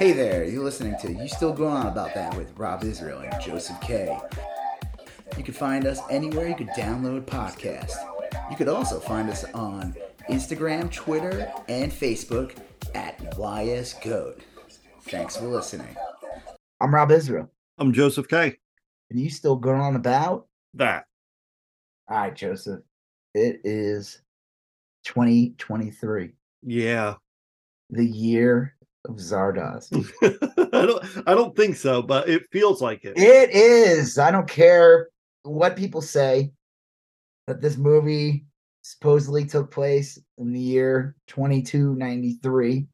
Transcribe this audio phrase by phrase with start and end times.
[0.00, 3.38] Hey there, you're listening to You Still Going On About That with Rob Israel and
[3.38, 4.18] Joseph K.
[5.36, 7.92] You can find us anywhere you could download podcasts.
[8.50, 9.94] You could also find us on
[10.30, 12.56] Instagram, Twitter, and Facebook
[12.94, 14.40] at YSGoat.
[15.02, 15.94] Thanks for listening.
[16.80, 17.50] I'm Rob Israel.
[17.76, 18.56] I'm Joseph K.
[19.10, 21.04] And you still going on about that?
[22.08, 22.80] All right, Joseph.
[23.34, 24.22] It is
[25.04, 26.32] 2023.
[26.62, 27.16] Yeah.
[27.90, 28.76] The year
[29.08, 29.90] of Zardoz.
[30.72, 33.16] I don't I don't think so, but it feels like it.
[33.16, 34.18] It is.
[34.18, 35.08] I don't care
[35.42, 36.52] what people say
[37.46, 38.44] that this movie
[38.82, 42.86] supposedly took place in the year 2293.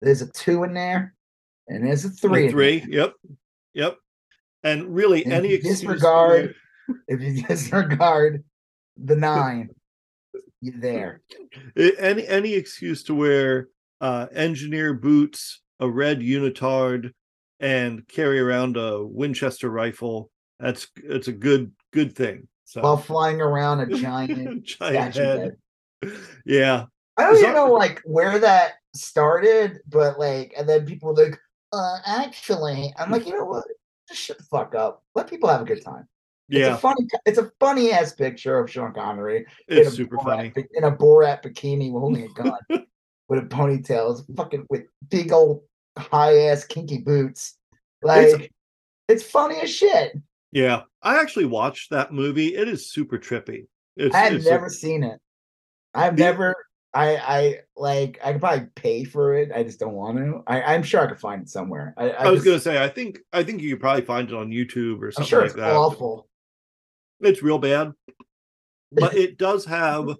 [0.00, 1.14] There's a two in there,
[1.68, 2.48] and there's a three.
[2.48, 2.84] A three.
[2.88, 3.14] Yep.
[3.74, 3.96] Yep.
[4.64, 6.54] And really, and any disregard,
[7.08, 8.44] if you disregard
[8.96, 9.70] the nine,
[10.60, 11.22] you're there.
[11.76, 13.68] Any any excuse to wear
[14.02, 17.12] uh, engineer boots, a red unitard,
[17.60, 20.30] and carry around a Winchester rifle.
[20.60, 22.48] That's it's a good good thing.
[22.64, 22.82] So.
[22.82, 25.38] While flying around a giant, giant head.
[26.02, 26.12] head.
[26.44, 26.86] Yeah.
[27.16, 31.38] I don't even know like where that started, but like, and then people were like,
[31.72, 33.64] uh, actually, I'm like, you know what?
[34.08, 35.04] Just shut the fuck up.
[35.14, 36.08] Let people have a good time.
[36.48, 37.06] Yeah, it's a funny.
[37.24, 39.46] It's a funny ass picture of Sean Connery.
[39.68, 42.58] It's super Borat, funny in a Borat bikini holding a gun
[43.32, 45.62] with a ponytail, fucking with big old
[45.96, 47.56] high ass kinky boots.
[48.02, 48.48] Like it's,
[49.08, 50.12] it's funny as shit.
[50.50, 52.54] Yeah, I actually watched that movie.
[52.54, 53.68] It is super trippy.
[53.96, 55.18] It's, I have never a, seen it.
[55.94, 56.54] I've never.
[56.92, 58.20] I I like.
[58.22, 59.50] I could probably pay for it.
[59.50, 60.42] I just don't want to.
[60.46, 61.94] I, I'm sure I could find it somewhere.
[61.96, 62.84] I, I, I was just, gonna say.
[62.84, 63.20] I think.
[63.32, 65.56] I think you could probably find it on YouTube or something I'm sure like it's
[65.56, 65.72] that.
[65.72, 66.28] Awful.
[67.20, 67.92] It's real bad,
[68.92, 70.16] but it does have.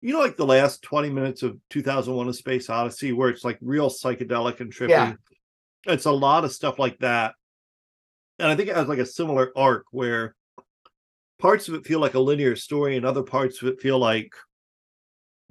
[0.00, 3.58] You know, like the last 20 minutes of 2001: A Space Odyssey, where it's like
[3.60, 4.90] real psychedelic and trippy.
[4.90, 5.14] Yeah.
[5.86, 7.34] It's a lot of stuff like that
[8.38, 10.34] and I think it has like a similar arc where
[11.38, 14.32] parts of it feel like a linear story, and other parts of it feel like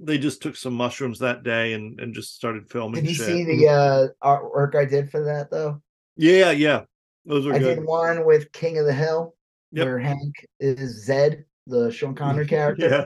[0.00, 3.02] they just took some mushrooms that day and and just started filming.
[3.02, 3.26] Did you shit.
[3.26, 5.82] see the uh artwork I did for that though?
[6.16, 6.82] Yeah, yeah,
[7.24, 7.54] those are.
[7.54, 7.76] I good.
[7.76, 9.34] did one with King of the Hill,
[9.72, 9.86] yep.
[9.86, 13.04] where Hank is Zed, the Sean Connery character, yeah.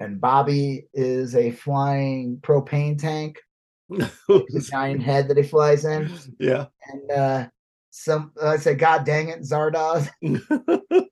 [0.00, 3.38] And Bobby is a flying propane tank.
[3.90, 6.10] the giant head that he flies in.
[6.38, 6.66] Yeah.
[6.88, 7.48] And uh
[7.90, 10.08] some I said, God dang it, Zardoz.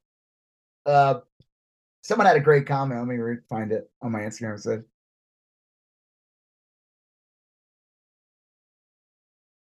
[0.86, 1.14] uh
[2.02, 3.00] someone had a great comment.
[3.00, 4.54] Let me re- find it on my Instagram.
[4.54, 4.84] It said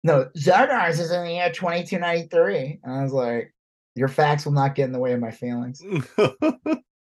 [0.04, 2.80] No, Zardoz is in the year 2293.
[2.82, 3.54] And I was like,
[3.96, 5.84] your facts will not get in the way of my feelings.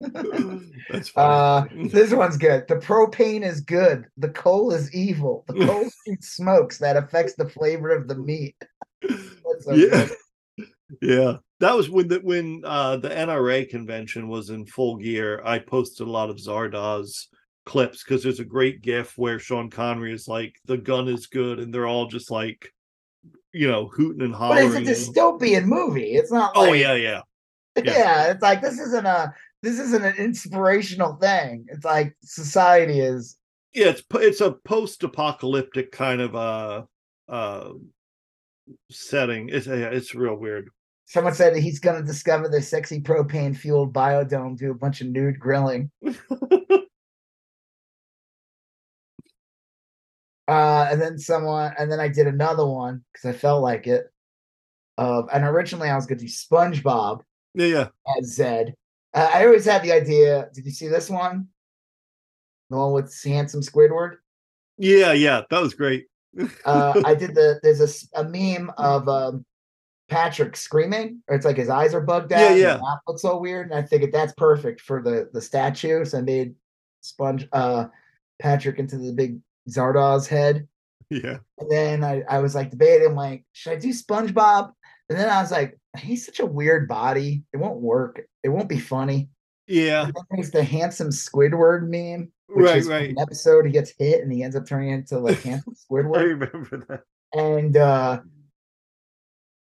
[0.90, 2.66] That's uh, this one's good.
[2.68, 4.06] The propane is good.
[4.16, 5.44] The coal is evil.
[5.46, 8.56] The coal shoots smokes that affects the flavor of the meat.
[9.60, 10.06] So yeah.
[10.06, 10.10] Good.
[11.00, 11.36] Yeah.
[11.60, 15.40] That was when the when uh the NRA convention was in full gear.
[15.44, 17.26] I posted a lot of Zardoz
[17.64, 21.60] clips because there's a great gif where Sean Connery is like, the gun is good,
[21.60, 22.72] and they're all just like,
[23.52, 24.72] you know, hooting and hollering.
[24.72, 26.14] But it's a dystopian movie.
[26.14, 27.20] It's not oh, like, Oh yeah, yeah.
[27.76, 27.82] Yeah.
[27.84, 29.32] yeah, it's like this isn't a
[29.62, 31.66] this isn't an inspirational thing.
[31.68, 33.36] It's like society is.
[33.74, 36.82] Yeah, it's it's a post-apocalyptic kind of uh
[37.28, 37.70] uh
[38.90, 39.48] setting.
[39.50, 40.70] It's it's real weird.
[41.06, 45.00] Someone said that he's going to discover the sexy propane fueled biodome do a bunch
[45.00, 45.90] of nude grilling.
[46.06, 46.08] uh,
[50.48, 54.04] and then someone, and then I did another one because I felt like it.
[54.98, 57.22] Of and originally I was going to do SpongeBob.
[57.54, 57.88] Yeah, yeah.
[58.16, 58.74] As Zed,
[59.14, 60.48] uh, I always had the idea.
[60.54, 61.48] Did you see this one?
[62.70, 64.16] The one with handsome Squidward.
[64.78, 66.06] Yeah, yeah, that was great.
[66.64, 67.60] uh, I did the.
[67.62, 69.44] There's a, a meme of um,
[70.08, 72.50] Patrick screaming, or it's like his eyes are bugged out.
[72.50, 72.74] Yeah, yeah.
[72.74, 76.04] And looks so weird, and I figured that's perfect for the the statue.
[76.04, 76.54] So I made
[77.00, 77.86] Sponge uh,
[78.40, 80.66] Patrick into the big Zardoz head.
[81.10, 81.38] Yeah.
[81.58, 84.72] And then I, I was like debating, like, should I do SpongeBob?
[85.08, 87.44] And then I was like, he's such a weird body.
[87.52, 88.22] It won't work.
[88.42, 89.28] It won't be funny.
[89.66, 90.10] Yeah.
[90.30, 92.32] There's the handsome Squidward meme.
[92.48, 93.10] Right, right.
[93.10, 96.18] An episode he gets hit and he ends up turning into like handsome Squidward.
[96.18, 97.02] I remember that.
[97.32, 98.20] And uh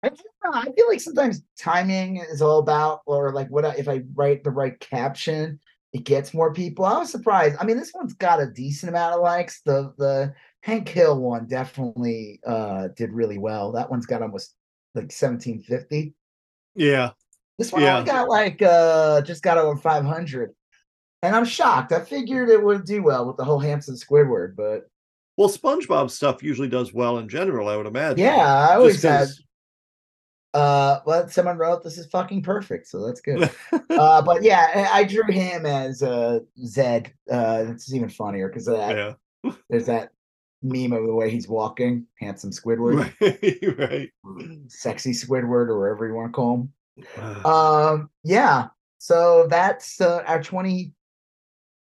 [0.03, 3.87] I, know, I feel like sometimes timing is all about, or like what I, if
[3.87, 5.61] I write the right caption,
[5.93, 6.85] it gets more people.
[6.85, 7.57] I was surprised.
[7.61, 9.61] I mean, this one's got a decent amount of likes.
[9.63, 10.33] The the
[10.63, 13.73] Hank Hill one definitely uh did really well.
[13.73, 14.55] That one's got almost
[14.95, 16.15] like 1750.
[16.75, 17.11] Yeah.
[17.59, 17.99] This one Yeah.
[17.99, 20.55] only got like uh just got over 500.
[21.23, 21.93] And I'm shocked.
[21.93, 24.89] I figured it would do well with the whole Hampson Squidward, but
[25.37, 28.25] Well, SpongeBob stuff usually does well in general, I would imagine.
[28.25, 29.29] Yeah, I always had
[30.53, 33.49] uh well someone wrote this is fucking perfect, so that's good.
[33.91, 37.13] uh but yeah, I I drew him as uh Zed.
[37.31, 39.53] Uh it's even funnier because that yeah.
[39.69, 40.11] there's that
[40.63, 43.13] meme of the way he's walking, handsome Squidward,
[43.79, 44.11] Right.
[44.69, 46.55] sexy Squidward, or whatever you want to call
[47.17, 47.47] him.
[47.47, 48.69] Um, yeah.
[48.99, 50.93] So that's uh, our 20,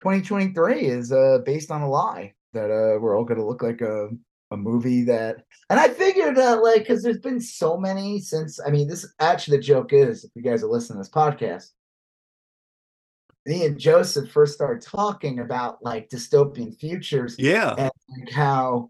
[0.03, 4.09] 2023 is uh based on a lie that uh we're all gonna look like a
[4.51, 8.69] a movie that and I figured that like because there's been so many since I
[8.69, 11.71] mean this actually the joke is if you guys are listening to this podcast,
[13.45, 17.73] me and Joseph first started talking about like dystopian futures Yeah.
[17.77, 18.89] and like how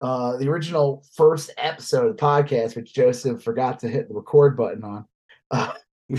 [0.00, 4.56] uh the original first episode of the podcast, which Joseph forgot to hit the record
[4.56, 5.04] button on.
[5.50, 5.72] Uh,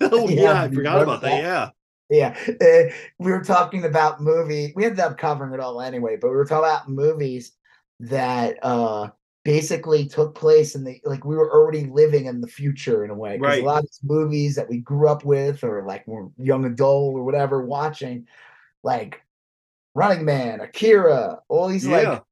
[0.00, 1.42] Oh Yeah, yeah, I forgot about that.
[1.42, 1.74] that?
[2.10, 2.34] Yeah.
[2.50, 4.72] yeah, uh, we were talking about movie.
[4.76, 7.52] We ended up covering it all anyway, but we were talking about movies
[8.00, 9.08] that uh
[9.44, 13.14] basically took place in the like we were already living in the future in a
[13.14, 13.38] way.
[13.38, 13.62] Right.
[13.62, 17.14] A lot of these movies that we grew up with, or like we're young adult
[17.14, 18.26] or whatever, watching,
[18.82, 19.20] like
[19.94, 22.10] Running Man, Akira, all these Yeah.
[22.10, 22.22] like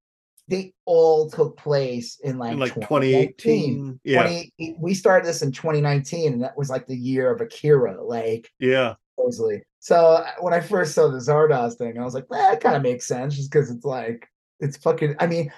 [0.48, 3.36] they all took place in like, In like 2019.
[3.36, 4.00] 2018.
[4.04, 4.22] Yeah.
[4.58, 8.50] 20 we started this in 2019 and that was like the year of Akira like
[8.58, 8.94] Yeah.
[9.16, 12.74] supposedly so uh, when I first saw the Zardoz thing I was like that kind
[12.74, 14.26] of makes sense just because it's like
[14.58, 15.52] it's fucking I mean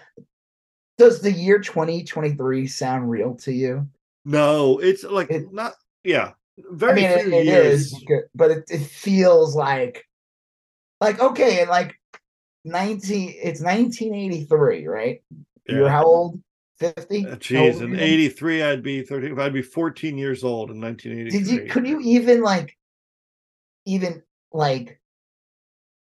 [0.98, 3.88] does the year 2023 sound real to you
[4.24, 5.74] No, it's like It- not
[6.04, 6.32] yeah.
[6.70, 7.92] Very I mean it, few it years.
[7.92, 8.04] is
[8.34, 10.06] but it, it feels like
[11.00, 11.98] like okay like
[12.64, 15.22] 19 it's 1983 right
[15.66, 16.40] you're how old
[16.78, 19.40] 50 Uh, How Jeez, old in '83, I'd be 30.
[19.40, 21.54] I'd be 14 years old in did 1983.
[21.64, 22.76] you could you even like
[23.86, 24.22] even
[24.52, 25.00] like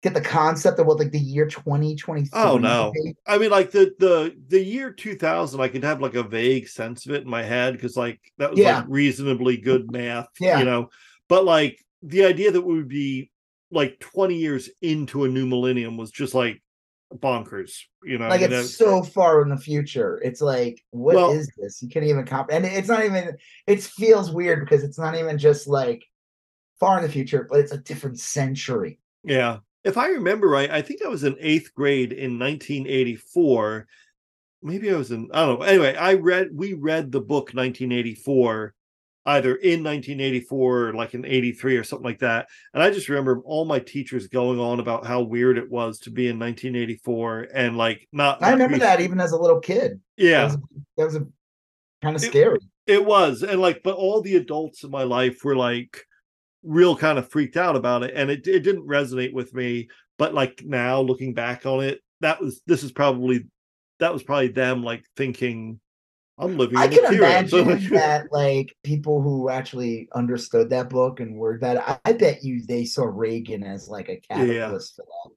[0.02, 2.92] get the concept of what like the year 2023 Oh, no.
[3.26, 7.06] I mean, like the the the year 2000, I could have like a vague sense
[7.06, 8.78] of it in my head because like that was Yeah.
[8.78, 10.58] like reasonably good math, Yeah.
[10.58, 10.88] you know.
[11.28, 13.30] But like the idea that we would be
[13.70, 16.62] like 20 years into a new millennium was just like
[17.14, 18.28] bonkers, you know.
[18.28, 21.16] like I mean, it's so far in the future it's like what is
[21.56, 23.36] Well- this you can't even comp and it's not even
[23.66, 26.04] it feels weird because it's not even just like
[26.78, 29.58] far in the future but it's a different century Yeah.
[29.84, 33.86] If I remember right, I think I was in eighth grade in 1984.
[34.62, 35.64] Maybe I was in, I don't know.
[35.64, 38.74] Anyway, I read, we read the book 1984,
[39.24, 42.48] either in 1984 or like in 83 or something like that.
[42.74, 46.10] And I just remember all my teachers going on about how weird it was to
[46.10, 48.42] be in 1984 and like not.
[48.42, 50.44] i remember that even as a little kid that Yeah.
[50.44, 50.56] was,
[50.98, 51.26] that was a
[52.02, 53.42] kind of It- scary It was.
[53.42, 56.04] And like, but all the adults in my life were like
[56.62, 58.12] real kind of freaked out about it.
[58.14, 59.88] And it, it didn't resonate with me.
[60.18, 63.46] But like now looking back on it, that was this is probably
[63.98, 65.80] that was probably them like thinking,
[66.38, 70.90] I'm living I in can Akira." So, imagine that like people who actually understood that
[70.90, 74.96] book and were that I, I bet you they saw Reagan as like a catalyst
[74.96, 75.34] for that.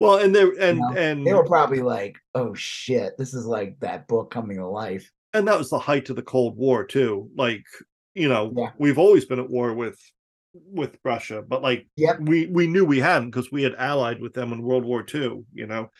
[0.00, 3.78] well, and there and know, and They were probably like, "Oh shit, this is like
[3.80, 7.30] that book coming to life." and that was the height of the Cold War too.
[7.36, 7.64] Like,
[8.14, 8.70] you know, Yeah.
[8.78, 9.98] we've always been at war with
[10.54, 12.20] with Russia, but like Yep.
[12.20, 15.44] we we knew we hadn't because we had allied with them in World War II,
[15.52, 15.90] you know.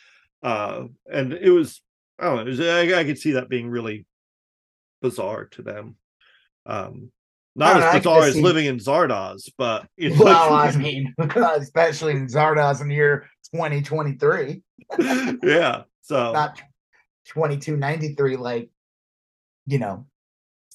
[0.43, 1.81] Uh and it was
[2.19, 4.07] I don't know, was, I, I could see that being really
[5.01, 5.97] bizarre to them.
[6.67, 7.11] Um
[7.55, 11.15] not don't know, as bizarre as see- living in Zardoz, but it's Well, I mean,
[11.19, 14.63] especially in Zardoz in the year 2023,
[15.43, 15.83] yeah.
[16.03, 16.61] So not
[17.27, 18.71] 2293, like
[19.67, 20.07] you know,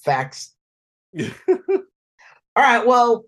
[0.03, 0.53] facts.
[1.19, 1.23] All
[2.55, 3.25] right, well,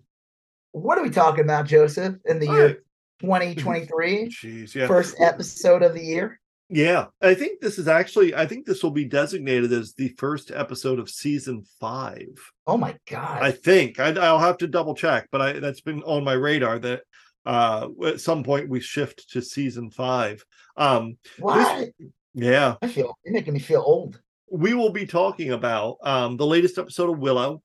[0.71, 2.15] what are we talking about, Joseph?
[2.25, 2.77] In the All year right.
[3.21, 4.87] 2023, Jeez, yeah.
[4.87, 6.39] first episode of the year.
[6.71, 8.35] Yeah, I think this is actually.
[8.35, 12.27] I think this will be designated as the first episode of season five.
[12.67, 13.41] Oh my god!
[13.41, 16.77] I think I, I'll have to double check, but I that's been on my radar
[16.79, 17.01] that
[17.47, 20.45] uh at some point we shift to season five.
[20.77, 21.89] Um, what?
[22.35, 24.21] yeah, I feel you're making me feel old.
[24.51, 27.63] we will be talking about um the latest episode of Willow,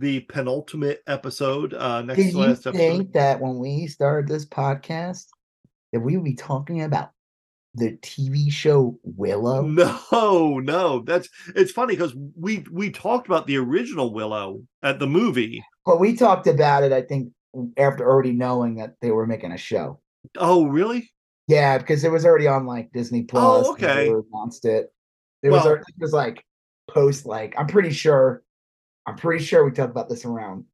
[0.00, 1.74] the penultimate episode.
[1.74, 2.78] Uh, next Did to you last episode.
[2.78, 5.26] think that when we started this podcast
[5.92, 7.10] that we would be talking about
[7.74, 9.62] the TV show Willow?
[9.62, 15.06] No, no, that's it's funny because we we talked about the original Willow at the
[15.06, 15.62] movie.
[15.84, 17.32] But we talked about it, I think,
[17.76, 20.00] after already knowing that they were making a show.
[20.36, 21.10] Oh, really?
[21.46, 23.68] Yeah, because it was already on like Disney Plus.
[23.68, 24.08] and they okay.
[24.32, 24.92] announced it.
[25.42, 26.42] It was Well- al- it was like
[26.88, 28.42] post like I'm pretty sure
[29.10, 30.64] I'm pretty sure we talked about this around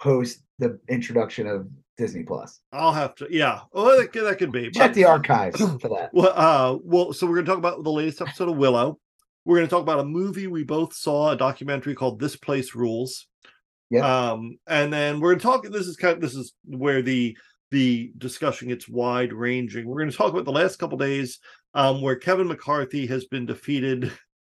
[0.00, 1.68] post the introduction of
[1.98, 2.60] Disney Plus.
[2.72, 3.26] I'll have to.
[3.30, 3.60] Yeah.
[3.72, 4.70] Oh, that, could- that could be.
[4.70, 6.10] Check but- the archives for that.
[6.12, 8.98] Well, uh, well, so we're gonna talk about the latest episode of Willow.
[9.44, 13.26] We're gonna talk about a movie we both saw, a documentary called "This Place Rules."
[13.90, 14.02] Yep.
[14.04, 15.64] Um, and then we're gonna talk.
[15.70, 17.36] This is kind of this is where the
[17.70, 19.86] the discussion gets wide ranging.
[19.86, 21.38] We're gonna talk about the last couple days,
[21.74, 24.10] um, where Kevin McCarthy has been defeated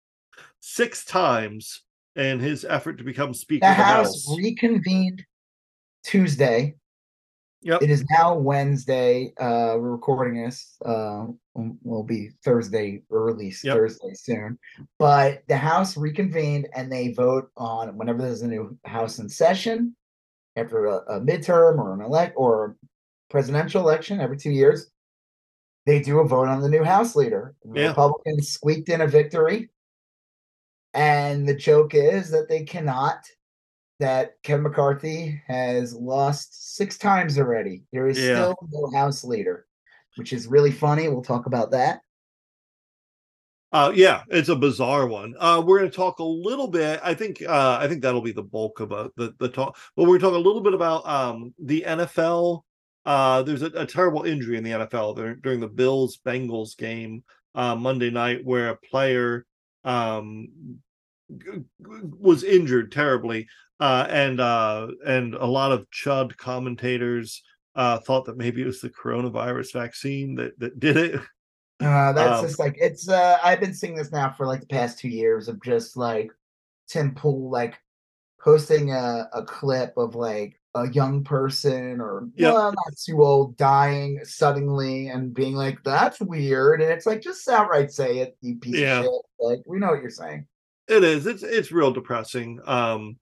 [0.60, 1.82] six times
[2.16, 4.38] in his effort to become Speaker The of the House House.
[4.38, 5.24] reconvened
[6.04, 6.76] Tuesday.
[7.64, 7.84] Yep.
[7.84, 9.34] It is now Wednesday.
[9.40, 10.78] Uh, we're recording this.
[10.84, 11.28] Uh,
[11.84, 13.76] will be Thursday, early Yep.
[13.78, 14.58] Thursday soon.
[14.98, 19.96] But the House reconvened and they vote on whenever there's a new House in session
[20.56, 22.78] after a, a midterm or an elect or
[23.30, 24.90] presidential election every two years.
[25.86, 27.54] They do a vote on the new House leader.
[27.64, 27.88] The Yeah.
[27.90, 29.70] Republicans squeaked in a victory.
[30.94, 33.26] And the joke is that they cannot
[34.00, 37.84] that Kevin McCarthy has lost six times already.
[37.94, 38.34] There is Yeah.
[38.34, 39.68] still no House leader,
[40.16, 41.08] which is really funny.
[41.08, 42.02] We'll talk about that.
[43.72, 45.34] Uh, yeah, it's a bizarre one.
[45.40, 47.00] Uh, we're going to talk a little bit.
[47.04, 49.78] I think uh, I think that'll be the bulk of uh, the the talk.
[49.96, 52.64] But we're going to talk a little bit about um, the NFL.
[53.06, 57.24] Uh, there's a, a terrible injury in the NFL during, during the Bills Bengals game
[57.56, 59.46] uh, Monday night, where a player
[59.84, 60.48] um,
[61.38, 63.48] g- was injured terribly,
[63.80, 67.42] uh, and uh, and a lot of Chud commentators
[67.76, 71.22] uh, thought that maybe it was the coronavirus vaccine that that did it.
[71.82, 73.10] Uh, that's Um, just like it's.
[73.10, 76.32] Uh, I've been seeing this now for like the past two years of just like
[76.88, 77.80] Tim Pool like
[78.40, 82.54] posting a, a clip of like a young person or Yep.
[82.54, 87.48] well, not too old dying suddenly and being like that's weird and it's like just
[87.50, 89.00] outright say it you piece Yeah.
[89.00, 90.48] of shit like we know what you're saying
[90.88, 91.26] It is.
[91.28, 92.60] It's it's real depressing.
[92.66, 93.18] Um,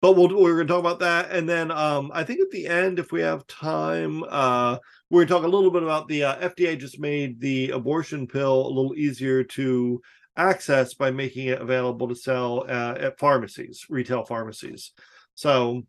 [0.00, 2.98] but we'll we're gonna talk about that, and then um, I think at the end,
[2.98, 4.76] if we have time, uh,
[5.08, 8.66] we're gonna talk a little bit about the uh, FDA just made the abortion pill
[8.66, 10.02] a little easier to
[10.36, 14.92] access by making it available to sell uh, at pharmacies, retail pharmacies.
[15.36, 15.84] So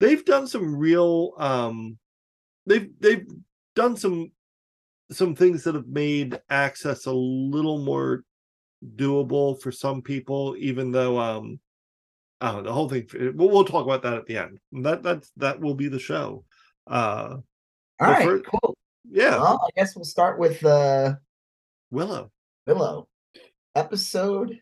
[0.00, 1.98] they've done some real um,
[2.66, 3.26] they've they've
[3.74, 4.30] done some
[5.10, 8.24] some things that have made access a little more
[8.96, 11.60] doable for some people, even though um
[12.40, 14.58] uh, the whole thing we'll, we'll talk about that at the end.
[14.72, 16.44] That that's that will be the show.
[16.86, 17.36] Uh
[18.00, 18.76] all right for- cool
[19.10, 21.14] yeah, well i guess we'll start with uh
[21.90, 22.30] Willow.
[22.66, 23.08] willow
[23.74, 24.58] episode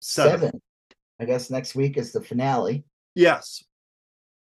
[0.00, 0.40] Seven.
[0.40, 0.60] seven
[1.18, 2.84] i guess next week is the finale
[3.16, 3.64] Yes.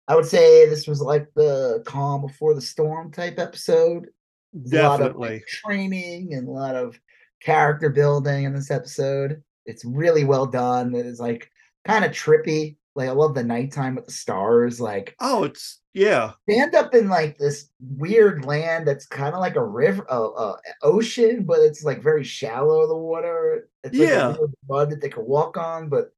[0.08, 4.08] I would say this was like the calm before the storm type episode.
[4.54, 5.30] Lot of Definitely.
[5.30, 7.00] like, training and a lot of
[7.42, 9.44] character building in this episode.
[9.66, 10.96] It's really well done.
[10.96, 11.52] It is like
[11.86, 12.78] kind of trippy.
[12.96, 14.82] Like I love the nighttime with the stars.
[14.82, 16.32] Like Oh, it's yeah.
[16.48, 20.20] they end up in like this weird land that's kind of like a river, a,
[20.20, 22.88] a ocean, but it's like very shallow.
[22.88, 23.70] The water.
[23.84, 24.34] It's like Yeah.
[24.34, 26.12] a mud that they could walk on, but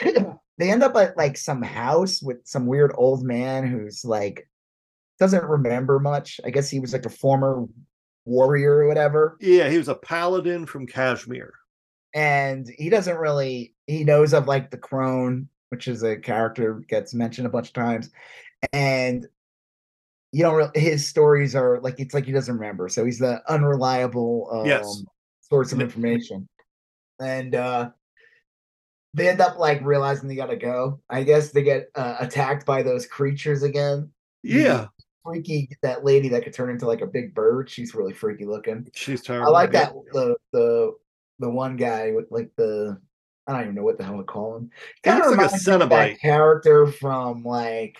[0.58, 4.48] they end up at like some house with some weird old man who's like
[5.18, 6.40] doesn't remember much.
[6.44, 7.66] I guess he was like a former
[8.24, 9.36] warrior or whatever.
[9.40, 11.52] Yeah, he was a paladin from Kashmir.
[12.14, 17.14] And he doesn't really he knows of like the crone, which is a character gets
[17.14, 18.10] mentioned a bunch of times.
[18.72, 19.26] And
[20.32, 22.88] you don't really his stories are like it's like he doesn't remember.
[22.88, 25.04] So he's the unreliable um Yes.
[25.42, 26.48] source of information.
[27.20, 27.90] And uh
[29.14, 31.00] they end up like realizing they gotta go.
[31.10, 34.10] I guess they get uh, attacked by those creatures again.
[34.42, 34.86] Yeah,
[35.24, 37.68] Freaky, that lady that could turn into like a big bird.
[37.68, 38.88] She's really freaky looking.
[38.94, 39.48] she's terrible.
[39.48, 40.92] I like that the the
[41.40, 42.98] the one guy with like the
[43.46, 44.70] I don't even know what the hell to call him.
[45.02, 46.20] He Kind looks of like a reminds me of that Cenobite.
[46.20, 47.96] character from like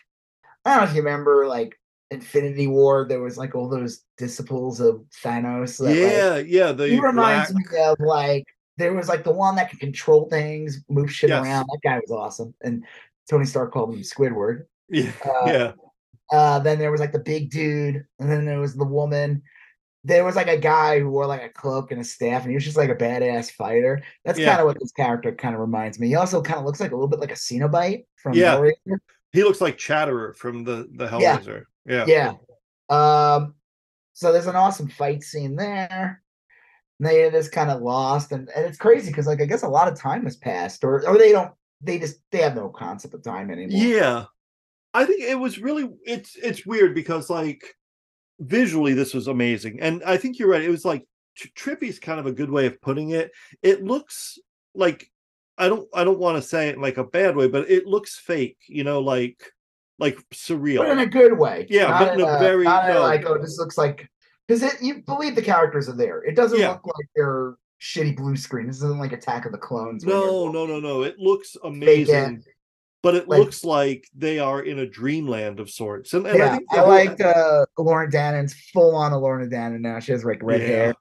[0.65, 1.79] I don't know if you remember like
[2.11, 3.07] Infinity War.
[3.09, 5.79] There was like all those disciples of Thanos.
[5.79, 6.37] That, like, Yeah,
[6.67, 6.73] yeah.
[6.73, 8.45] The he reminds black- me of like
[8.81, 11.45] there was like the one that could control things, move shit Yes.
[11.45, 11.67] around.
[11.67, 12.85] That guy was awesome, and
[13.29, 14.65] Tony Stark called him Squidward.
[14.89, 15.73] Yeah, Uh, yeah.
[16.33, 19.43] Uh, then there was like the big dude, and then there was the woman.
[20.05, 22.55] There was like a guy who wore like a cloak and a staff, and he
[22.55, 24.03] was just like a badass fighter.
[24.25, 24.47] That's Yeah.
[24.51, 26.09] kind of what this character kind of reminds me.
[26.09, 28.57] He also kind of looks like a little bit like a Cenobite from Yeah.
[28.57, 28.99] Hellraiser.
[29.33, 31.39] He looks like Chatterer from the the Yeah.
[31.39, 31.65] Hellraiser.
[31.85, 32.05] Yeah.
[32.07, 32.35] Yeah.
[32.89, 33.55] Um.
[34.15, 36.23] So there's an awesome fight scene there.
[37.01, 39.69] And they just kind of lost, and, and it's crazy because like I guess a
[39.69, 41.51] lot of time has passed, or or they don't.
[41.81, 43.83] They just they have no concept of time anymore.
[43.83, 44.25] Yeah.
[44.93, 47.65] I think it was really it's it's weird because like
[48.39, 49.81] visually this was amazing.
[49.81, 50.63] And I think you're right.
[50.63, 53.31] It was like tr- trippy's kind of a good way of putting it.
[53.63, 54.39] It looks
[54.75, 55.11] like
[55.57, 57.87] I don't I don't want to say it in like a bad way, but it
[57.87, 59.41] looks fake, you know, like
[59.99, 60.79] like surreal.
[60.79, 61.67] but in a good way.
[61.71, 63.01] Yeah, not but in a very- not no.
[63.01, 64.07] like oh, this looks like
[64.51, 66.23] because you believe the characters are there.
[66.25, 66.71] It doesn't Yeah.
[66.71, 68.67] look like they're shitty blue screen.
[68.67, 70.05] This isn't like Attack of the Clones.
[70.05, 71.03] No, no, no, no.
[71.03, 72.43] It looks amazing,
[73.03, 76.15] but it like- looks like they are in a dreamland of sorts.
[76.15, 79.81] And, and yeah, I think I like uh Lauren Danan's full on a Lauren Danan
[79.81, 80.01] now.
[80.01, 80.67] She has like red Yeah.
[80.67, 80.95] hair.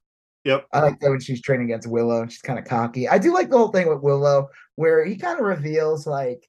[0.46, 0.68] Yep.
[0.72, 3.10] I like that when she's training against Willow and she's kind of cocky.
[3.10, 6.48] I do like the whole thing with Willow where he kind of reveals like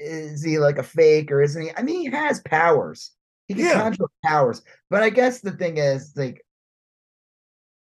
[0.00, 1.70] is he like a fake or isn't he?
[1.76, 3.12] I mean, he has powers.
[3.48, 3.74] He can Yeah.
[3.74, 4.62] conjure powers.
[4.90, 6.44] But I guess the thing is like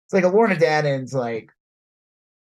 [0.06, 1.52] it's like a Lorna Danan's like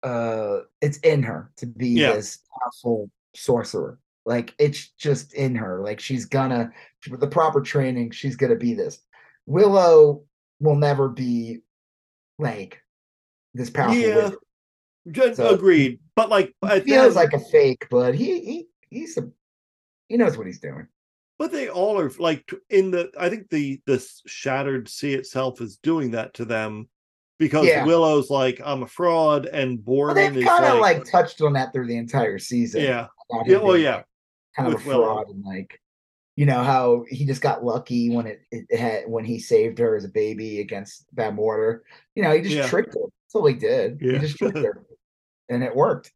[0.03, 2.15] uh it's in her to be Yeah.
[2.15, 3.99] this powerful sorcerer.
[4.25, 5.81] Like it's just in her.
[5.83, 6.71] Like she's gonna
[7.11, 9.01] with the proper training, she's gonna be this.
[9.47, 10.25] Willow
[10.61, 11.61] will never be
[12.39, 12.81] like
[13.55, 13.97] this powerful.
[13.97, 14.39] Yeah, wizard.
[15.11, 15.99] Ju- So- agreed.
[16.15, 16.55] But like,
[16.85, 19.29] feels that- like a fake, but he he he's a
[20.09, 20.87] he knows what he's doing.
[21.39, 23.11] But they all are like in the.
[23.19, 26.89] I think the the shattered sea itself is doing that to them
[27.39, 27.85] because Yeah.
[27.85, 31.73] Willow's like I'm a fraud, and Well, they've kind of like, like, touched on that
[31.73, 32.83] through the entire season.
[32.83, 33.09] yeah,
[33.47, 34.07] yeah, well, yeah, like,
[34.57, 35.05] kind of with a Willow.
[35.15, 35.81] fraud and like
[36.37, 39.97] you know how he just got lucky when it, it had when he saved her
[39.97, 41.81] as a baby against Bavmorda.
[42.15, 42.69] You know, he just Yeah.
[42.69, 43.01] tricked her.
[43.01, 43.99] That's all he did.
[44.01, 44.13] Yeah.
[44.13, 44.85] He just tricked her,
[45.49, 46.13] and it worked.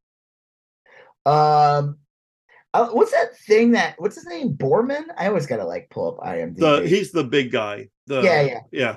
[1.27, 1.99] Um,
[2.77, 4.55] uh, what's that thing that what's his name?
[4.55, 5.05] Boorman.
[5.17, 6.59] I always gotta like pull up IMDb.
[6.59, 7.89] the he's the big guy.
[8.07, 8.61] The yeah, yeah.
[8.71, 8.97] yeah.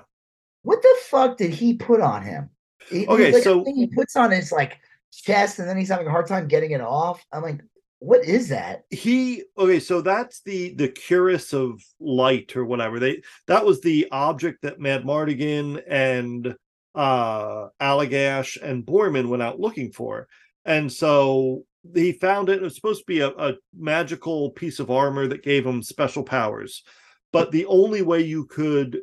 [0.64, 2.50] What the fuck did he put on him?
[2.90, 4.78] He- Okay, like, so- he puts on his like
[5.14, 7.26] chest, and then he's having a hard time getting it off.
[7.32, 7.62] I'm like,
[8.00, 8.84] what is that?
[8.90, 14.08] he okay so that's the the cuirass of light or whatever they that was the
[14.12, 16.56] object that Madmartigan and
[16.96, 20.28] uh allagash and Boorman went out looking for
[20.66, 24.92] and so he found it it was supposed to be a, a magical piece of
[24.92, 26.84] armor that gave him special powers
[27.32, 29.00] but the only way you could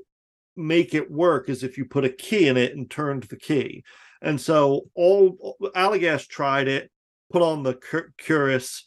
[0.57, 3.83] make it work is if you put a key in it and turned the key
[4.23, 6.91] and so all allagash tried it
[7.31, 8.83] put on the cur- cuirass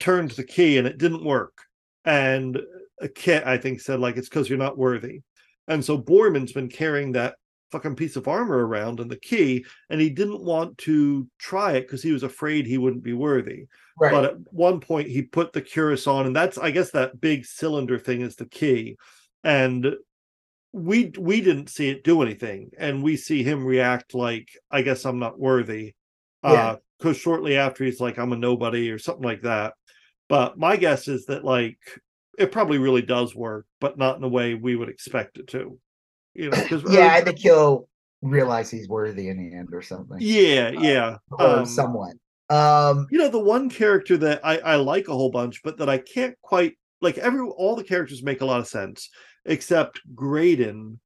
[0.00, 1.56] turned the key and it didn't work.
[2.04, 2.58] And
[3.00, 5.20] a kit, I think, said like it's because you're not worthy.
[5.68, 7.36] And so Boorman's been carrying that
[7.70, 11.82] fucking piece of armor around and the key, and he didn't want to try it
[11.82, 13.66] because he was afraid he wouldn't be worthy.
[13.98, 14.12] Right.
[14.12, 17.44] But at one point he put the cuirass on, and that's I guess that big
[17.44, 18.96] cylinder thing is the key.
[19.44, 19.94] And
[20.72, 25.04] we we didn't see it do anything, and we see him react like, I guess
[25.04, 25.94] I'm not worthy.
[26.44, 26.50] Yeah.
[26.50, 29.74] Uh because shortly after he's like, I'm a nobody or something like that.
[30.28, 31.78] But my guess is that like
[32.38, 35.78] it probably really does work, but not in the way we would expect it to.
[36.34, 37.88] You know, because yeah, I think he'll
[38.22, 40.18] realize he's worthy in the end or something.
[40.20, 41.16] yeah, yeah.
[41.30, 42.14] Or Um, somewhat.
[42.48, 45.88] Um you know, the one character that I, I like a whole bunch, but that
[45.88, 49.08] I can't quite like every all the characters make a lot of sense,
[49.44, 51.00] except Graydon,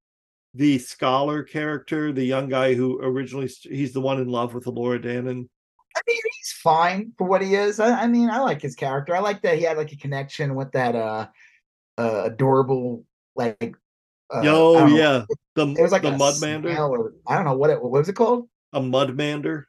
[0.54, 4.98] the scholar character, the young guy who originally he's the one in love with Laura
[4.98, 5.48] Danan.
[5.96, 7.78] I mean he's fine for what he is.
[7.78, 9.14] I, I mean, I like his character.
[9.14, 11.28] I like that he had like a connection with that uh
[11.98, 13.04] uh adorable
[13.36, 13.76] like
[14.32, 17.70] uh, oh yeah, the It was like the a mudmander, or I don't know what
[17.70, 18.48] it what was it called?
[18.72, 19.64] a mudmander.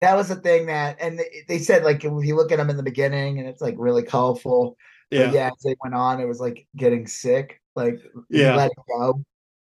[0.00, 2.70] That was the thing that and they, they said like if you look at him
[2.70, 4.76] in the beginning and it's like really colorful.
[5.10, 7.60] Yeah, But yeah, as they went on, it was like getting sick.
[7.76, 8.56] Like Yeah.
[8.56, 9.22] let it go.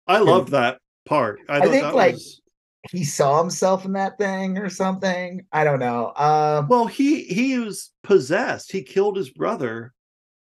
[0.06, 1.40] I love that part.
[1.48, 2.42] I, I think, like, was-
[2.90, 5.46] He saw himself in that thing or something.
[5.52, 6.12] I don't know.
[6.16, 8.70] Um well, he he was possessed.
[8.72, 9.93] He killed his brother.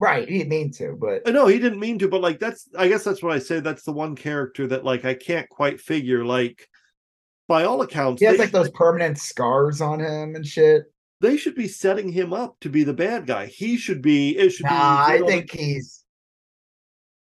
[0.01, 2.69] Right, he didn't mean to, but Uh, No, he didn't mean to, but like that's
[2.77, 3.61] I guess that's what I say.
[3.61, 6.25] That's the one character that like I can't quite figure.
[6.25, 6.69] Like
[7.49, 10.85] by all accounts, he has like those permanent scars on him and shit.
[11.21, 13.47] they should be setting him up to be the bad guy.
[13.47, 14.37] He should be.
[14.37, 15.15] It should Nah, be.
[15.15, 16.05] I think he's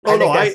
[0.05, 0.53] Oh I no, I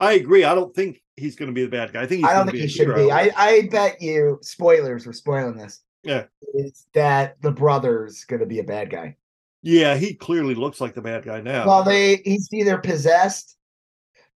[0.00, 0.44] I agree.
[0.44, 2.02] I don't think he's going to be the bad guy.
[2.02, 3.10] I think he's I don't think be he should be.
[3.10, 5.80] I, I bet you spoilers, we're spoiling this.
[6.04, 6.24] Yeah.
[6.54, 9.16] Is that the brother's gonna be a bad guy.
[9.62, 11.66] Yeah, he clearly looks like the bad guy now.
[11.66, 13.56] Well, they he's either possessed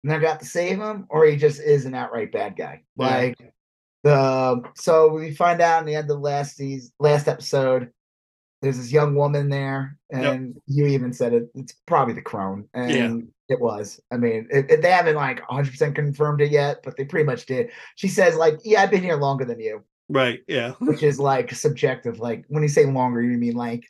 [0.03, 2.83] and they've got to save him, or he just is an outright bad guy.
[2.97, 3.07] Yeah.
[3.07, 3.53] Like
[4.03, 7.89] the so we find out in the end of last season, last episode,
[8.61, 10.33] there's this young woman there, Yep.
[10.33, 11.49] and you even said it.
[11.55, 13.55] It's probably the crone, and Yeah.
[13.55, 13.99] it was.
[14.11, 17.25] I mean, it, it- they haven't like 100 percent confirmed it yet, but they pretty
[17.25, 17.71] much did.
[17.95, 20.39] She says like, "Yeah, I've been here longer than you," right?
[20.47, 20.71] Yeah.
[20.79, 22.19] which is like subjective.
[22.19, 23.83] Like when you say longer, you mean like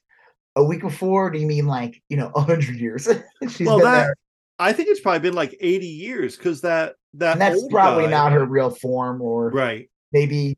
[0.59, 1.27] a week before?
[1.27, 3.07] Or do you mean like you know 100 years?
[3.49, 4.15] She's Well, been that- there.
[4.61, 8.09] I think it's probably been like eighty years because that that and that's probably guy-
[8.11, 9.89] not her real form or right.
[10.11, 10.57] maybe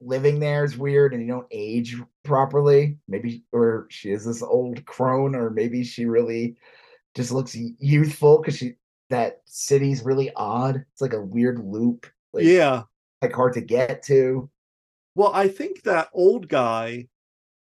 [0.00, 4.82] living there is weird and you don't age properly maybe or she is this old
[4.86, 6.54] crone or maybe she really
[7.16, 8.76] just looks youthful because she
[9.10, 10.84] that city's really odd.
[10.92, 12.06] It's like a weird loop.
[12.32, 12.84] Like, yeah.
[13.20, 14.48] Like hard to get to.
[15.16, 17.08] Well, I think that old guy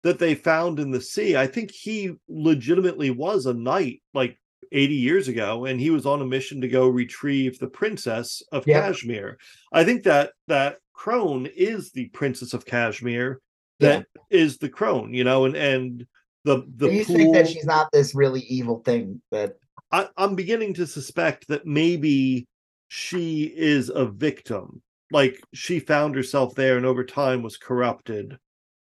[0.08, 4.40] that they found in the sea, I think he legitimately was a knight like
[4.72, 8.66] 80 years ago, and he was on a mission to go retrieve the princess of
[8.66, 8.88] Yeah.
[8.88, 9.38] Kashmir.
[9.74, 13.42] I think that that crone is the princess of Kashmir
[13.82, 16.08] that is the crone, you know, and and
[16.46, 19.58] the the Do you pool, think that she's not this really evil thing that
[19.92, 22.48] I, I'm beginning to suspect that maybe
[22.88, 24.82] she is a victim.
[25.12, 28.38] Like she found herself there and over time was corrupted.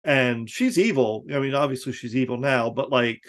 [0.06, 1.24] And she's evil.
[1.34, 3.22] I mean, obviously she's evil now, but like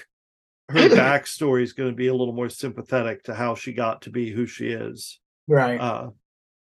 [0.69, 4.11] her backstory is going to be a little more sympathetic to how she got to
[4.11, 5.19] be who she is.
[5.47, 5.79] right?
[5.79, 6.11] Uh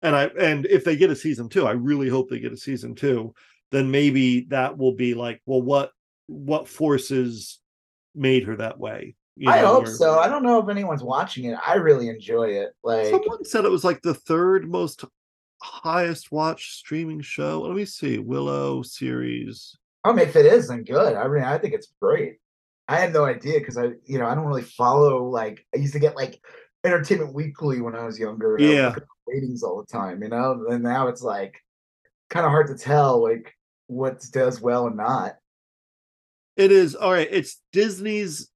[0.02, 2.58] and I and if they get a season two, I really hope they get a
[2.58, 3.34] season two,
[3.72, 5.92] then maybe that will be like, well, what
[6.28, 7.60] what forces
[8.14, 9.16] made her that way?
[9.36, 10.20] You I hope or- so.
[10.20, 11.58] I don't know if anyone's watching it.
[11.66, 12.70] I really enjoy it.
[12.84, 15.04] Like Someone said it was like the third most
[15.62, 17.64] highest watched streaming show.
[17.64, 18.20] Let me see.
[18.20, 19.76] Willow series.
[20.06, 21.16] I mean, if it is, then good.
[21.16, 22.36] I mean, I think it's great.
[22.88, 25.26] I had no idea because I, you know, I don't really follow.
[25.28, 26.40] Like, I used to get like
[26.84, 28.56] Entertainment Weekly when I was younger.
[28.58, 28.94] and I Yeah.
[28.96, 30.66] at ratings all the time, you know.
[30.70, 31.60] And now it's like
[32.30, 33.54] kind of hard to tell like
[33.88, 35.36] what does well and not.
[36.56, 37.28] It is all right.
[37.30, 38.50] It's Disney's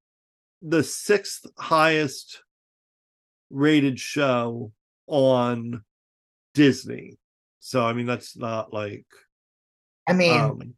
[0.62, 2.44] the sixth highest
[3.50, 4.72] rated show
[5.08, 5.84] on
[6.54, 7.18] Disney.
[7.60, 9.06] So I mean that's not like
[10.08, 10.74] I mean, um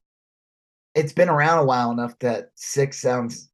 [0.96, 3.50] it's been around a while enough that six sounds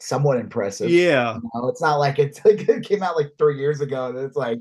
[0.00, 0.90] somewhat impressive.
[0.90, 1.36] yeah.
[1.36, 4.18] You know, it's not like it's like it came out like three years ago and
[4.18, 4.58] it's like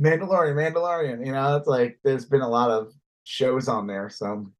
[0.00, 1.24] Mandalorian, Mandalorian.
[1.24, 2.92] You know, it's like there's been a lot of
[3.24, 4.08] shows on there.
[4.08, 4.50] So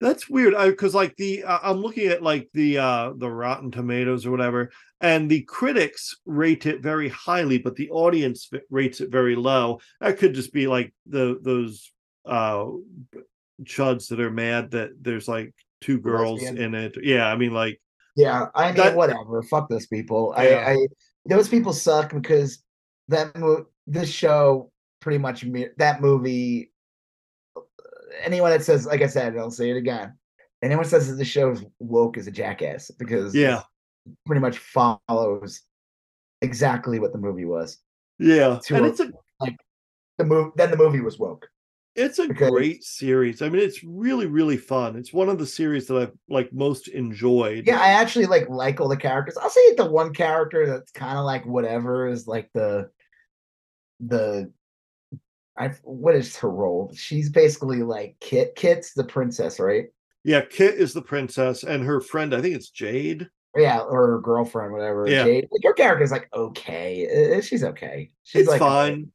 [0.00, 0.54] That's weird.
[0.54, 4.30] I because like the uh, I'm looking at like the uh the Rotten Tomatoes or
[4.30, 9.80] whatever, and the critics rate it very highly, but the audience rates it very low.
[10.00, 11.90] That could just be like the those
[12.24, 12.66] uh
[13.64, 16.74] chuds that are mad that there's like two girls Lesbian.
[16.74, 16.96] in it.
[17.02, 17.80] Yeah, I mean like
[18.16, 19.42] yeah, I mean, That- whatever.
[19.42, 20.32] Fuck those people.
[20.36, 20.42] Yeah.
[20.66, 20.86] I, I
[21.26, 22.62] those people suck because
[23.08, 25.44] that mo- this show pretty much
[25.78, 26.70] that movie.
[28.22, 30.16] Anyone that says, like I said, I'll say it again.
[30.62, 33.62] Anyone says that the show is woke is a jackass because yeah,
[34.26, 35.62] pretty much follows
[36.40, 37.78] exactly what the movie was.
[38.18, 39.10] yeah, and a- it's a
[40.18, 41.48] The movie then the movie was woke.
[41.94, 43.42] It's a great series.
[43.42, 44.96] I mean, it's really really fun.
[44.96, 47.66] It's one of the series that I've like most enjoyed.
[47.66, 49.36] Yeah, I actually like like all the characters.
[49.36, 52.90] I'll say the one character that's kind of like whatever is like the
[54.00, 54.50] the
[55.56, 56.92] I what is her role?
[56.94, 58.56] She's basically like Kit.
[58.56, 59.86] Kit's the princess, right?
[60.24, 60.40] yeah.
[60.40, 63.28] Kit is the princess, and her friend, I think it's Jade.
[63.56, 65.06] Yeah, or her girlfriend, whatever.
[65.08, 65.24] Yeah.
[65.24, 65.48] Jade.
[65.52, 67.40] Like her character's like okay.
[67.40, 68.10] She's okay.
[68.24, 69.12] She's it's like fine.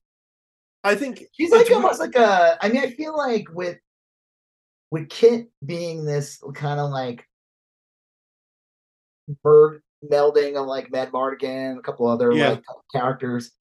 [0.84, 2.58] I think She's it's like almost like a.
[2.62, 3.78] I mean, I feel like with
[4.92, 7.26] with Kit being this kind of like
[9.44, 12.50] bird melding of like Madmartigan, a couple other Yeah.
[12.52, 12.64] like
[12.94, 13.52] characters,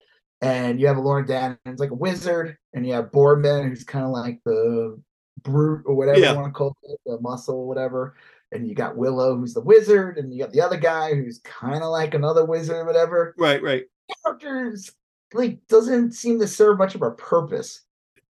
[0.40, 3.84] and you have a Lauren Dan who's like a wizard, and you have Boorman who's
[3.84, 5.00] kind of like the
[5.42, 6.30] brute or whatever Yeah.
[6.32, 8.14] you want to call it, the muscle, or whatever.
[8.52, 11.82] And you got Willow who's the wizard, and you got the other guy who's kind
[11.82, 13.34] of like another wizard or whatever.
[13.36, 13.84] right, right.
[14.24, 14.90] Characters
[15.34, 17.82] like doesn't seem to serve much of a purpose.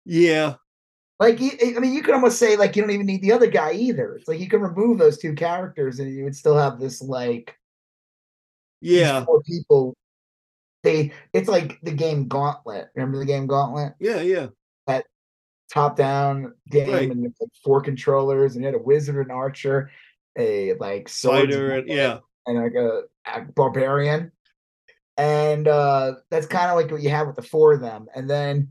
[0.04, 0.54] Yeah,
[1.20, 3.72] Like, I mean, you could almost say like you don't even need the other guy
[3.72, 4.14] either.
[4.14, 7.56] It's like you can remove those two characters and you would still have this like
[8.80, 9.94] yeah, four people.
[10.84, 12.88] They it's like the game Gauntlet.
[12.94, 13.94] Remember the game Gauntlet?
[14.00, 14.48] yeah, yeah.
[14.86, 15.06] That
[15.70, 17.10] Top down game, Right.
[17.10, 17.32] and like
[17.64, 19.90] four controllers, and you had a wizard, an archer,
[20.38, 24.32] a like swordsman, and yeah, and like a, a barbarian.
[25.18, 28.06] And uh that's kind of like what you have with the four of them.
[28.14, 28.70] And then,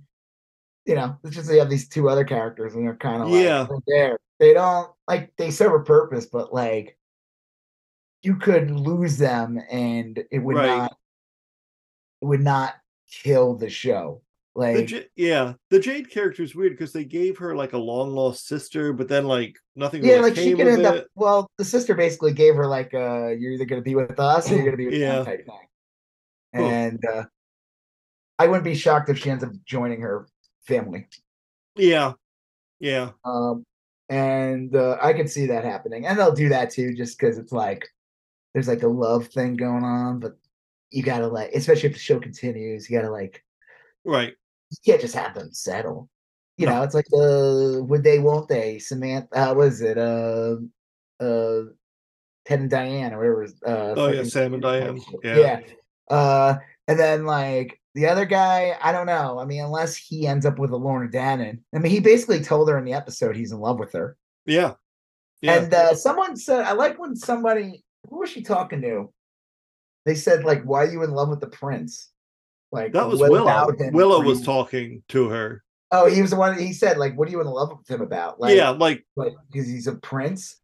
[0.86, 3.68] you know, it's just you have these two other characters, and they're kind of Yeah.
[3.70, 4.18] like there.
[4.40, 6.98] They don't like they serve a purpose, but like
[8.24, 10.68] you could lose them, and it would Right.
[10.68, 10.98] not
[12.22, 12.76] it would not
[13.12, 14.22] kill the show.
[14.56, 15.54] the Like J- yeah.
[15.70, 19.08] The Jade character is weird because they gave her like a long lost sister, but
[19.10, 20.04] then like nothing.
[20.04, 21.06] yeah, like she could end up.
[21.14, 24.50] Well, the sister basically gave her like, uh, "You're either going to be with us
[24.50, 25.24] or you're going to be with Yeah.
[25.24, 25.60] type thing.
[26.58, 26.70] Cool.
[26.70, 27.24] And uh,
[28.40, 30.28] I wouldn't be shocked if she ends up joining her
[30.66, 31.08] family.
[31.76, 32.14] Yeah,
[32.80, 33.64] yeah, Um,
[34.10, 37.52] and uh, I could see that happening, and they'll do that too, just because it's
[37.52, 37.88] like
[38.54, 40.34] there's like a love thing going on, but
[40.90, 43.44] you gotta like, especially if the show continues, you gotta like,
[44.06, 44.34] right.
[44.72, 46.10] you can't just have them settle.
[46.58, 46.76] You No.
[46.78, 48.80] know, it's like the would they, won't they?
[48.80, 49.98] Samantha, uh, what is it?
[49.98, 50.56] Uh,
[51.20, 51.64] uh,
[52.46, 53.44] Ted and Diane, or whatever.
[53.66, 55.00] Uh, Oh, yeah, Sam and Diane.
[55.24, 55.38] Yeah.
[55.38, 55.60] yeah.
[56.10, 56.56] Uh,
[56.88, 59.40] and then like the other guy, I don't know.
[59.40, 61.60] I mean, unless he ends up with a Lorna Danan.
[61.74, 64.18] I mean, he basically told her in the episode he's in love with her.
[64.46, 64.74] Yeah.
[65.42, 65.60] Yeah.
[65.60, 69.12] And uh, someone said, I like when somebody, who was she talking to?
[70.06, 72.12] They said, like, why are you in love with the prince?
[72.72, 73.74] Like that was Willow.
[73.92, 75.64] Willow was talking to her.
[75.92, 76.58] Oh, he was the one.
[76.58, 78.40] He said, like, what are you in love with him about?
[78.40, 80.58] Like, yeah, like like because he's a prince.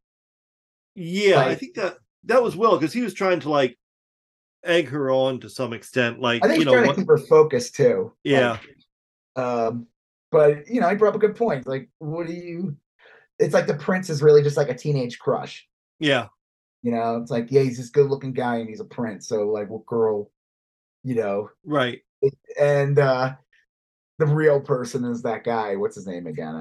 [0.95, 3.77] yeah, I think that that was Willow because he was trying to like
[4.63, 6.19] egg her on to some extent.
[6.19, 8.13] Like I think you know, trying what, to keep her focused too.
[8.25, 8.57] like, yeah,
[9.35, 9.87] Um,
[10.31, 11.67] but you know, he brought up a good point.
[11.67, 12.75] Like, what do you?
[13.39, 15.67] It's like the prince is really just like a teenage crush.
[15.99, 16.27] yeah,
[16.81, 19.27] You know, it's like, yeah, he's this good-looking guy and he's a prince.
[19.27, 20.31] So, like, what girl?
[21.03, 22.01] You know, right.
[22.59, 23.33] and uh
[24.19, 25.75] the real person is that guy.
[25.75, 26.55] What's his name again?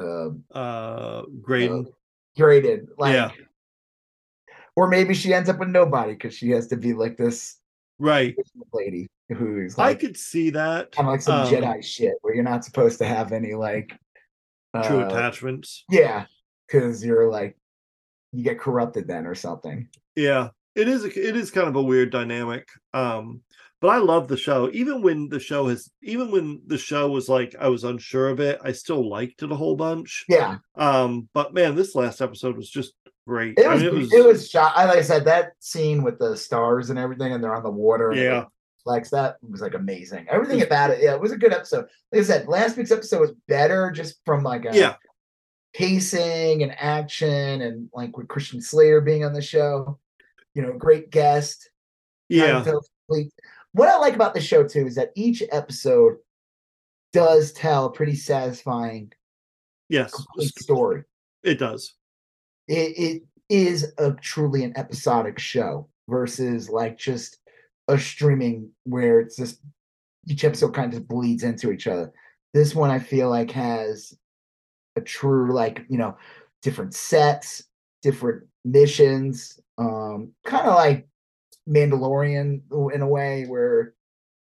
[0.00, 1.88] I um Uh, Graydon.
[2.36, 3.30] graded like Yeah.
[4.76, 7.58] Or maybe she ends up with nobody because she has to be like this
[7.98, 8.34] right.
[8.72, 10.92] lady who's I could see that.
[10.92, 13.98] kind of like some um, Jedi shit where you're not supposed to have any like
[14.82, 15.84] True uh, attachments.
[15.88, 16.26] Yeah,
[16.66, 17.56] because you're like
[18.32, 19.88] you get corrupted then or something.
[20.16, 21.04] Yeah, it is.
[21.04, 22.68] It is kind of a weird dynamic.
[22.92, 23.42] Um,
[23.80, 24.70] but I love the show.
[24.72, 28.40] Even when the show has, even when the show was like I was unsure of
[28.40, 30.24] it, I still liked it a whole bunch.
[30.28, 32.94] Yeah, Um, but man, this last episode was just
[33.26, 33.58] great.
[33.58, 34.72] it I was mean, it was, shot.
[34.76, 37.70] I like I said that scene with the stars and everything, and they're on the
[37.70, 38.10] water.
[38.10, 38.44] And Yeah.
[38.84, 40.26] Flex that was like amazing.
[40.28, 41.86] Everything about it, yeah, it was a good episode.
[42.12, 44.96] Like I said, last week's episode was better just from like a yeah,
[45.72, 49.98] pacing and action and like with Christian Slater being on the show.
[50.54, 51.70] You know, great guest.
[52.28, 53.32] yeah, of tells complete-
[53.72, 56.16] What I like about the show too is that each episode
[57.14, 59.12] does tell a pretty satisfying
[59.88, 60.12] yes,
[60.58, 61.04] story.
[61.42, 61.94] it does.
[62.68, 67.38] It, it is a truly an episodic show versus like just
[67.88, 69.60] a streaming where it's just
[70.26, 72.12] each episode kind of bleeds into each other.
[72.52, 74.14] This one I feel like has
[74.96, 76.16] a true like you know
[76.62, 77.64] different sets,
[78.02, 81.08] different missions, um, kind of like
[81.68, 83.94] Mandalorian in a way where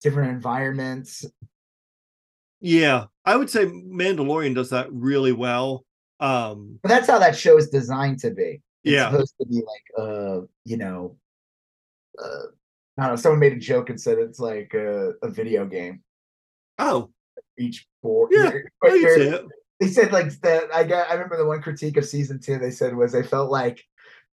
[0.03, 1.25] different environments.
[2.61, 5.85] Yeah, I would say Mandalorian does that really well.
[6.21, 8.63] Um, But that's how that show is designed to be.
[8.85, 11.17] It's yeah, supposed to be like uh, you know,
[12.23, 12.47] uh,
[12.99, 13.17] I don't know.
[13.17, 16.03] Someone made a joke and said it's like a, a video game.
[16.79, 17.11] oh,
[17.59, 19.41] Each board, Yeah, but I you're-
[19.81, 20.65] they said like that.
[20.75, 21.11] I got.
[21.11, 22.59] I remember the one critique of season two.
[22.59, 23.83] They said was they felt like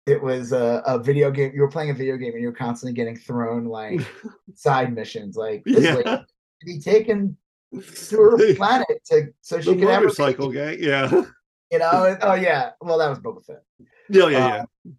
[0.05, 1.51] it was a, a video game.
[1.53, 3.99] You were playing a video game and you were constantly getting thrown like
[4.55, 5.35] side missions.
[5.35, 5.95] Like Yeah.
[5.95, 6.25] could
[6.65, 7.35] be taken
[7.73, 10.89] to her planet to so she the could have motorcycle baby, gang.
[10.89, 11.23] Yeah,
[11.73, 12.15] You know?
[12.21, 12.71] Oh yeah.
[12.81, 13.63] Well, that was Boba Fett.
[14.07, 14.91] yeah, yeah, Uh, yeah.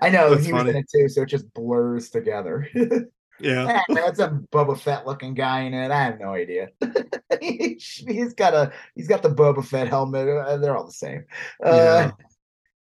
[0.00, 2.68] I know That's he was in it too, so it just blurs together.
[3.40, 3.80] yeah.
[3.88, 5.92] Ah, That's a Boba Fett looking guy in it.
[5.92, 6.70] I have no idea.
[7.40, 10.28] he's got a he's got the Boba Fett helmet.
[10.28, 11.24] uh, They're all the same.
[11.64, 12.10] Uh,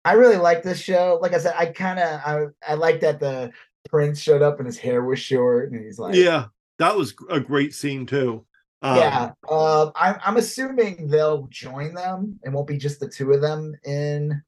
[0.04, 1.18] I really like this show.
[1.22, 3.52] Like I said, I kind of I I like that the
[3.90, 6.48] prince showed up and his hair was short and he's like, yeah,
[6.78, 8.46] that was a great scene too.
[8.82, 9.32] Um, yeah.
[9.50, 13.76] Um, I'm I'm assuming they'll join them and won't be just the two of them
[13.86, 14.42] in.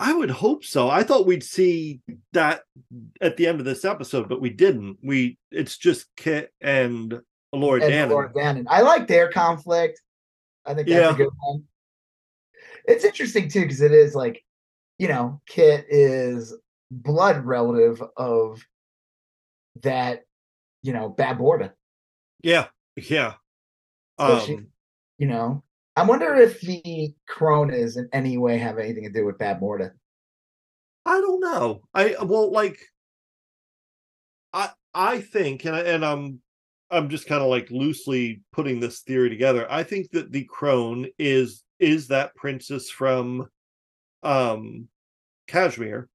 [0.00, 0.88] I would hope so.
[0.88, 2.00] I thought we'd see
[2.32, 2.62] that
[3.20, 4.98] at the end of this episode, but we didn't.
[5.02, 7.20] We it's just Kit and
[7.52, 8.10] Laura and Danan.
[8.10, 8.66] Laura Danan.
[8.68, 10.00] I like their conflict.
[10.64, 11.14] I think that's Yeah.
[11.14, 11.64] a good one.
[12.86, 14.42] It's interesting too because it is like,
[14.98, 16.54] you know, Kit is
[16.90, 18.64] blood relative of
[19.82, 20.22] that,
[20.82, 21.72] you know, Bavmorda.
[22.42, 23.34] Yeah, yeah.
[24.18, 24.68] Um,
[25.18, 25.64] You know,
[25.96, 29.92] I wonder if the Coronas in any way have anything to do with Bavmorda.
[31.04, 31.82] I don't know.
[31.94, 32.78] I well, like,
[34.52, 36.40] I I think, and I, and I'm
[36.90, 39.66] I'm just kind of like loosely putting this theory together.
[39.70, 43.48] I think that the crone is is that princess from
[44.22, 44.88] um
[45.46, 46.08] Kashmir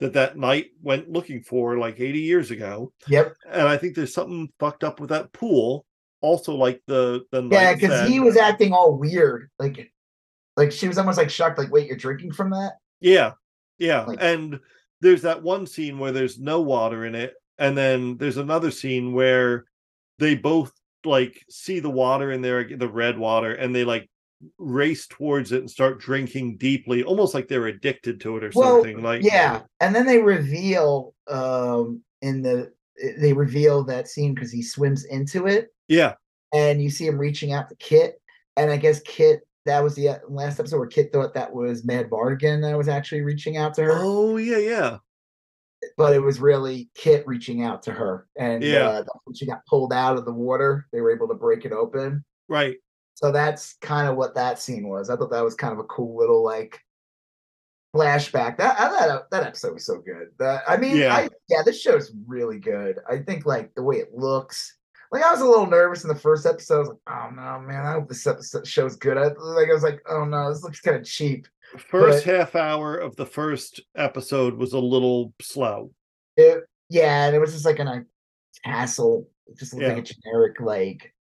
[0.00, 3.34] that that knight went looking for like 80 years ago, Yep.
[3.50, 5.86] and I think there's something fucked up with that pool.
[6.20, 9.50] Also, like the the Yeah, because he was acting all weird.
[9.58, 9.92] Like,
[10.56, 11.58] like she was almost like shocked.
[11.58, 12.78] Like, wait, you're drinking from that?
[13.00, 13.32] Yeah,
[13.78, 14.04] yeah.
[14.04, 14.58] Like- and
[15.00, 19.12] there's that one scene where there's no water in it, and then there's another scene
[19.12, 19.66] where
[20.18, 20.72] they both
[21.04, 24.08] like see the water in there, the red water, and they like
[24.58, 28.76] race towards it and start drinking deeply, almost like they're addicted to it or Well,
[28.76, 29.02] something.
[29.02, 32.72] Like, Yeah, and then they reveal um in the
[33.18, 36.14] they reveal that scene because he swims into it, yeah,
[36.54, 38.20] and you see him reaching out to Kit,
[38.56, 41.82] and I guess Kit that was the uh, last episode where Kit thought that was
[41.84, 43.92] Madmartigan that was actually reaching out to her.
[43.94, 44.98] oh yeah, yeah,
[45.96, 48.88] but it was really Kit reaching out to her, and Yeah.
[48.88, 52.24] uh, she got pulled out of the water, they were able to break it open.
[52.48, 52.76] Right.
[53.14, 55.08] So that's kind of what that scene was.
[55.10, 56.78] I thought that was kind of a cool little like
[57.94, 58.58] flashback.
[58.58, 60.28] That I thought that episode was so good.
[60.38, 61.14] That I mean, Yeah.
[61.14, 62.98] I yeah, this show's really good.
[63.08, 64.76] I think like the way it looks.
[65.12, 66.76] Like I was a little nervous in the first episode.
[66.76, 67.86] I was like, "Oh no, man!
[67.86, 70.80] I hope this episode show's good." I, like I was like, "Oh no, this looks
[70.80, 71.46] kind of cheap."
[71.78, 75.90] First But- half hour of the first episode was a little slow.
[76.36, 78.04] It, yeah, and it was just like an a
[78.64, 79.28] tassel.
[79.46, 79.94] It just looked Yeah.
[79.94, 81.12] like a generic like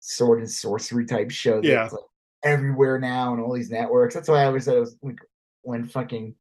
[0.00, 1.56] sword and sorcery type show.
[1.56, 1.82] That's Yeah.
[1.84, 2.04] like
[2.42, 4.14] everywhere now and all these networks.
[4.14, 5.18] That's why I always said it was like
[5.62, 6.34] when fucking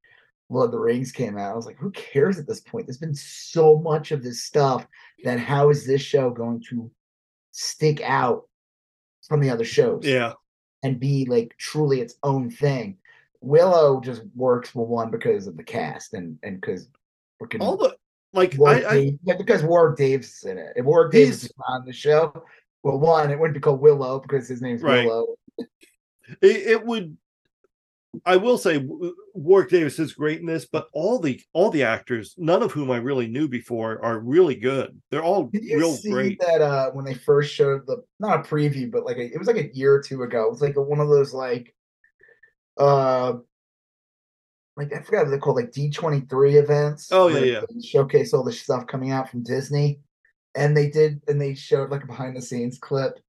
[0.49, 1.51] Lord of the Rings came out.
[1.51, 2.85] I was like, who cares at this point?
[2.85, 4.87] There's been so much of this stuff
[5.23, 6.91] that how is this show going to
[7.51, 8.43] stick out
[9.27, 10.03] from the other shows?
[10.05, 10.33] Yeah.
[10.83, 12.97] and be like truly its own thing.
[13.41, 16.87] Willow just works for one because of the cast and and because
[17.59, 17.95] All the
[18.33, 20.73] like I, I yeah, because Warwick Davis is in it.
[20.75, 22.43] If Warwick Davis is on the show,
[22.83, 25.05] well, one, it wouldn't be called Willow because his name's Right.
[25.05, 25.35] Willow.
[25.57, 25.67] it,
[26.41, 27.17] it would
[28.25, 28.85] I will say
[29.33, 32.91] Warwick Davis is great in this, but all the all the actors, none of whom
[32.91, 34.99] I really knew before, are really good.
[35.11, 36.39] They're all Did you real see great.
[36.39, 39.47] that uh when they first showed the not a preview, but like a, it was
[39.47, 40.45] like a year or two ago.
[40.45, 41.73] It was like a, one of those like
[42.77, 43.33] uh
[44.77, 47.09] like I forgot what they're called, like D twenty three events.
[47.11, 47.61] Oh, yeah, yeah.
[47.83, 49.99] Showcase all the stuff coming out from Disney,
[50.53, 53.19] and they did, and they showed like a behind the scenes clip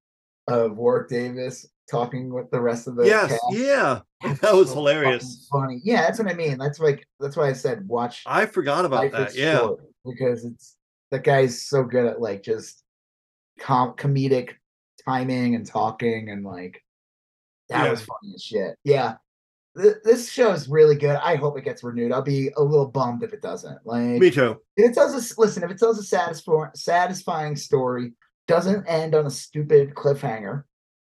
[0.49, 3.43] of Warwick Davis talking with the rest of the yes, cast.
[3.51, 4.01] yeah.
[4.41, 5.47] That was so hilarious.
[5.53, 6.59] Funny, yeah, that's what I mean.
[6.59, 9.35] That's like that's why I said watch I forgot about that.
[9.35, 9.69] Yeah.
[10.05, 10.77] Because it's
[11.11, 12.83] that guy's so good at like just
[13.61, 14.53] com- comedic
[15.05, 16.83] timing and talking and like
[17.69, 17.91] that Yeah.
[17.91, 18.77] was funny as shit.
[18.85, 19.17] Yeah,
[19.81, 21.17] Th- this show is really good.
[21.17, 22.11] I hope it gets renewed.
[22.13, 23.79] I'll be a little bummed if it doesn't.
[23.85, 24.57] Like Me too.
[24.77, 28.13] if it tells us, listen, if it tells a satisfying satisfying story,
[28.49, 30.63] doesn't end on a stupid cliffhanger,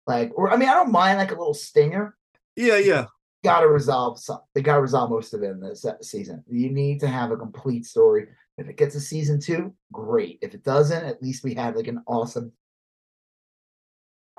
[0.09, 2.17] like or I mean I don't mind like a little stinger.
[2.57, 3.05] Yeah, yeah.
[3.45, 4.39] Got to resolve some.
[4.53, 6.43] They got to resolve most of it in this season.
[6.49, 8.27] You need to have a complete story.
[8.57, 10.39] If it gets a season two, great.
[10.41, 12.51] If it doesn't, at least we have like an awesome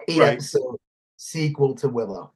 [0.06, 0.32] eight Right.
[0.32, 0.76] episode
[1.16, 2.32] sequel to Willow.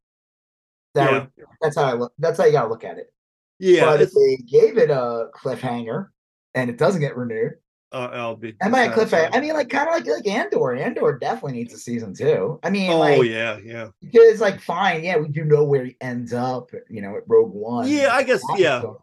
[0.95, 1.19] That Yeah.
[1.21, 2.13] would, that's how I look.
[2.19, 3.13] That's how you got to look at it.
[3.59, 3.85] Yeah.
[3.85, 6.09] but if they gave it a cliffhanger
[6.55, 7.55] and it doesn't get renewed,
[7.95, 9.31] uh, I'll be and by cliffhanger.
[9.33, 10.75] I mean like kind of like like Andor.
[10.75, 12.59] Andor definitely needs a season two.
[12.63, 13.89] I mean, Oh like yeah, yeah.
[14.03, 17.53] because like fine, yeah, we do know where he ends up, you know, at Rogue
[17.53, 17.89] One.
[17.89, 18.81] Yeah, I guess, yeah.
[18.81, 18.97] stuff.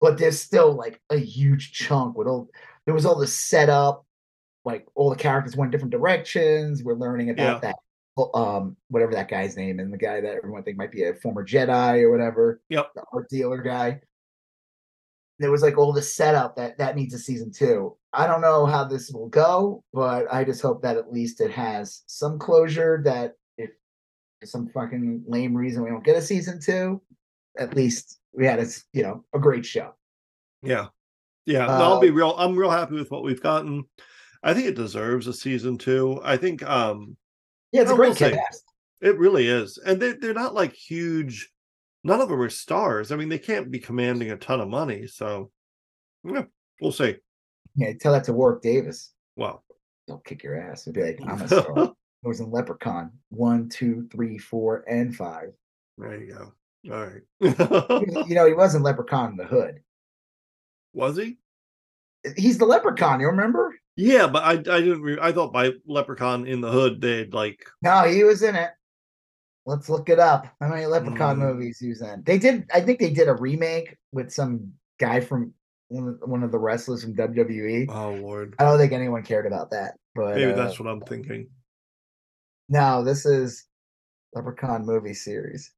[0.00, 2.48] But there's still like a huge chunk with all
[2.86, 4.06] there was all the setup,
[4.64, 6.82] like all the characters went different directions.
[6.82, 7.76] We're learning about that
[8.34, 11.46] um whatever that guy's name and the guy that everyone think might be a former
[11.46, 12.60] Jedi or whatever.
[12.68, 12.92] Yep.
[12.94, 14.00] The art dealer guy.
[15.38, 17.96] There was like all the setup that that needs a season two.
[18.12, 21.50] I don't know how this will go, but I just hope that at least it
[21.52, 23.00] has some closure.
[23.04, 23.70] That if
[24.44, 27.00] some fucking lame reason we don't get a season two,
[27.58, 29.94] at least we had a you know a great show.
[30.62, 30.86] Yeah.
[31.46, 31.66] Yeah.
[31.66, 32.34] no, I'll Uh, be real.
[32.36, 33.84] I'm real happy with what we've gotten.
[34.42, 36.20] I think it deserves a season two.
[36.24, 37.16] I think um
[37.72, 38.64] Yeah, it's a great cast.
[39.00, 39.78] it really is.
[39.78, 41.50] And they they're not like huge
[42.08, 43.12] none of them are stars.
[43.12, 45.06] I mean, they can't be commanding a ton of money.
[45.06, 45.50] So
[46.24, 46.44] yeah,
[46.80, 47.16] we'll see.
[47.76, 49.12] Yeah, tell that to Warwick Davis.
[49.36, 49.62] Well,
[50.08, 50.86] They'll kick your ass.
[50.86, 51.78] It'd be like, I'm a star.
[51.78, 55.50] I was in Leprechaun one, two, three, four, and five.
[55.98, 56.52] there you go.
[56.90, 58.26] All right.
[58.28, 59.80] you know, he wasn't Leprechaun in the Hood.
[60.94, 61.36] Was he?
[62.36, 63.20] He's the Leprechaun.
[63.20, 63.74] You remember?
[63.96, 65.02] Yeah, but I I didn't.
[65.02, 67.66] Re- I thought by Leprechaun in the Hood they'd like.
[67.82, 68.70] No, he was in it.
[69.68, 70.46] Let's look it up.
[70.62, 71.40] How many Leprechaun Mm.
[71.40, 72.22] movies he was in?
[72.24, 72.64] They did.
[72.72, 75.52] I think they did a remake with some guy from
[75.88, 77.86] one of, one of the wrestlers from WWE.
[77.90, 79.94] Oh Lord, I don't think anyone cared about that.
[80.14, 81.48] But maybe uh, that's what I'm thinking.
[82.70, 83.66] no, this is
[84.34, 85.70] Leprechaun movie series.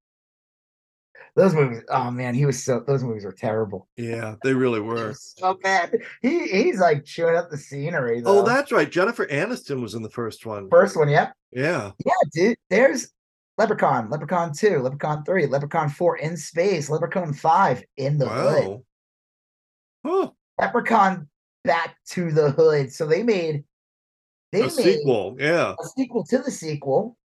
[1.35, 1.83] Those movies.
[1.89, 2.81] Oh man, he was so.
[2.87, 3.89] Those movies were terrible.
[3.97, 5.15] Yeah, they really were.
[5.15, 5.97] So bad.
[6.23, 8.23] He he's like chewing up the scenery.
[8.25, 8.89] Oh, that's right.
[8.91, 10.69] Jennifer Aniston was in the first one.
[10.71, 11.09] first one.
[11.09, 11.33] Yep.
[11.53, 11.91] Yeah.
[12.05, 12.57] Yeah, dude.
[12.69, 13.11] There's
[13.61, 18.83] Leprechaun, Leprechaun 2, Leprechaun 3, Leprechaun 4 in space, Leprechaun 5 in the hood, Wow.
[20.07, 20.31] Huh.
[20.59, 21.29] Leprechaun
[21.65, 22.91] back to the hood.
[22.91, 23.65] So they made
[24.51, 25.37] they A made sequel.
[25.39, 25.75] Yeah.
[25.79, 27.19] a sequel to the sequel,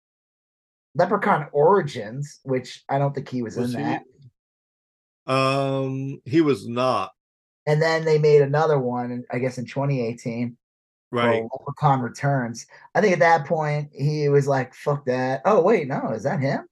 [0.95, 3.85] Leprechaun Origins, which I don't think he was, Was in he?
[3.85, 5.31] that.
[5.31, 7.11] Um, he was not
[7.67, 10.57] And then they made another one, I guess in 2018,
[11.13, 11.43] right.
[12.01, 12.65] Returns.
[12.95, 15.41] I think at that point he was like, fuck that.
[15.45, 16.67] Oh, wait, no, is that him?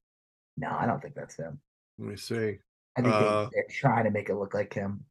[0.58, 1.60] No, I don't think that's him.
[2.00, 2.58] Let me see.
[2.98, 5.06] I think Uh, they, they're trying to make it look like him.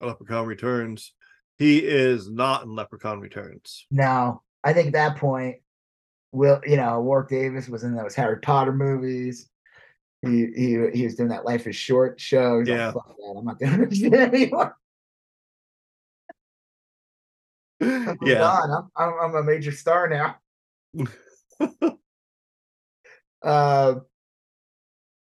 [0.00, 1.12] Leprechaun Returns.
[1.58, 3.86] he is not in Leprechaun Returns.
[3.90, 5.56] No, I think at that point,
[6.32, 9.48] Will you know Warwick Davis was in those Harry Potter movies.
[10.22, 12.60] He he he was doing that Life is Short show.
[12.60, 12.86] He's Yeah.
[12.86, 14.02] like, Fuck that, I'm not doing this
[14.34, 14.76] anymore.
[17.82, 18.60] I'm yeah.
[18.96, 20.36] I'm, I'm a major star now.
[23.42, 23.94] uh,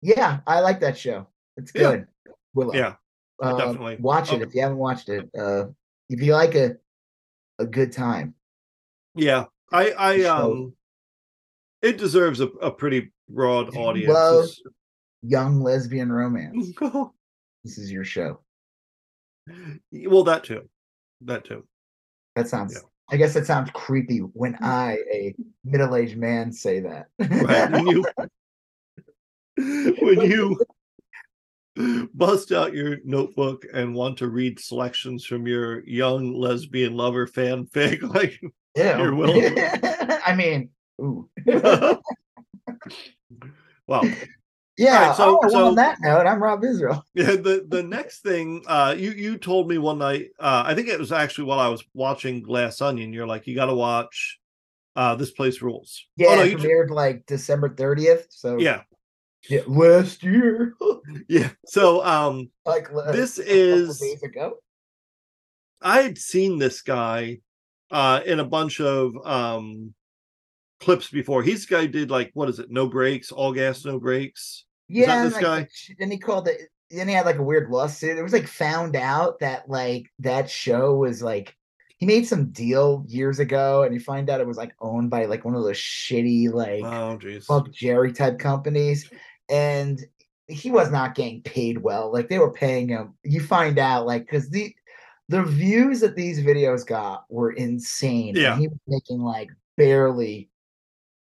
[0.01, 1.27] yeah, I like that show.
[1.57, 1.81] It's Yeah.
[1.91, 2.07] good.
[2.53, 2.73] Willow.
[2.73, 2.95] yeah,
[3.41, 3.97] Uh, definitely.
[3.99, 4.43] watch it Okay.
[4.43, 5.29] if you haven't watched it.
[5.37, 5.65] Uh,
[6.09, 6.77] if you like a
[7.59, 8.33] a good time,
[9.15, 9.45] yeah.
[9.71, 10.73] I I um,
[11.81, 14.13] it deserves a, a pretty broad you audience.
[14.13, 14.49] love-
[15.23, 16.69] young lesbian romance.
[17.63, 18.39] This is your show.
[19.91, 20.69] well, that too,
[21.21, 21.65] that too.
[22.37, 22.73] That sounds.
[22.73, 22.81] Yeah.
[23.09, 24.61] I guess that sounds creepy when mm.
[24.61, 27.07] I, a middle-aged man, say that.
[27.19, 28.05] Right when you
[30.01, 30.59] when you
[32.13, 38.01] bust out your notebook and want to read selections from your young lesbian lover fanfic,
[38.15, 38.39] like
[38.75, 39.55] yeah, You're willing.
[40.23, 40.69] I mean,
[41.01, 41.27] ooh.
[43.87, 44.03] wow.
[44.77, 45.13] Yeah.
[45.13, 47.03] so- oh, well, so- on that note, I'm Rob Israel.
[47.15, 50.87] Yeah, the the next thing uh you you told me one night uh I think
[50.87, 54.39] it was actually while I was watching Glass Onion you're like you got to watch
[54.95, 56.05] uh this place rules.
[56.15, 58.25] Yeah, oh, no, it premiered like December 30th.
[58.29, 58.81] So yeah.
[59.49, 60.73] yeah, last year,
[61.27, 61.49] Yeah.
[61.65, 64.57] So um like uh, This is- days ago.
[65.81, 67.39] I had seen this guy
[67.91, 69.93] uh in a bunch of um
[70.79, 71.41] clips before.
[71.41, 72.69] He's the guy who did like what is it?
[72.69, 74.65] No brakes, all gas, no brakes.
[74.87, 75.67] Yeah, and, like, guy?
[75.99, 76.69] Then he called it.
[76.89, 78.17] Then he had like a weird lawsuit.
[78.17, 81.55] It was like found out that like that show was like
[81.97, 85.25] he made some deal years ago, and you find out it was like owned by
[85.25, 89.09] like one of those shitty like Oh fuck Jerry type companies,
[89.49, 89.99] and
[90.47, 92.13] he was not getting paid well.
[92.13, 93.15] Like they were paying him.
[93.23, 94.73] You find out like because the
[95.27, 98.29] the views that these videos got were insane.
[98.29, 98.57] and Yeah.
[98.57, 100.49] he was making like barely.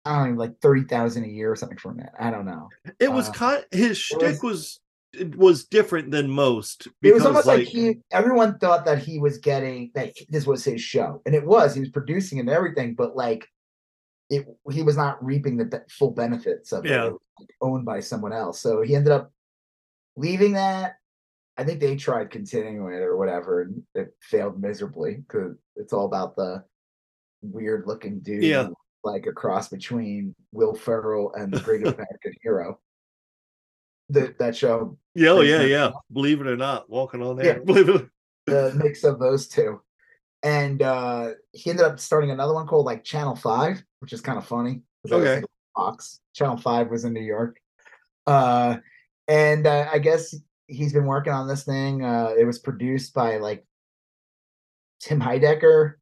[0.05, 2.09] I don't know, like thirty thousand a year or something from it.
[2.19, 2.69] I don't know.
[2.99, 4.79] It was uh, kind his shtick was
[5.13, 9.19] it was different than most Because, It was almost like, he everyone thought that he
[9.19, 11.73] was getting that this was his show, and it was.
[11.75, 13.47] He was producing and everything, but like
[14.29, 17.07] it, he was not reaping the be- full benefits of Yeah.
[17.07, 17.13] it.
[17.13, 19.31] It like, owned by someone else, so he ended up
[20.15, 20.95] leaving that.
[21.57, 26.05] I think they tried continuing it or whatever, and it failed miserably because it's all
[26.05, 26.63] about the
[27.43, 28.69] weird looking dude, Yeah.
[29.03, 32.79] Like a cross between Will Ferrell and the Greatest American Hero.
[34.09, 35.91] The, that show Yeah, oh, yeah, yeah.
[36.11, 37.59] Believe it or not, walking on Yeah.
[37.59, 38.07] Believe it.
[38.45, 39.81] the mix of those two.
[40.43, 44.37] And uh he ended up starting another one called like Channel 5, which is kind
[44.37, 44.81] of funny.
[45.09, 45.43] Okay.
[45.75, 46.19] Fox.
[46.33, 47.57] Channel 5 was in New York.
[48.27, 48.77] Uh
[49.27, 50.35] and uh, I guess
[50.67, 52.03] he's been working on this thing.
[52.03, 53.65] Uh it was produced by like
[54.99, 55.93] Tim Heidecker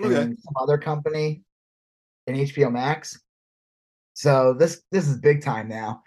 [0.00, 0.14] Okay.
[0.22, 1.42] and some other company
[2.28, 3.20] and HBO Max.
[4.14, 6.02] So this this is big time now.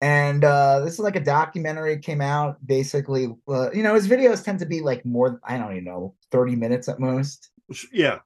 [0.00, 4.44] And uh this is like a documentary came out basically uh, you know his videos
[4.44, 7.50] tend to be like more I don't even know 30 minutes at most.
[7.92, 8.18] Yeah.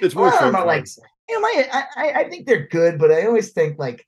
[0.00, 0.86] It's more Well, I don't short know, like
[1.28, 4.06] you know my I, I I think they're good but I always think like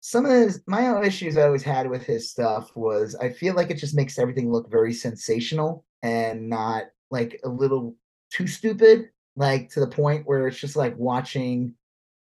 [0.00, 3.54] some of his my own issues I always had with his stuff was I feel
[3.54, 7.96] like it just makes everything look very sensational and not like a little
[8.30, 11.74] too stupid, like to the point where it's just like watching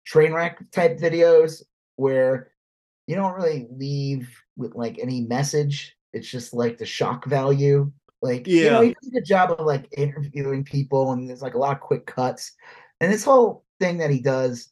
[0.06, 1.64] train wreck type videos
[1.96, 2.52] where
[3.08, 5.96] you don't really leave with like any message.
[6.14, 7.92] It's just like the shock value.
[8.22, 8.88] Like, you know, Yeah.
[8.88, 11.82] he does a good job of like interviewing people and there's like a lot of
[11.82, 12.54] quick cuts.
[13.00, 14.72] And this whole thing that he does,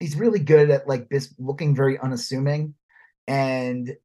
[0.00, 2.74] he's really good at like this looking very unassuming.
[3.26, 3.96] And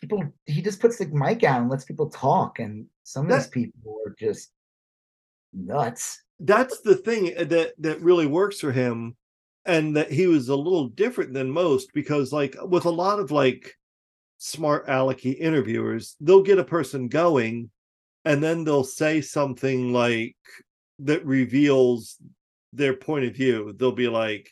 [0.00, 2.58] people he just puts the mic out and lets people talk.
[2.60, 4.50] And some of That- these people are just
[5.52, 6.22] nuts.
[6.40, 9.16] That's the thing uh, that that really works for him
[9.66, 13.30] and that he was a little different than most because like with a lot of
[13.30, 13.72] like
[14.38, 17.70] smart alecky interviewers they'll get a person going
[18.24, 20.36] and then they'll say something like
[20.98, 22.16] that reveals
[22.72, 24.50] their point of view they'll be like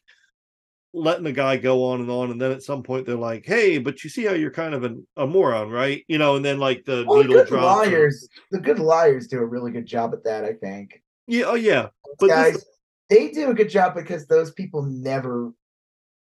[0.94, 3.78] letting the guy go on and on and then at some point they're like hey
[3.78, 6.58] but you see how you're kind of an, a moron right you know and then
[6.58, 8.10] like the Well, the needle good drops or-
[8.50, 11.01] the good liars do a really good job at that, I think.
[11.26, 12.64] Yeah oh yeah but this-
[13.10, 15.52] they do a good job because those people never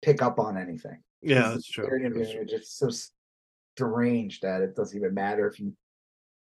[0.01, 0.97] pick up on anything.
[1.21, 2.45] Yeah, that's true They're, That's true.
[2.45, 2.89] just so
[3.75, 5.73] deranged that it doesn't even matter if you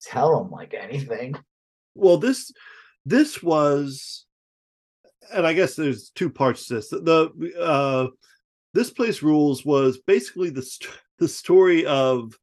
[0.01, 1.35] tell them like anything.
[1.95, 2.51] well this
[3.05, 4.25] this was
[5.33, 8.07] and i guess there's two parts to this the uh
[8.73, 12.33] this place rules was basically the st- the story of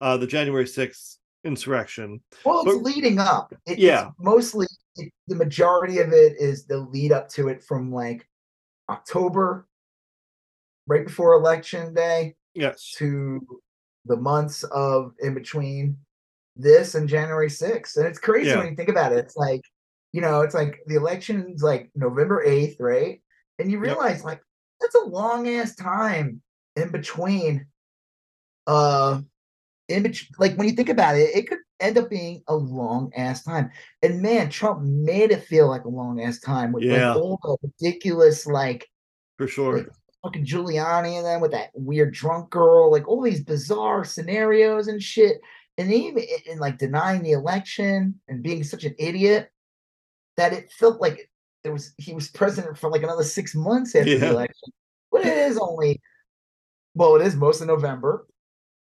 [0.00, 3.52] uh the january 6th insurrection Well, it's But- leading up.
[3.52, 4.10] It- it's Yeah.
[4.18, 4.66] mostly
[4.98, 8.28] it, the majority of it is the lead up to it from like
[8.88, 9.66] October,
[10.86, 12.92] right before election day, Yes.
[12.98, 13.40] to
[14.06, 15.96] the months of in between
[16.56, 17.96] this and January 6th.
[17.96, 18.58] And it's crazy Yeah.
[18.58, 19.18] when you think about it.
[19.18, 19.60] It's like,
[20.12, 23.22] you know, it's like the election's like November 8th, right?
[23.58, 23.86] And you Yep.
[23.86, 24.42] realize like
[24.80, 26.40] that's a long ass time
[26.76, 27.66] in between
[28.66, 29.20] uh
[29.88, 33.12] in between like when you think about it, it could end up being a long
[33.16, 33.70] ass time.
[34.02, 37.14] And man, Trump made it feel like a long ass time with Yeah.
[37.14, 38.88] like all the ridiculous like
[39.36, 39.78] For sure.
[39.78, 39.88] like
[40.22, 45.02] fucking Giuliani and then with that weird drunk girl, like all these bizarre scenarios and
[45.02, 45.38] shit.
[45.76, 49.48] And even in, like denying the election and being such an idiot
[50.36, 51.30] that it felt like
[51.62, 54.18] there was he was president for like another six months after Yeah.
[54.18, 54.72] the election.
[55.12, 56.00] But it is only
[56.94, 58.26] well, it is most of November,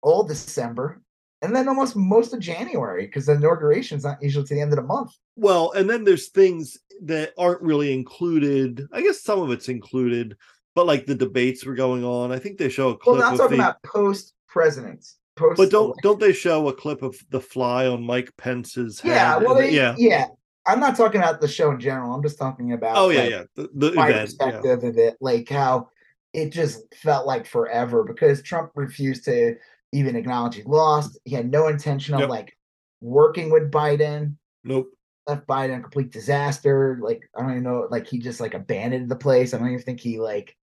[0.03, 1.01] all December,
[1.43, 4.72] and then almost most of January because the inauguration is not usually to the end
[4.72, 5.12] of the month.
[5.36, 8.86] Well, and then there's things that aren't really included.
[8.93, 10.36] I guess some of it's included,
[10.74, 12.30] but like the debates were going on.
[12.30, 15.18] I think they show a clip I'm of talking the, about post presidents.
[15.34, 19.11] Post but don't don't they show a clip of the fly on Mike Pence's head?
[19.11, 19.95] Yeah, well, they, yeah.
[19.99, 20.26] yeah.
[20.64, 22.14] I'm not talking about the show in general.
[22.14, 22.97] I'm just talking about.
[22.97, 23.43] Oh yeah, like, yeah.
[23.57, 24.34] The, the My event.
[24.38, 24.47] Yeah.
[24.47, 25.88] perspective of it, like how
[26.32, 29.57] it just felt like forever because Trump refused to
[29.93, 31.18] even acknowledge he lost.
[31.24, 32.28] He had no intention of Yep.
[32.30, 32.57] like
[33.01, 34.36] working with Biden.
[34.64, 34.88] Nope.
[35.26, 36.99] Left Biden a complete disaster.
[37.01, 37.86] Like I don't even know.
[37.90, 39.55] Like he just like abandoned the place.
[39.55, 40.57] I don't even think he like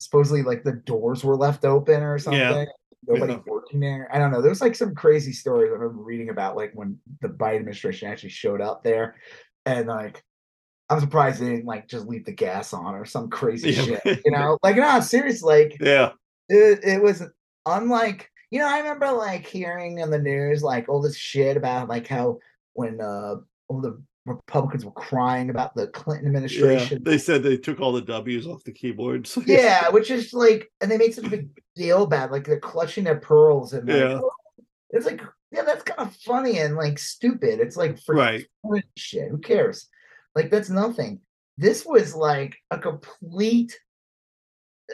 [0.00, 2.66] supposedly like the doors were left open or something.
[3.06, 3.38] Nobody Yeah.
[3.46, 4.08] working there.
[4.12, 4.40] I don't know.
[4.40, 8.08] There was like some crazy stories I remember reading about like when the Biden administration
[8.08, 9.16] actually showed up there.
[9.66, 10.22] And like
[10.88, 13.82] I'm surprised they didn't like just leave the gas on or some crazy Yeah.
[14.02, 14.02] shit.
[14.24, 16.12] You know, like no, seriously, like Yeah.
[16.48, 17.22] it, it was
[17.66, 21.88] unlike you know, I remember like hearing on the news like all this shit about
[21.88, 22.38] like how
[22.74, 23.36] when uh
[23.68, 26.38] all the Republicans were crying about the Clinton Yeah.
[26.38, 27.02] administration.
[27.02, 29.36] They said they took all the W's off the keyboards.
[29.46, 32.60] Yeah, which is like, and they made such a big deal about it, like they're
[32.60, 34.20] clutching their pearls and like, Yeah.
[34.22, 34.30] oh,
[34.90, 37.58] it's like, yeah, that's kind of funny and like stupid.
[37.58, 38.46] It's like for right.
[38.96, 39.88] shit, who cares?
[40.36, 41.20] Like that's nothing.
[41.56, 43.76] This was like a complete.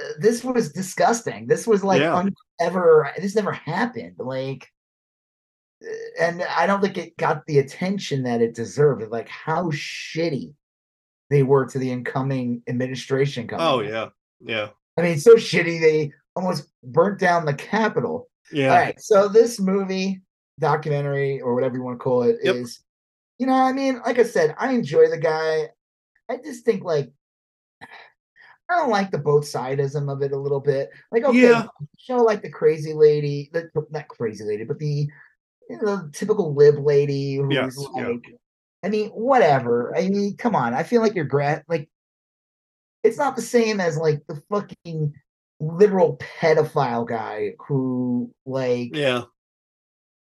[0.01, 1.47] uh, this was disgusting.
[1.49, 2.15] This was like Yeah.
[2.61, 3.11] Ever.
[3.19, 4.17] This never happened.
[4.19, 4.69] Like,
[5.85, 9.11] uh, and I don't think it got the attention that it deserved.
[9.11, 10.55] Like how shitty
[11.31, 13.47] they were to the incoming administration.
[13.47, 14.09] Coming Oh yeah.
[14.41, 14.69] Yeah.
[14.97, 18.29] I mean, so shitty they almost burnt down the Capitol.
[18.53, 18.71] Yeah.
[18.71, 20.23] All right, so this movie,
[20.59, 22.67] documentary, or whatever you want to call it, is, Yep.
[23.39, 25.69] you know, I mean, like I said, I enjoy the guy.
[26.31, 27.11] I just think like
[28.71, 30.91] I don't like the both sidism of it a little bit.
[31.11, 31.67] Like, okay, Yeah.
[31.99, 35.09] show like the crazy lady, the not crazy lady, but the
[35.71, 38.15] you know, the typical lib lady who's Yes, yeah.
[38.83, 39.95] I mean, whatever.
[39.97, 40.73] I mean, come on.
[40.75, 41.89] I feel like you're grad like
[43.03, 45.15] it's not the same as like the fucking
[45.61, 49.23] liberal pedophile guy who like Yeah.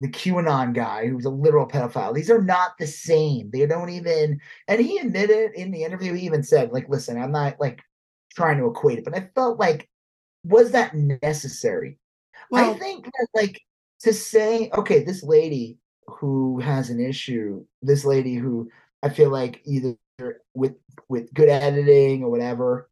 [0.01, 2.13] the QAnon guy who's a literal pedophile.
[2.13, 3.49] These are not the same.
[3.51, 7.31] They don't even and he admitted in the interview, he even said, like, listen, I'm
[7.31, 7.81] not like
[8.33, 9.89] trying to equate it, but I felt like
[10.43, 11.97] was that necessary?
[12.53, 13.59] I think that like
[14.01, 18.69] to say, okay, this lady who has an issue, this lady who
[19.01, 19.95] I feel like either
[20.53, 20.75] with
[21.09, 22.89] with good editing or whatever,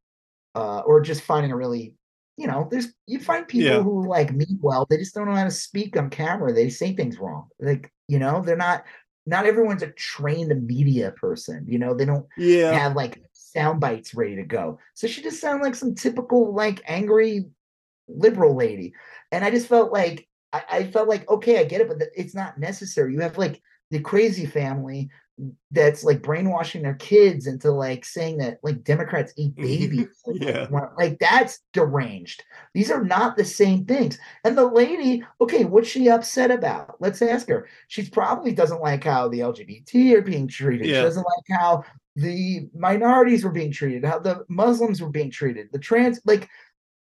[0.55, 1.95] uh, or just finding a really,
[2.37, 3.83] you know, there's you find people Yeah.
[3.83, 6.53] who like mean well, they just don't know how to speak on camera.
[6.53, 7.47] They say things wrong.
[7.59, 8.83] Like, you know, they're not
[9.25, 12.73] not everyone's a trained media person, you know, they don't yeah.
[12.73, 13.21] have like
[13.53, 14.79] sound bites ready to go.
[14.93, 17.45] So she just sounded like some typical like angry
[18.07, 18.93] liberal lady.
[19.31, 22.35] And I just felt like I, I felt like okay, I get it, but it's
[22.35, 23.13] not necessary.
[23.13, 25.09] You have like the crazy family
[25.71, 30.07] that's like brainwashing their kids into like saying that like Democrats eat babies.
[30.27, 30.67] Like, Yeah.
[30.97, 32.43] Like that's deranged.
[32.73, 34.19] These are not the same things.
[34.43, 36.95] And the lady, okay, what's she upset about?
[36.99, 37.67] Let's ask her.
[37.87, 40.85] She probably doesn't like how the LGBT are being treated.
[40.87, 40.99] Yeah.
[40.99, 41.83] She doesn't like how
[42.15, 46.47] the minorities were being treated, how the Muslims were being treated, the trans like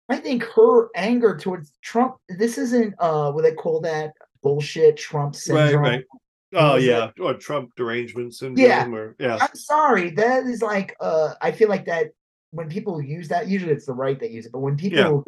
[0.09, 4.11] I think her anger towards Trump, this isn't uh what they call that
[4.43, 5.82] bullshit Trump Right, syndrome.
[5.82, 6.03] right.
[6.54, 7.12] Oh yeah.
[7.20, 8.88] Or Trump derangement syndrome Yeah.
[8.89, 9.38] or yeah.
[9.41, 10.12] I'm sorry.
[10.12, 12.08] That is like uh I feel like that
[12.51, 15.26] when people use that, usually it's the right that use it, but when people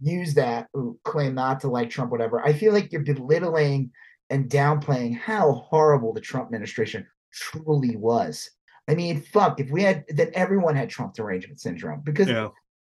[0.00, 3.90] use that who claim not to like Trump, whatever, I feel like you're belittling
[4.30, 8.50] and downplaying how horrible the Trump administration truly was.
[8.88, 12.48] I mean, fuck, if we had that, everyone had Trump derangement syndrome because Yeah.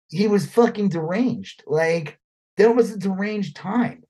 [0.09, 1.63] he was fucking deranged.
[1.65, 2.19] Like
[2.57, 4.03] there was a deranged time.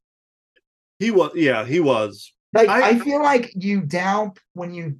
[0.99, 2.34] He was yeah, he was.
[2.54, 4.97] Like I- I, feel like you down when you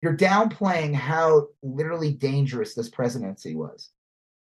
[0.00, 3.90] you're downplaying how literally dangerous this presidency was,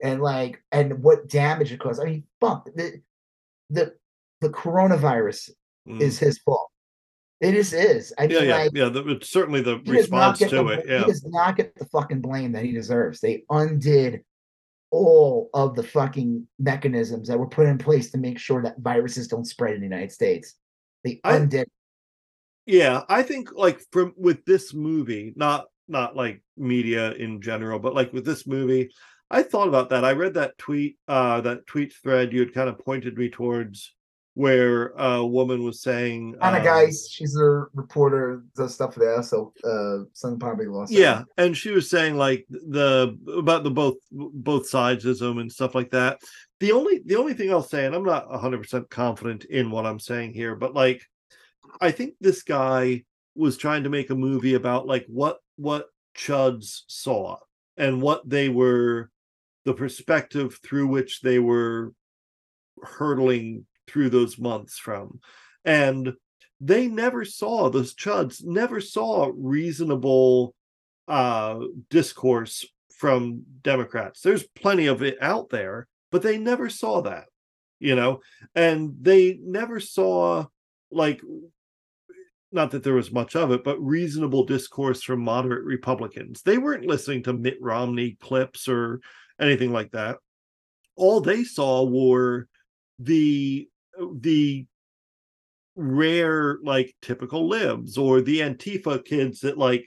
[0.02, 2.00] and like and what damage it caused.
[2.00, 3.00] I mean, fuck the
[3.70, 3.94] the
[4.40, 5.50] the coronavirus
[5.86, 6.00] Mm.
[6.00, 6.70] is his fault.
[7.42, 8.14] It is is.
[8.18, 8.88] I mean, yeah, yeah, like yeah.
[8.88, 10.86] The, it's certainly the he does not response to the, it.
[10.88, 13.20] Yeah, He does not get the fucking blame that he deserves.
[13.20, 14.22] They undid
[14.90, 19.28] all of the fucking mechanisms that were put in place to make sure that viruses
[19.28, 20.54] don't spread in the United States.
[21.04, 21.68] They I- undid.
[22.66, 23.02] Yeah.
[23.08, 28.12] I think like from with this movie, not not like media in general, but like
[28.12, 28.90] with this movie,
[29.30, 30.04] I thought about that.
[30.04, 33.94] I read that tweet, uh, that tweet thread you had kind of pointed me towards,
[34.34, 39.22] where a woman was saying, Anna um, Geis, she's a reporter, does stuff there.
[39.22, 40.92] So, uh, Sun probably lost.
[40.92, 45.90] yeah and she was saying like the about the both both sidesism and stuff like
[45.90, 46.18] that
[46.60, 50.00] the only the only thing i'll say and i'm not 100% confident in what i'm
[50.00, 51.02] saying here but like
[51.80, 53.02] i think this guy
[53.34, 57.36] was trying to make a movie about like what what chuds saw
[57.76, 59.10] and what they were
[59.64, 61.92] the perspective through which they were
[62.82, 65.20] hurtling through those months from.
[65.64, 66.14] And
[66.60, 70.54] they never saw those chuds never saw reasonable
[71.08, 71.58] uh
[71.90, 72.64] discourse
[72.96, 74.20] from democrats.
[74.20, 77.24] There's plenty of it out there but they never saw that
[77.80, 78.20] you know?
[78.54, 80.46] And they never saw
[80.90, 81.20] like
[82.54, 86.42] not that there was much of it but reasonable discourse from moderate republicans.
[86.42, 89.00] They weren't listening to mitt romney clips or
[89.40, 90.18] anything like that.
[90.96, 92.48] All they saw were
[92.98, 93.68] the
[94.20, 94.66] the
[95.76, 99.86] rare like typical libs or the antifa kids that like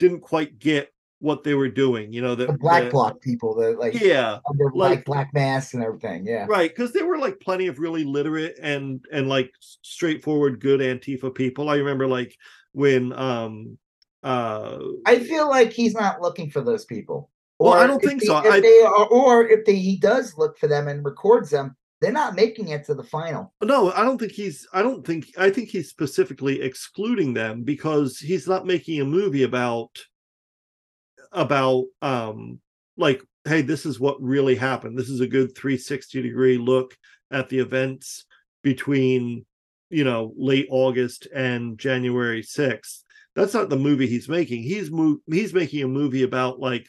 [0.00, 0.90] didn't quite get
[1.20, 4.38] what they were doing you know that The black that- bloc people, that like yeah
[4.50, 6.26] under like- like black masks and everything.
[6.26, 6.46] Yeah.
[6.48, 11.34] right because there were like plenty of really literate and and like straightforward good antifa
[11.34, 12.36] people i remember like
[12.72, 13.76] when um
[14.22, 17.30] uh I feel like he's not looking for those people.
[17.58, 18.38] Well, I don't think they- so.
[18.38, 21.76] If I- they are, or if they, he does look for them and records them,
[22.00, 23.52] they're not making it to the final.
[23.62, 28.18] no i don't think he's i don't think i think he's specifically excluding them because
[28.18, 29.90] he's not making a movie about
[31.32, 32.60] about um
[32.96, 36.96] like hey this is what really happened this is a good 360 degree look
[37.30, 38.26] at the events
[38.62, 39.44] between
[39.90, 43.02] you know late august and january 6th
[43.36, 46.86] that's not the movie he's making he's mo- he's making a movie about like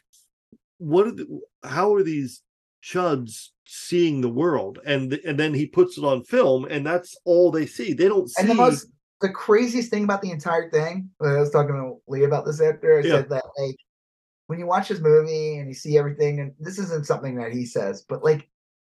[0.80, 2.42] what are the, how are these
[2.84, 7.16] chuds seeing the world and th- and then he puts it on film and that's
[7.26, 8.88] all they see they don't see And the most,
[9.22, 12.98] the craziest thing about the entire thing, I was talking to Lee about this after.
[12.98, 13.12] I Yeah.
[13.18, 13.76] said that like
[14.52, 17.66] when you watch this movie and you see everything, and this isn't something that he
[17.66, 18.50] says, but like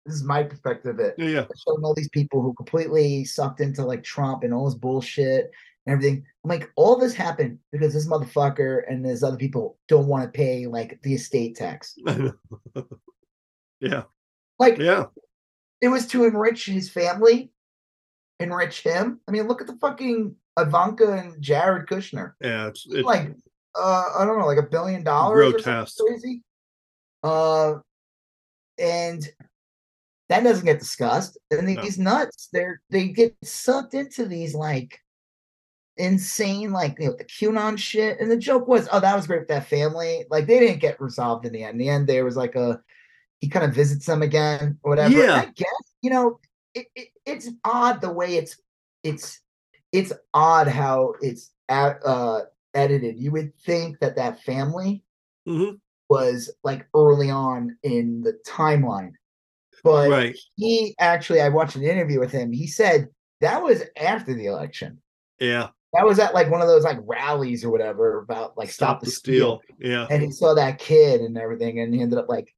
[0.03, 1.13] this is my perspective of it.
[1.19, 4.73] yeah, yeah showing all these people who completely sucked into like Trump and all this
[4.73, 5.51] bullshit
[5.85, 6.25] and everything.
[6.43, 10.35] I'm like, all this happened because this motherfucker and there's other people don't want to
[10.35, 11.99] pay like the estate tax.
[13.79, 14.03] yeah
[14.57, 15.05] Like yeah
[15.81, 17.51] it was to enrich his family,
[18.39, 19.19] enrich him.
[19.27, 22.33] I mean, look at the fucking Ivanka and Jared Kushner.
[22.41, 23.35] yeah it's, it's like
[23.75, 25.97] uh I don't know, like a billion dollars Grotesque.
[25.97, 26.41] crazy.
[27.23, 27.75] Uh
[28.77, 29.23] and
[30.29, 31.37] that doesn't get discussed.
[31.51, 31.81] And No.
[31.81, 34.99] these nuts, they're they get sucked into these like
[35.97, 38.19] insane, like you know, the QAnon shit.
[38.19, 40.25] And the joke was, oh, that was great with that family.
[40.29, 41.73] Like they didn't get resolved in the end.
[41.73, 42.81] In the end, there was like a
[43.41, 45.13] he kind of visits them again, or whatever.
[45.13, 45.35] Yeah.
[45.35, 46.39] I guess you know
[46.73, 48.57] it, it it's odd the way it's
[49.03, 49.39] it's
[49.91, 52.41] it's odd how it's at, uh
[52.73, 53.19] edited.
[53.19, 55.03] You would think that that family
[55.47, 55.79] Mhm.
[56.09, 59.13] was like early on in the timeline,
[59.83, 62.51] but right he actually I watched an interview with him.
[62.51, 63.07] He said
[63.41, 65.01] that was after the election.
[65.39, 69.01] yeah That was at like one of those like rallies or whatever about like stop,
[69.01, 69.61] the steal.
[69.79, 72.53] yeah And he saw that kid and everything, and he ended up like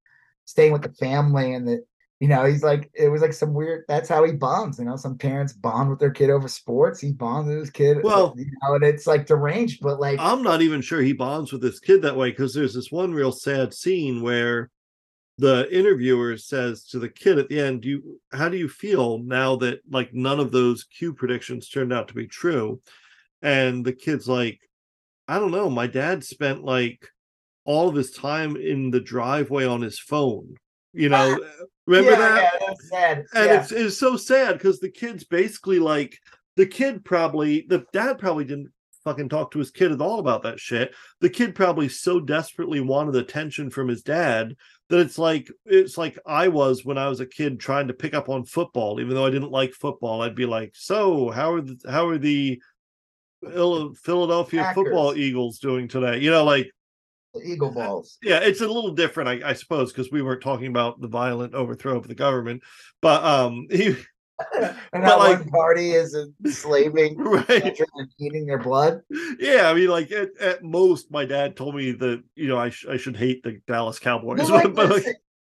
[0.45, 1.83] staying with the family and the
[2.19, 4.95] you know, he's like it was like some weird that's how he bonds, you know.
[4.95, 7.01] Some parents bond with their kid over sports.
[7.01, 8.03] He bonds with his kid.
[8.03, 11.51] Well- you know, and it's like deranged, but like i'm not even sure he bonds
[11.51, 14.69] with his kid that way because there's this one real sad scene where
[15.37, 19.19] the interviewer says to the kid at the end do you how do you feel
[19.19, 22.79] now that like none of those q predictions turned out to be true
[23.41, 24.59] and the kid's like
[25.27, 27.07] i don't know my dad spent like
[27.65, 30.55] all of his time in the driveway on his phone
[30.95, 31.37] you know
[31.85, 33.17] remember yeah, that yeah, that's sad.
[33.33, 33.61] and yeah.
[33.61, 36.17] it's it's so sad because the kid's basically like
[36.55, 38.71] the kid probably the dad probably didn't
[39.05, 40.93] fucking talk to his kid at all about that shit.
[41.21, 44.55] The kid probably so desperately wanted attention from his dad
[44.89, 48.13] that it's like it's like I was when I was a kid trying to pick
[48.13, 50.21] up on football, even though I didn't like football.
[50.21, 52.59] I'd be like, "So, how are the how are the
[53.43, 54.75] Philadelphia Packers.
[54.75, 56.19] football Eagles doing today?
[56.19, 56.71] You know, like
[57.43, 58.17] Eagle balls.
[58.21, 61.53] Yeah, it's a little different, I, I suppose, because we weren't talking about the violent
[61.53, 62.63] overthrow of the government,
[63.01, 63.95] but um, he.
[64.53, 64.75] and
[65.05, 66.13] that like, one party is
[66.43, 67.79] enslaving right.
[67.95, 68.99] and eating their blood.
[69.39, 72.69] Yeah, I mean, like at, at most, my dad told me that you know I,
[72.69, 75.05] sh- I should hate the Dallas Cowboys, like but like,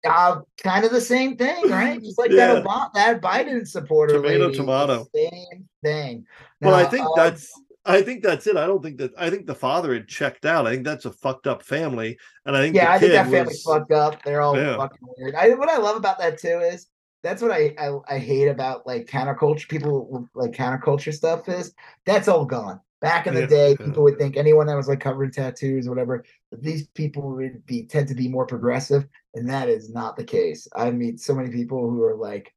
[0.06, 2.02] uh, kind of the same thing, right?
[2.02, 2.54] Just like yeah.
[2.54, 6.26] that Obama, that Biden supporter, tomato, lady, tomato, same thing.
[6.62, 7.50] Now, well, I think um, that's
[7.86, 8.58] I think that's it.
[8.58, 9.14] I don't think that.
[9.18, 10.66] I think the father had checked out.
[10.66, 13.62] I think that's a fucked up family, and I think yeah, I think that family's
[13.62, 14.24] fucked up.
[14.24, 14.76] They're all yeah.
[14.76, 15.36] fucking weird.
[15.36, 16.88] I, what I love about that too is
[17.22, 21.74] that's what I, I I hate about like counterculture people like counterculture stuff is
[22.06, 22.80] that's all gone.
[23.02, 25.86] Back in the yeah, day, people would think anyone that was like covered in tattoos
[25.86, 29.06] or whatever, these people would be tend to be more progressive,
[29.36, 30.68] and that is not the case.
[30.76, 32.52] I meet so many people who are like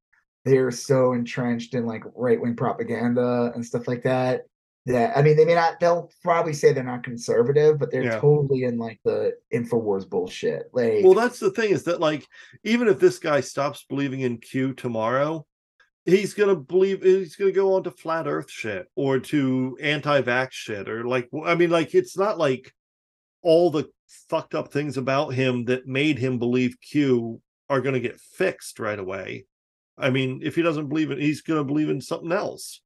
[0.46, 4.46] they're so entrenched in like right wing propaganda and stuff like that
[4.88, 5.80] yeah, I mean, they may not.
[5.80, 8.20] They'll probably say they're not conservative, but they're yeah.
[8.20, 10.70] totally in like the Infowars bullshit.
[10.72, 12.26] Like, well, that's the thing is that like
[12.64, 15.46] even if this guy stops believing in Q tomorrow,
[16.06, 20.88] he's gonna believe he's gonna go on to flat Earth shit or to anti-vax shit
[20.88, 22.72] or like I mean, like it's not like
[23.42, 23.90] all the
[24.30, 28.98] fucked up things about him that made him believe Q are gonna get fixed right
[28.98, 29.44] away.
[29.98, 32.80] I mean, if he doesn't believe it, he's gonna believe in something else.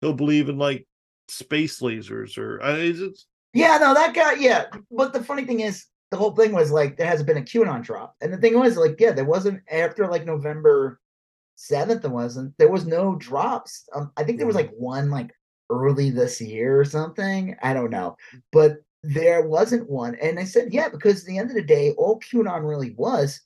[0.00, 0.86] He'll believe in like
[1.28, 3.18] space lasers or uh, is it?
[3.54, 4.34] Yeah, no, that guy.
[4.34, 7.42] Yeah, but the funny thing is, the whole thing was like there hasn't been a
[7.42, 11.00] QAnon drop, and the thing was like, yeah, there wasn't after like November
[11.56, 12.02] seventh.
[12.02, 12.56] There wasn't.
[12.58, 13.88] There was no drops.
[13.94, 15.32] Um, I think there was like one like
[15.70, 17.56] early this year or something.
[17.62, 18.16] I don't know,
[18.52, 20.16] but there wasn't one.
[20.16, 23.40] And I said, yeah, because at the end of the day, all QAnon really was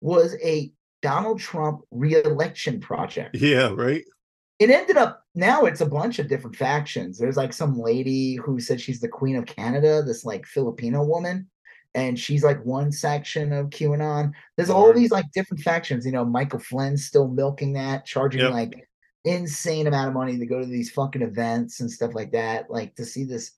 [0.00, 3.36] was a Donald Trump reelection project.
[3.36, 4.04] Yeah, right
[4.58, 7.18] it ended up now it's a bunch of different factions.
[7.18, 11.48] There's like some lady who said she's the queen of Canada, this like Filipino woman,
[11.94, 14.32] and she's like one section of QAnon.
[14.56, 16.06] There's all these like different factions.
[16.06, 18.52] You know, Michael Flynn's still milking that, charging yep.
[18.52, 18.88] like
[19.24, 22.70] insane amount of money to go to these fucking events and stuff like that.
[22.70, 23.52] Like to see this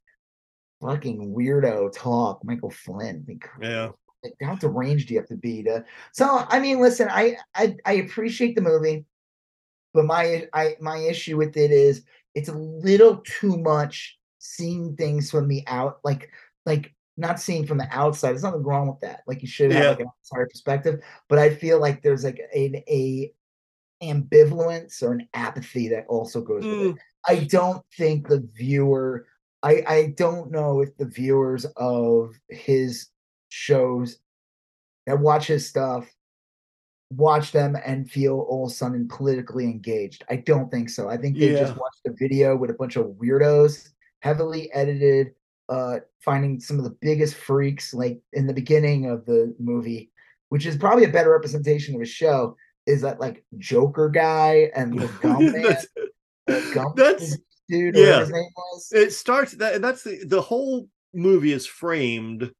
[0.80, 3.24] fucking weirdo talk, Michael Flynn.
[3.28, 3.90] Like, yeah.
[4.24, 5.84] Like, how deranged do you have to be to?
[6.12, 9.04] So I mean, listen, I I, I appreciate the movie.
[9.96, 15.30] But my I my issue with it is it's a little too much seeing things
[15.30, 16.30] from the out like
[16.64, 18.30] like not seeing from the outside.
[18.30, 19.22] There's nothing wrong with that.
[19.26, 19.90] Like you should have yeah.
[19.90, 21.02] like an outside perspective.
[21.28, 23.32] But I feel like there's like a, a
[24.02, 26.70] ambivalence or an apathy that also goes mm.
[26.70, 26.94] with it.
[26.94, 26.98] Mm.
[27.28, 29.26] I don't think the viewer
[29.62, 33.08] I, I don't know if the viewers of his
[33.48, 34.18] shows
[35.06, 36.08] that watch his stuff
[37.10, 40.24] watch them and feel all of a sudden politically engaged.
[40.28, 41.08] I don't think so.
[41.08, 41.60] I think they yeah.
[41.60, 43.90] just watched a video with a bunch of weirdos,
[44.20, 45.32] heavily edited,
[45.68, 50.10] uh, finding some of the biggest freaks like in the beginning of the movie,
[50.48, 54.98] which is probably a better representation of a show, is that like Joker guy and
[54.98, 55.62] the gum man.
[55.62, 55.86] that's,
[56.46, 57.36] the gum that's
[57.68, 58.20] dude, yeah.
[58.20, 58.88] his name was.
[58.92, 62.50] It starts that that's the the whole movie is framed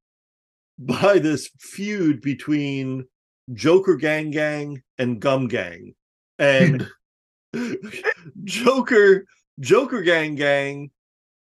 [0.78, 3.06] by this feud between
[3.52, 5.94] Joker Gang Gang and Gum Gang.
[6.38, 6.86] And
[8.44, 9.24] Joker
[9.60, 10.90] Joker Gang Gang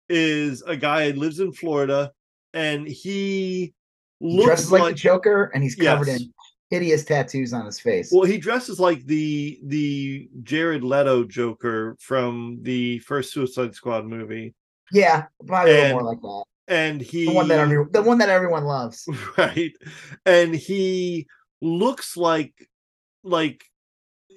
[0.09, 2.11] is a guy who lives in Florida
[2.53, 3.73] and he
[4.21, 6.21] looks dresses like, like the Joker and he's covered yes.
[6.21, 6.33] in
[6.69, 8.11] hideous tattoos on his face.
[8.11, 14.53] Well, he dresses like the the Jared Leto Joker from the first Suicide Squad movie.
[14.91, 16.43] Yeah, probably and, a little more like that.
[16.67, 19.07] And he the one that every, the one that everyone loves.
[19.37, 19.73] Right.
[20.25, 21.27] And he
[21.61, 22.53] looks like
[23.23, 23.63] like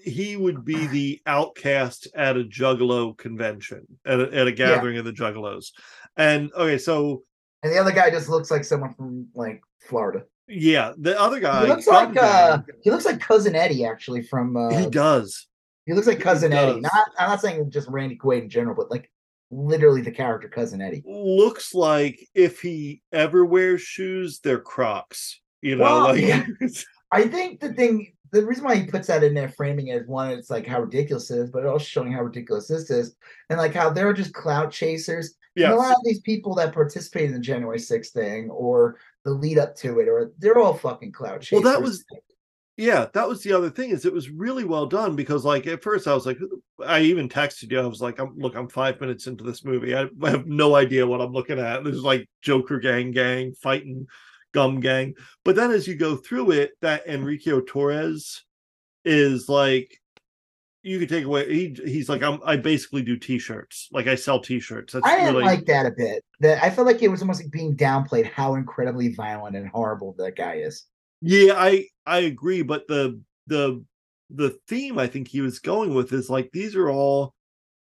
[0.04, 5.00] he would be the outcast at a juggalo convention at a, at a gathering yeah.
[5.00, 5.72] of the juggalos.
[6.16, 7.22] And okay so
[7.62, 10.24] and the other guy just looks like someone from like florida.
[10.46, 14.56] Yeah the other guy he looks like uh he looks like cousin eddie actually from
[14.56, 15.46] uh he does.
[15.86, 16.80] he looks like cousin eddie.
[16.80, 19.10] not i'm not saying just randy quaid in general but like
[19.50, 21.02] literally the character cousin eddie.
[21.06, 26.46] Looks like if he ever wears shoes they're crocs you know well, like yeah.
[27.10, 30.08] I think the thing, the reason why he puts that in there, framing it as
[30.08, 33.16] one, it's like how ridiculous it is, but also showing how ridiculous this is,
[33.48, 35.34] and like how they're just clout chasers.
[35.54, 39.30] Yeah, a lot of these people that participated in the January 6th thing or the
[39.30, 41.64] lead up to it, or they're all fucking clout chasers.
[41.64, 42.04] Well, that was
[42.78, 45.82] yeah, that was the other thing is it was really well done because like at
[45.82, 46.38] first I was like
[46.86, 49.96] I even texted you I was like I'm look I'm 5 minutes into this movie
[49.96, 54.06] I, I have no idea what I'm looking at there's like Joker gang gang fighting
[54.52, 55.14] Gum Gang.
[55.44, 58.44] But then as you go through it, that Enrique Torres
[59.04, 59.98] is like
[60.82, 61.52] you could take away.
[61.52, 62.40] He he's like I'm.
[62.44, 63.88] I basically do t-shirts.
[63.92, 64.92] Like I sell t-shirts.
[64.92, 66.24] That's I didn't really like that a bit.
[66.40, 70.14] That I felt like it was almost like being downplayed how incredibly violent and horrible
[70.18, 70.86] that guy is.
[71.20, 71.54] yeah.
[71.56, 73.84] I I agree, but the the
[74.30, 77.34] the theme I think he was going with is like these are all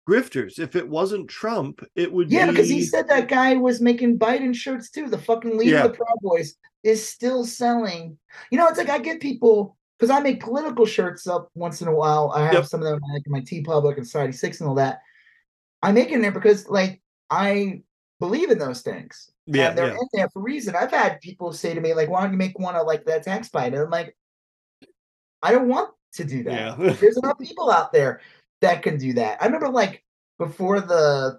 [0.08, 0.58] grifters.
[0.58, 2.36] If it wasn't Trump, it would be.
[2.36, 5.08] Yeah, be because he said that guy was making Biden shirts too.
[5.08, 5.84] The fucking leader Yeah.
[5.84, 8.18] of the Proud Boys is still selling.
[8.50, 11.88] You know, it's like I get people because I make political shirts up once in
[11.88, 12.32] a while.
[12.34, 12.64] I have Yep.
[12.66, 15.00] some of them like in my Teepublic and Society Six and all that.
[15.82, 17.82] I make in there because like I
[18.20, 19.30] believe in those things.
[19.46, 19.92] yeah, and they're yeah.
[19.94, 20.74] in there for a reason.
[20.74, 23.22] I've had people say to me, like, why don't you make one of like that
[23.22, 23.84] tax Biden?
[23.84, 24.14] I'm like,
[25.42, 26.78] I don't want to do that.
[26.78, 26.92] Yeah.
[27.00, 28.20] There's enough people out there
[28.60, 29.40] that can do that.
[29.42, 30.04] I remember like
[30.38, 31.38] before the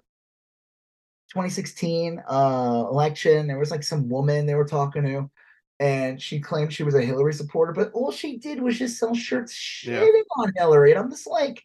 [1.32, 5.30] 2016 uh election, there was like some woman they were talking to,
[5.78, 9.14] and she claimed she was a Hillary supporter, but all she did was just sell
[9.14, 10.00] shirts Yeah.
[10.00, 10.90] shitting on Hillary.
[10.92, 11.62] And I'm just like,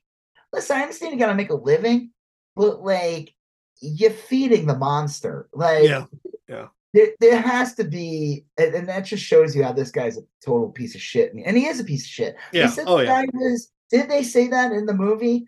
[0.54, 2.12] listen, I understand you gotta make a living,
[2.56, 3.34] but like
[3.82, 5.50] you're feeding the monster.
[5.52, 6.06] Like Yeah.
[6.48, 6.68] yeah.
[6.94, 10.22] there, there has to be, and, and that just shows you how this guy's a
[10.46, 12.36] total piece of shit, and he is a piece of shit.
[12.54, 12.70] Yeah.
[12.70, 13.24] said Oh the yeah.
[13.24, 13.72] guy was.
[13.92, 15.48] Did they say that in the movie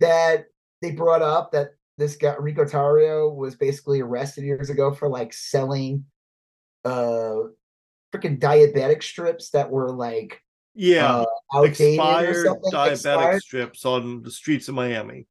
[0.00, 0.46] that
[0.82, 5.32] they brought up that this guy Rico Tarrio was basically arrested years ago for like
[5.32, 6.04] selling,
[6.84, 7.34] uh,
[8.12, 10.40] freaking diabetic strips that were like
[10.74, 11.24] Yeah.
[11.54, 13.42] uh, Expired diabetic Expired.
[13.42, 15.26] strips on the streets of Miami.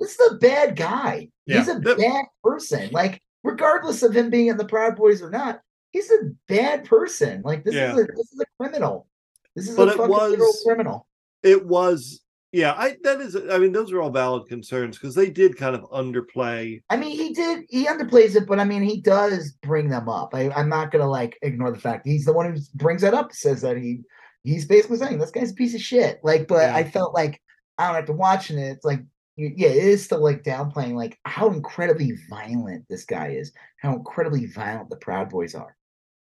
[0.00, 1.28] This is a bad guy.
[1.46, 2.90] He's a That- bad person.
[2.92, 5.60] Like, regardless of him being in the Proud Boys or not,
[5.92, 7.42] he's a bad person.
[7.44, 7.92] Like, this Yeah.
[7.92, 9.08] is a this is a criminal.
[9.56, 11.06] This is But a fucking was- criminal.
[11.42, 12.20] It was
[12.52, 15.74] yeah, I that is I mean those are all valid concerns because they did kind
[15.76, 19.88] of underplay I mean, he did he underplays it, but I mean, he does bring
[19.90, 20.34] them up.
[20.34, 23.32] I, I'm not gonna like ignore the fact he's the one who brings that up.
[23.32, 24.00] Says that he
[24.44, 26.20] he's basically saying this guy's a piece of shit.
[26.22, 26.74] Like, but Yeah.
[26.76, 27.40] I felt like
[27.76, 29.00] I don't know, after watching it, it's like
[29.36, 34.46] yeah, it is still like downplaying like how incredibly violent this guy is, how incredibly
[34.46, 35.76] violent the Proud Boys are.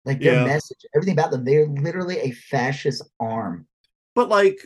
[0.04, 0.44] Like their Yeah.
[0.44, 3.66] message, everything about them, they're literally a fascist arm.
[4.14, 4.58] but like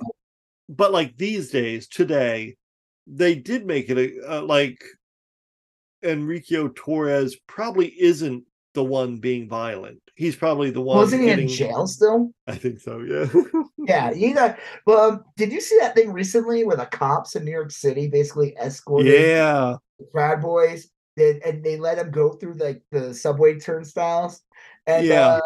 [0.70, 2.56] but like these days today
[3.06, 4.82] they did make it a, uh, like
[6.02, 8.44] Enrico Torres probably isn't
[8.74, 10.00] the one being violent.
[10.14, 12.30] He's probably the one Wasn't he getting, in jail still?
[12.46, 13.26] I think so, yeah.
[13.88, 14.58] Yeah, you got.
[14.86, 18.08] Well, um, did you see that thing recently where the cops in New York City
[18.08, 19.76] basically escorted yeah.
[19.98, 20.88] the Proud Boys?
[21.16, 24.42] Did and they let them go through like the subway turnstiles,
[24.86, 25.26] and Yeah.
[25.26, 25.40] uh,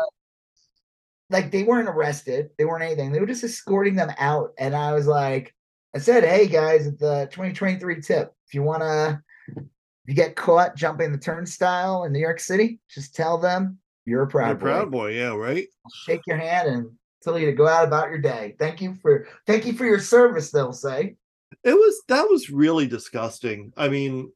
[1.31, 3.13] like they weren't arrested, they weren't anything.
[3.13, 5.55] They were just escorting them out, and I was like,
[5.95, 8.33] I said, "Hey guys, it's the 2023 tip.
[8.47, 9.23] If you wanna,
[9.57, 9.63] if
[10.07, 14.25] you get caught jumping the turnstile in New York City, just tell them you're a
[14.25, 15.67] You're Proud a Boy." proud boy, yeah, right?
[16.05, 16.91] shake your hand and
[17.23, 18.55] tell you to go out about your day.
[18.59, 21.17] Thank you for thank you for your service, they'll say.
[21.63, 23.73] It was that was really disgusting.
[23.77, 24.31] I mean,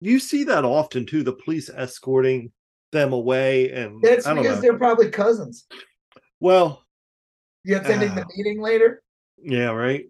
[0.00, 2.52] you see that often too, the police escorting
[2.90, 4.60] them away and That's because know.
[4.60, 5.66] they're probably cousins.
[6.42, 6.82] Well,
[7.64, 8.28] You attending the Ah.
[8.36, 9.00] meeting later?
[9.40, 10.06] Yeah, right.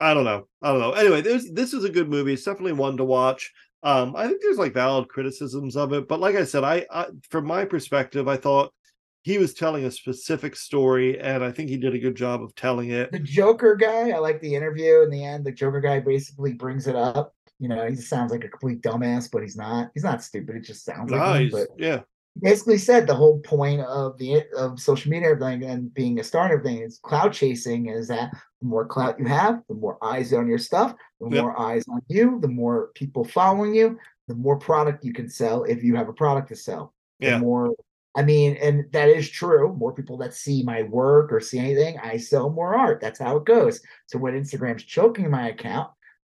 [0.00, 0.48] I don't know.
[0.60, 0.90] I don't know.
[0.92, 2.32] Anyway, there's this is a good movie.
[2.32, 3.52] It's definitely one to watch.
[3.84, 7.06] Um, I think there's like valid criticisms of it, but like I said, I, I
[7.30, 8.74] from my perspective, I thought
[9.22, 12.52] he was telling a specific story, and I think he did a good job of
[12.56, 13.12] telling it.
[13.12, 15.44] The Joker guy, I like the interview in the end.
[15.44, 17.34] The Joker guy basically brings it up.
[17.60, 19.90] You know, he sounds like a complete dumbass, but he's not.
[19.94, 20.56] He's not stupid.
[20.56, 21.42] It just sounds like him.
[21.44, 21.52] Nice.
[21.52, 22.00] But Yeah.
[22.40, 26.24] Basically said the whole point of the of social media and everything and being a
[26.24, 28.30] star and everything is clout chasing is that
[28.60, 31.42] the more clout you have, the more eyes on your stuff, the Yep.
[31.42, 35.64] more eyes on you, the more people following you, the more product you can sell
[35.64, 36.94] if you have a product to sell.
[37.20, 37.38] The Yeah.
[37.38, 37.74] more
[38.14, 39.72] I mean, and that is true.
[39.76, 43.00] More people that see my work or see anything, I sell more art.
[43.00, 43.80] That's how it goes.
[44.06, 45.90] So when Instagram's choking my account,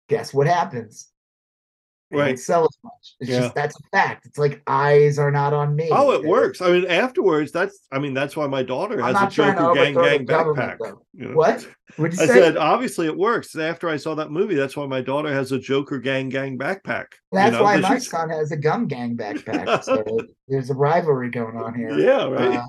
[0.08, 1.10] guess what happens?
[2.10, 2.38] They don't Right.
[2.38, 3.14] sell as much.
[3.20, 3.40] It's Yeah.
[3.40, 4.26] just that's a fact.
[4.26, 5.88] It's like eyes are not on me.
[5.90, 6.60] Oh, it works.
[6.60, 9.60] I mean, afterwards, that's I mean, that's why my daughter has a not trying to
[9.60, 10.76] Joker gang gang backpack.
[11.14, 11.34] you know?
[11.34, 11.66] What?
[11.98, 12.26] You I say?
[12.26, 13.56] said, obviously it works.
[13.56, 17.06] After I saw that movie, that's why my daughter has a Joker gang gang backpack.
[17.12, 19.82] you That's know, why my she's- son has a gum gang backpack.
[19.82, 20.04] so
[20.48, 21.90] there's a rivalry going on here.
[21.98, 22.58] Yeah, right.
[22.58, 22.66] Uh,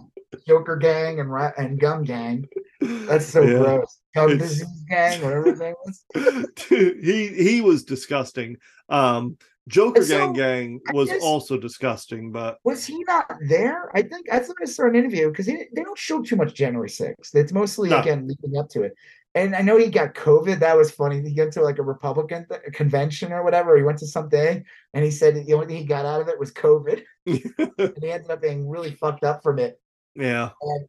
[0.48, 2.48] Joker gang and and gum gang.
[2.82, 3.60] That's so Yeah.
[3.60, 3.98] gross.
[4.16, 6.04] Gum disease gang, whatever his name was.
[7.02, 8.58] he he was disgusting.
[8.90, 13.90] Um Joker So, Gang Gang was guess- also disgusting, but Was he not there?
[13.94, 16.88] I think I think I saw an interview because they don't show too much January
[16.90, 17.36] 6th.
[17.36, 18.00] It's mostly No.
[18.00, 18.94] again leading up to it.
[19.36, 20.60] And I know he got COVID.
[20.60, 21.22] That was funny.
[21.22, 23.76] He went to like a Republican th- convention or whatever.
[23.76, 24.64] He went to something
[24.94, 27.04] and he said the only thing he got out of it was COVID.
[27.28, 29.80] and he ended up being really fucked up from it.
[30.18, 30.88] Yeah, You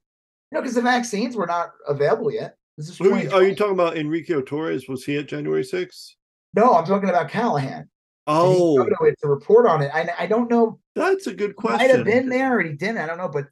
[0.52, 2.56] know, because the vaccines were not available yet.
[2.76, 3.98] This is Who are you talking about?
[3.98, 4.88] Enrique Torres?
[4.88, 6.14] Was he at January 6th?
[6.54, 7.88] No, I'm talking about Callaghan.
[8.26, 9.90] Oh, to it to report on it.
[9.92, 10.78] I I don't know.
[10.94, 12.98] that's a good He Might have been there or he didn't.
[12.98, 13.46] I don't know, but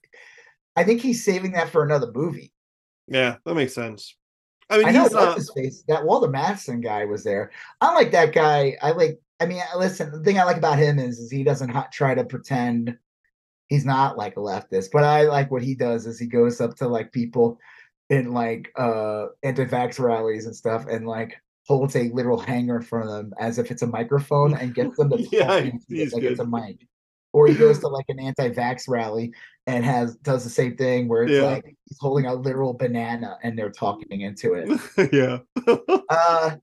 [0.77, 2.53] I think he's saving that for another movie.
[3.09, 4.15] Yeah, that makes sense.
[4.69, 5.37] I mean, I know he's not.
[5.37, 5.83] his face.
[5.89, 7.53] That Walter Madison guy was there.
[7.81, 8.77] I like that guy.
[8.83, 9.19] I like.
[9.41, 10.11] I mean, listen.
[10.11, 12.97] The thing I like about him is, is he doesn't try to pretend
[13.69, 14.89] he's not like a leftist.
[14.93, 17.59] But I like what he does is he goes up to like people
[18.11, 21.37] in like uh anti-vax rallies and stuff, and like
[21.67, 25.19] holds a literal hanger of them as if it's a microphone and gets them to
[25.33, 26.87] Yeah, talk it he's like it's a mic.
[27.33, 29.33] Or he goes to like an anti-vax rally
[29.67, 31.43] and has does the same thing where it's Yeah.
[31.43, 34.69] like he's holding a literal banana and they're talking into it
[35.13, 35.39] yeah.
[36.09, 36.55] uh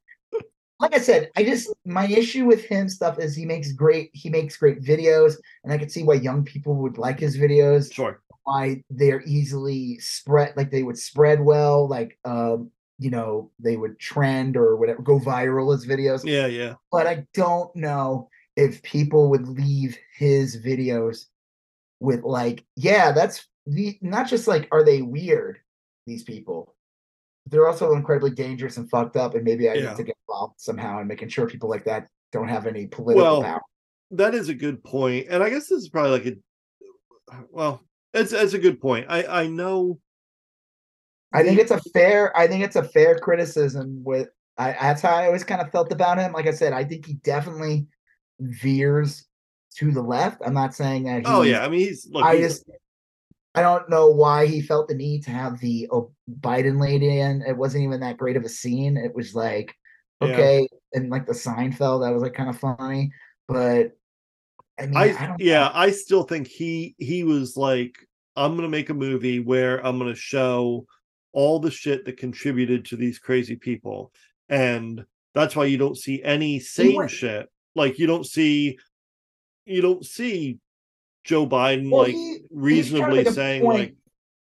[0.83, 4.29] like I said, I just my issue with him stuff is he makes great he
[4.29, 8.21] makes great videos, and I could see why young people would like his videos, sure.
[8.43, 12.69] why they're easily spread like they would spread well, like um,
[12.99, 16.25] you know, they would trend or whatever, go viral as videos.
[16.25, 16.73] Yeah, yeah.
[16.91, 21.27] But I don't know if people would leave his videos
[22.01, 25.59] with like, yeah, that's the not just like are they weird,
[26.05, 26.75] these people.
[27.47, 29.89] They're also incredibly dangerous and fucked up, and maybe I Yeah.
[29.89, 33.23] need to get involved somehow in making sure people like that don't have any political
[33.23, 33.61] Well, power.
[34.11, 36.35] That is a good point, and I guess this is probably like a.
[37.51, 37.81] Well,
[38.13, 39.07] it's it's a good point.
[39.09, 39.99] I I know.
[41.33, 42.35] I think it's a fair.
[42.37, 44.03] I think it's a fair criticism.
[44.03, 46.31] With I, that's how I always kind of felt about him.
[46.31, 47.87] Like I said, I think he definitely
[48.39, 49.25] veers
[49.77, 50.41] to the left.
[50.45, 51.23] I'm not saying that.
[51.25, 52.23] Oh yeah, I mean he's look.
[52.23, 52.69] I he's- just
[53.55, 57.43] I don't know why he felt the need to have the oh, Biden lady in.
[57.43, 58.97] It wasn't even that great of a scene.
[58.97, 59.75] It was like
[60.21, 60.29] Yeah.
[60.29, 63.11] okay, and like the Seinfeld, that was like kind of funny,
[63.47, 63.91] but
[64.79, 67.95] I mean, I, I yeah, I still think he he was like,
[68.35, 70.85] I'm gonna make a movie where I'm gonna show
[71.31, 74.11] all the shit that contributed to these crazy people,
[74.49, 77.49] and that's why you don't see any sane shit.
[77.75, 78.79] Like you don't see,
[79.65, 80.59] you don't see
[81.23, 83.95] Joe Biden Well, like he- he's trying to reasonably saying like,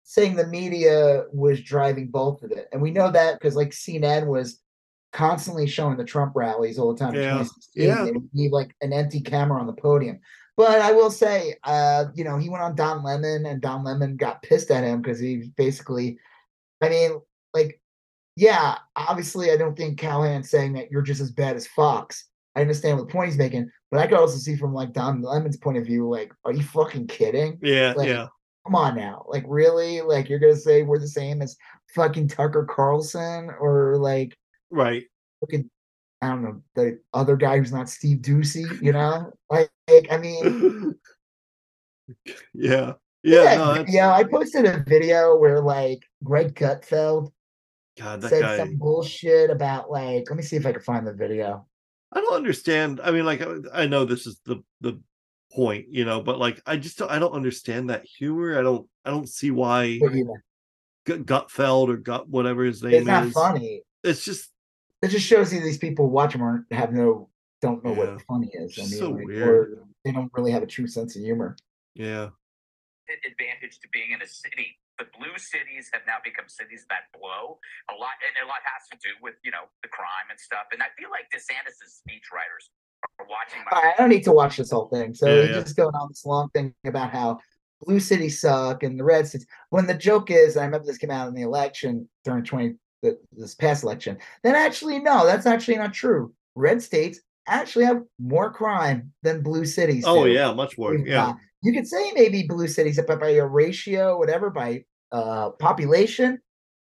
[0.04, 4.26] saying the media was driving both of it, and we know that because like CNN
[4.26, 4.60] was
[5.12, 7.14] constantly showing the Trump rallies all the time.
[7.14, 7.82] Yeah, 2016.
[7.82, 8.04] yeah.
[8.04, 10.20] They would leave like an empty camera on the podium.
[10.56, 14.16] But I will say, uh, you know, he went on Don Lemon, and Don Lemon
[14.16, 16.18] got pissed at him because he basically,
[16.82, 17.20] I mean,
[17.54, 17.80] like,
[18.36, 22.26] yeah, obviously, I don't think Callaghan's saying that you're just as bad as Fox.
[22.54, 25.56] I understand what point he's making, but I could also see from like Don Lemon's
[25.56, 27.58] point of view, like, are you fucking kidding?
[27.62, 28.26] yeah, Like, yeah,
[28.66, 30.00] Come on now, like, really?
[30.02, 31.56] Like, you're gonna say we're the same as
[31.94, 34.36] fucking Tucker Carlson or like
[34.70, 35.04] right,
[35.40, 35.68] fucking
[36.20, 39.32] I don't know the other guy who's not Steve Doocy, you know?
[39.50, 40.94] Like, like, I mean,
[42.54, 42.92] yeah,
[43.22, 43.42] yeah.
[43.42, 44.12] yeah, No, yeah.
[44.12, 47.32] I posted a video where like Greg Gutfeld
[47.98, 48.58] God, that said guy.
[48.58, 50.24] some bullshit about like.
[50.28, 51.66] Let me see if I can find the video.
[52.12, 53.00] I don't understand.
[53.02, 55.00] I mean, like, I I know this is the the
[55.52, 58.58] point, you know, but like, I just don't, I don't understand that humor.
[58.58, 60.34] I don't, I don't see why But, you
[61.04, 63.32] Gutfeld or Gut whatever his name it's not is.
[63.32, 63.82] funny.
[64.04, 64.50] It's just
[65.02, 67.28] It just shows you these people watch them or have no
[67.60, 67.98] don't know Yeah.
[68.14, 68.78] what funny is.
[68.78, 69.48] I mean, so like, weird.
[69.48, 71.56] or they don't really have a true sense of humor.
[71.94, 72.28] yeah,
[73.08, 74.78] advantage to being in a city.
[74.98, 77.58] The blue cities have now become cities that blow
[77.90, 80.66] a lot, and a lot has to do with you know the crime and stuff.
[80.72, 82.68] And I feel like DeSantis's speechwriters
[83.18, 83.76] are watching my.
[83.78, 85.14] I don't need to watch this whole thing.
[85.14, 85.62] So Yeah, he's yeah.
[85.62, 87.38] just going on this long thing about how
[87.84, 89.46] blue cities suck and the red cities.
[89.70, 93.16] When the joke is, I remember this came out in the election during twenty th-
[93.32, 94.18] this past election.
[94.44, 96.32] Then actually, no, that's actually not true.
[96.54, 97.18] Red states
[97.48, 100.04] actually have more crime than blue cities.
[100.06, 100.30] oh do.
[100.30, 100.94] yeah, much more.
[100.94, 105.50] Yeah, got- you could say maybe blue cities, but by a ratio, whatever, by uh
[105.50, 106.40] population,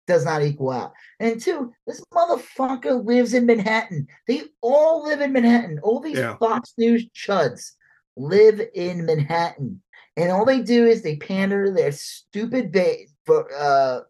[0.06, 0.92] does not equal out.
[1.20, 4.06] And two, this motherfucker lives in Manhattan.
[4.26, 5.80] They all live in Manhattan.
[5.82, 6.36] All these Yeah.
[6.38, 7.72] Fox News chuds
[8.16, 9.82] live in Manhattan,
[10.16, 14.00] and all they do is they pander to their stupid base for uh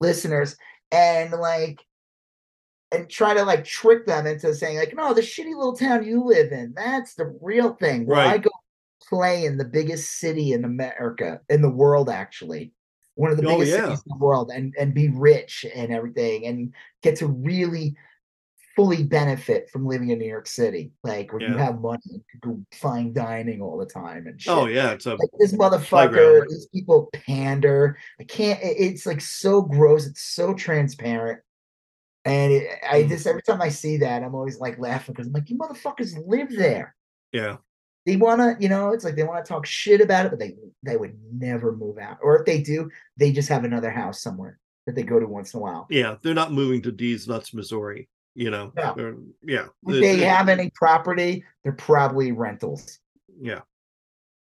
[0.00, 0.56] listeners
[0.90, 1.80] and like
[2.92, 6.22] and try to like trick them into saying like no the shitty little town you
[6.22, 8.50] live in that's the real thing Well, i go
[9.08, 12.72] play in the biggest city in america in the world actually
[13.14, 13.82] one of the Oh, biggest yeah.
[13.84, 17.94] cities in the world and and be rich and everything and get to really
[18.76, 22.40] fully benefit from living in new york city like where you have money you can
[22.50, 24.52] go fine dining all the time and shit.
[24.52, 27.96] oh yeah, it's a Like this motherfucker, these people pander.
[28.20, 28.58] I can't.
[28.62, 30.06] It's like so gross.
[30.06, 31.40] It's so transparent,
[32.24, 33.08] and it, I Mm.
[33.10, 36.14] just every time I see that, I'm always like laughing because I'm like, you motherfuckers
[36.26, 36.96] live there.
[37.32, 37.58] yeah,
[38.06, 40.38] They want to, you know, it's like they want to talk shit about it, but
[40.38, 42.18] they they would never move out.
[42.22, 44.58] Or if they do, they just have another house somewhere.
[44.86, 45.86] that they go to once in a while.
[45.88, 48.08] Yeah, they're not moving to D's Nuts, Missouri.
[48.34, 49.16] You know, No.
[49.42, 52.98] Yeah, If they have any property, they're probably rentals.
[53.40, 53.60] yeah,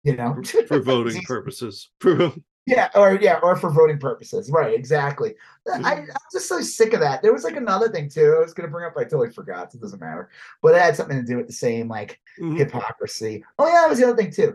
[0.03, 1.89] You know, for, for voting purposes.
[2.01, 2.33] For-
[2.69, 4.51] Yeah, or yeah, or for voting purposes.
[4.51, 5.35] Right, exactly.
[5.73, 5.95] I.
[5.95, 7.23] I'm just so sick of that.
[7.23, 8.35] There was like another thing too.
[8.37, 9.73] I was gonna bring up, I totally forgot.
[9.73, 10.29] So it doesn't matter.
[10.63, 12.59] But it had something to do with the same like Mhm.
[12.59, 13.43] hypocrisy.
[13.59, 14.55] Oh yeah, that was the other thing too.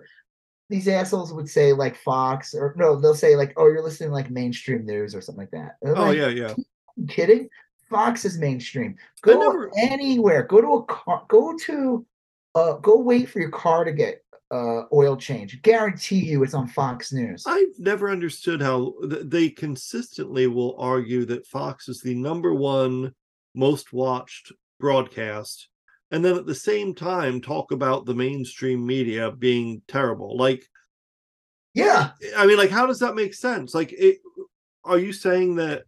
[0.70, 4.16] These assholes would say like Fox or no, they'll say like, oh, you're listening to
[4.16, 5.78] like mainstream news or something like that.
[5.86, 6.54] Oh like, yeah, yeah.
[7.08, 7.50] kidding?
[7.90, 8.96] Fox is mainstream.
[9.22, 10.44] Go never- anywhere.
[10.44, 11.24] Go to a car.
[11.28, 12.06] Go to.
[12.56, 14.23] Uh, go wait for your car to get
[14.54, 15.62] uh oil change.
[15.64, 17.44] Guarantee you, it's on Fox News.
[17.48, 23.14] I've never understood how th- they consistently will argue that Fox is the number one
[23.56, 25.70] most watched broadcast,
[26.12, 30.38] and then at the same time talk about the mainstream media being terrible.
[30.38, 30.64] Like,
[31.74, 33.74] yeah, I mean, like, how does that make sense?
[33.74, 34.20] Like, it,
[34.84, 35.84] are you saying that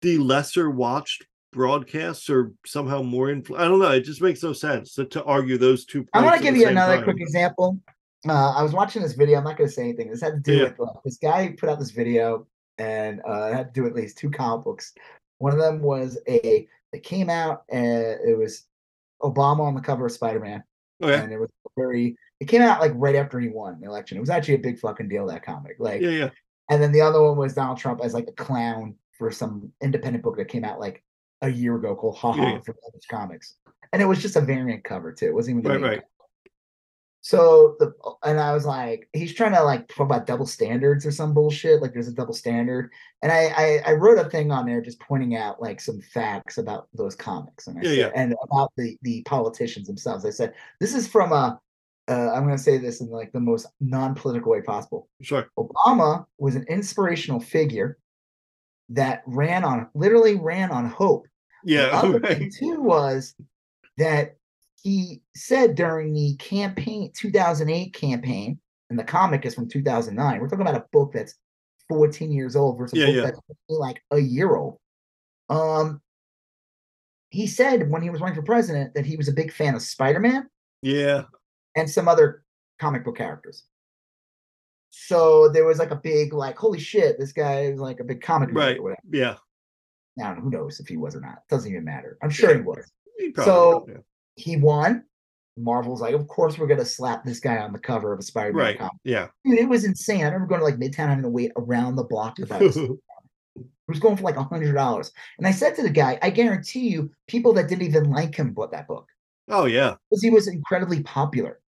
[0.00, 3.92] the lesser watched broadcasts are somehow more influ- I don't know.
[3.92, 6.06] It just makes no sense to, to argue those two.
[6.12, 7.04] I want to give you another time.
[7.04, 7.78] quick example.
[8.28, 9.38] Uh, I was watching this video.
[9.38, 10.10] I'm not going to say anything.
[10.10, 10.62] This had to do Yeah.
[10.64, 12.46] with uh, this guy put out this video,
[12.78, 14.92] and uh, it had to do with at least two comic books.
[15.38, 18.64] One of them was a that came out, and it was
[19.22, 20.62] Obama on the cover of Spider Man,
[21.02, 21.22] Okay.
[21.22, 22.16] and it was very.
[22.40, 24.16] It came out like right after he won the election.
[24.16, 25.76] It was actually a big fucking deal that comic.
[25.78, 26.30] Like, Yeah, yeah.
[26.68, 30.24] and then the other one was Donald Trump as like a clown for some independent
[30.24, 31.03] book that came out like
[31.44, 32.58] a year ago called Ha Ha yeah.
[32.60, 32.74] from
[33.10, 33.54] Comics.
[33.92, 35.26] And it was just a variant cover too.
[35.26, 35.98] It wasn't even the Right, right.
[35.98, 36.08] cover.
[37.20, 41.10] So the and I was like, he's trying to like talk about double standards or
[41.10, 41.80] some bullshit.
[41.80, 42.90] Like there's a double standard.
[43.22, 46.58] And I I, I wrote a thing on there just pointing out like some facts
[46.58, 48.10] about those comics and I Yeah, said, yeah.
[48.14, 50.26] and about the the politicians themselves.
[50.26, 51.58] I said, this is from a
[52.08, 55.08] uh, I'm gonna say this in like the most non-political way possible.
[55.22, 55.46] Sure.
[55.58, 57.96] Obama was an inspirational figure
[58.90, 61.26] that ran on literally ran on hope.
[61.64, 61.90] The Yeah.
[61.92, 62.38] other right.
[62.38, 63.34] thing too was
[63.98, 64.36] that
[64.82, 68.58] he said during the campaign 2008 campaign,
[68.90, 70.40] and the comic is from 2009.
[70.40, 71.34] We're talking about a book that's
[71.88, 73.30] 14 years old versus Yeah, a book yeah.
[73.30, 74.78] that's like a year old.
[75.48, 76.00] Um,
[77.30, 79.82] he said when he was running for president that he was a big fan of
[79.82, 80.48] Spider-Man
[80.82, 81.24] Yeah.
[81.76, 82.44] and some other
[82.78, 83.64] comic book characters.
[84.90, 88.22] So there was like a big like, holy shit, this guy is like a big
[88.22, 88.78] comic book Right.
[88.78, 89.00] or whatever.
[89.10, 89.36] Yeah.
[90.16, 91.38] Now who knows if he was or not?
[91.48, 92.18] Doesn't even matter.
[92.22, 92.90] I'm sure he was.
[93.18, 93.98] He So- yeah.
[94.36, 95.04] He won.
[95.56, 98.64] Marvel's like, of course we're gonna slap this guy on the cover of a Spider-Man
[98.64, 98.78] right.
[98.78, 98.92] comic.
[99.04, 99.28] Yeah.
[99.44, 100.22] Dude, it was insane.
[100.22, 102.76] I remember going to like Midtown having to wait around the block to buy this.
[102.76, 102.90] it
[103.86, 105.12] was going for like a hundred dollars.
[105.38, 108.52] And I said to the guy, I guarantee you, people that didn't even like him
[108.52, 109.08] bought that book
[109.48, 109.94] oh yeah.
[110.10, 111.60] because he was incredibly popular.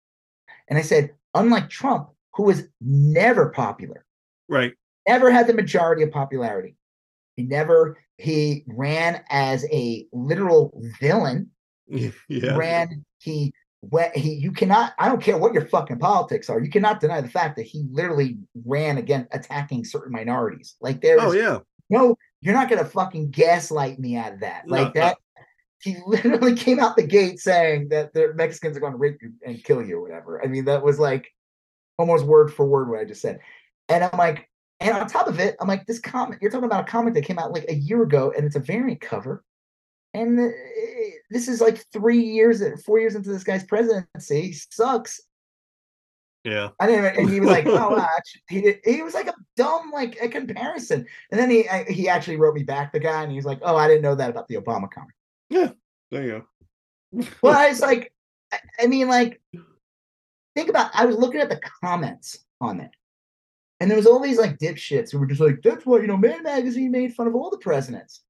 [0.67, 4.05] And I said, unlike Trump, who was never popular,
[4.49, 4.73] Right.
[5.07, 6.75] never had the majority of popularity.
[7.37, 11.51] He never he ran as a literal villain.
[12.27, 12.57] Yeah.
[12.57, 16.59] Ran he went he you cannot I don't care what your fucking politics are.
[16.61, 20.75] You cannot deny the fact that he literally ran against attacking certain minorities.
[20.81, 21.59] Like there Oh yeah.
[21.89, 24.67] no, you're not gonna fucking gaslight me out of that.
[24.67, 25.01] No, Like no.
[25.01, 25.17] that.
[25.81, 29.31] He literally came out the gate saying that the Mexicans are going to rape you
[29.45, 30.43] and kill you or whatever.
[30.43, 31.31] I mean, that was like
[31.97, 33.39] almost word for word what I just said.
[33.87, 34.49] And I'm like,
[34.79, 37.25] and on top of it, I'm like, this comic, you're talking about a comic that
[37.25, 39.43] came out like a year ago and it's a variant cover.
[40.13, 40.37] And
[41.29, 44.41] this is like three years, four years into this guy's presidency.
[44.41, 45.19] He sucks.
[46.43, 46.69] Yeah.
[46.79, 47.17] I didn't.
[47.17, 48.07] And he was like, "Oh,
[48.49, 52.07] he did, he was like a dumb like a comparison." And then he I, he
[52.07, 54.47] actually wrote me back the guy, and he's like, "Oh, I didn't know that about
[54.47, 55.13] the Obama comic."
[55.49, 55.71] Yeah.
[56.09, 57.25] There you go.
[57.41, 58.13] Well, I was like,
[58.51, 59.41] I, I mean, like,
[60.55, 60.91] think about.
[60.93, 62.91] I was looking at the comments on it,
[63.79, 66.17] and there was all these like dipshits who were just like, "That's why you know,
[66.17, 68.21] Mad Magazine made fun of all the presidents."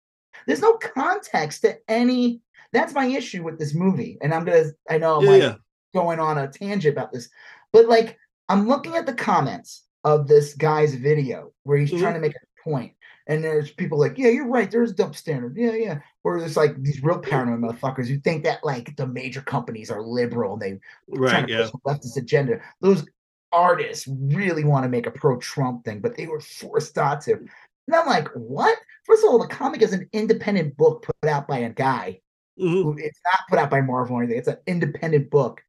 [0.46, 2.42] There's no context to any.
[2.74, 4.66] That's my issue with this movie, and I'm gonna.
[4.90, 5.56] I know I'm yeah, like yeah.
[5.94, 7.30] going on a tangent about this,
[7.72, 8.18] but like
[8.50, 12.00] I'm looking at the comments of this guy's video where he's Mhm.
[12.00, 12.94] trying to make a point,
[13.28, 14.70] and there's people like, "Yeah, you're right.
[14.70, 15.56] There's double standard.
[15.58, 19.42] Yeah, yeah." Or there's like these real paranoid motherfuckers who think that like the major
[19.42, 20.80] companies are liberal and they
[21.16, 21.48] trying Right.
[21.48, 21.70] to Yeah.
[21.72, 22.60] push leftist agenda.
[22.82, 23.06] Those
[23.52, 27.34] artists really want to make a pro-Trump thing, but they were forced not to.
[27.34, 28.78] And I'm like, what?
[29.06, 32.22] First of all, the comic is an independent book put out by a guy
[32.60, 32.84] Mhm.
[32.84, 34.40] who it's not put out by Marvel or anything.
[34.40, 35.64] It's an independent book.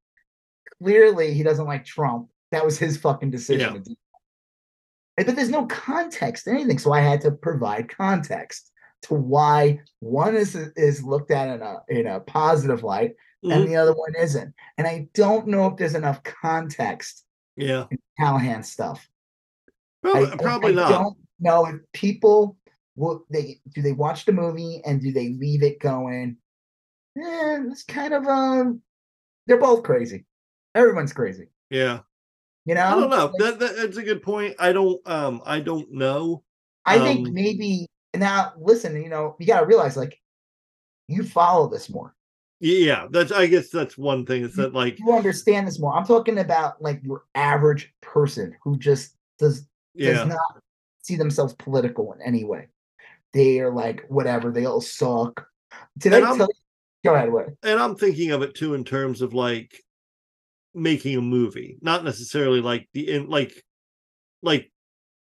[0.83, 2.29] Clearly, he doesn't like Trump.
[2.51, 3.61] That was his fucking decision.
[3.61, 3.73] Yeah.
[3.75, 3.97] to do.
[5.17, 8.73] And- But there's no context to anything, so I had to provide context
[9.03, 13.15] to why one is is looked at in a in a positive light
[13.45, 13.53] Mhm.
[13.53, 14.55] and the other one isn't.
[14.77, 17.25] And I don't know if there's enough context
[17.59, 17.87] Yeah.
[18.19, 19.09] Callaghan stuff.
[20.03, 20.91] Probably, I, probably I not.
[20.91, 22.57] don't know if people
[22.99, 26.37] Will they do they watch the movie and do they leave it going?
[27.17, 28.83] Eh, it's kind of um,
[29.47, 30.27] they're both crazy.
[30.75, 31.47] Everyone's crazy.
[31.71, 32.01] Yeah.
[32.67, 32.85] You know.
[32.85, 33.27] I don't know.
[33.27, 34.57] Like, That, that that's a good point.
[34.59, 36.43] I don't um I don't know.
[36.87, 37.87] I think um, maybe
[38.17, 38.53] now.
[38.59, 40.21] Listen, you know, you got to realize like
[41.07, 42.17] you follow this more.
[42.61, 44.43] Yeah, that's I guess that's one thing.
[44.43, 45.95] Is that like You understand this more.
[45.97, 50.63] I'm talking about like your average person who just does yeah does not
[51.03, 52.67] see themselves political in any way.
[53.33, 54.51] They are like whatever.
[54.51, 55.47] They all suck.
[55.99, 56.55] Did And I I'm- tell you?
[57.05, 57.33] Go ahead.
[57.33, 57.47] What?
[57.63, 59.81] and I'm thinking of it too in terms of like
[60.75, 63.53] making a movie, not necessarily like the in like
[64.43, 64.73] like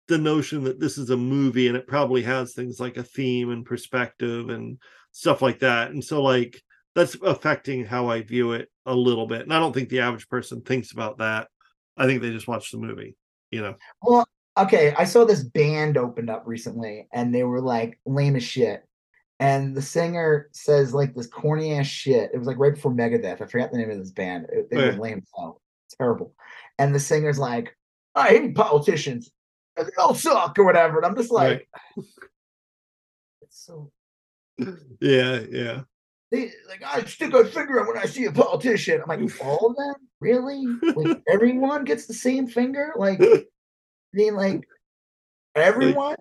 [0.08, 3.50] the notion that this is a movie and it probably has things like a theme
[3.50, 4.78] and perspective and
[5.12, 5.92] stuff like that.
[5.92, 6.60] And so like
[6.98, 9.42] that's affecting how I view it a little bit.
[9.42, 11.46] And I don't think the average person thinks about that.
[11.96, 13.16] I think they just watch the movie,
[13.52, 13.76] you know.
[14.02, 14.26] Well,
[14.58, 14.92] okay.
[14.98, 18.82] I saw this band opened up recently, and they were like lame as shit.
[19.38, 22.32] And the singer says like this corny ass shit.
[22.34, 23.40] It was like right before Megadeth.
[23.40, 24.46] I forgot the name of this band.
[24.50, 24.98] It, they were Yeah.
[24.98, 25.62] lame as hell.
[25.96, 26.34] Terrible.
[26.80, 27.76] And the singer's like,
[28.16, 29.30] I hate politicians.
[29.76, 30.96] They all suck or whatever.
[30.96, 33.92] And I'm just like, it's so
[35.00, 35.82] Yeah, yeah.
[36.30, 39.00] They like I stick a finger in when I see a politician.
[39.08, 39.94] I'm like, all of them?
[40.20, 40.64] Really?
[40.94, 42.92] Like everyone gets the same finger?
[42.96, 43.44] Like I
[44.12, 44.64] mean, like
[45.54, 46.16] everyone?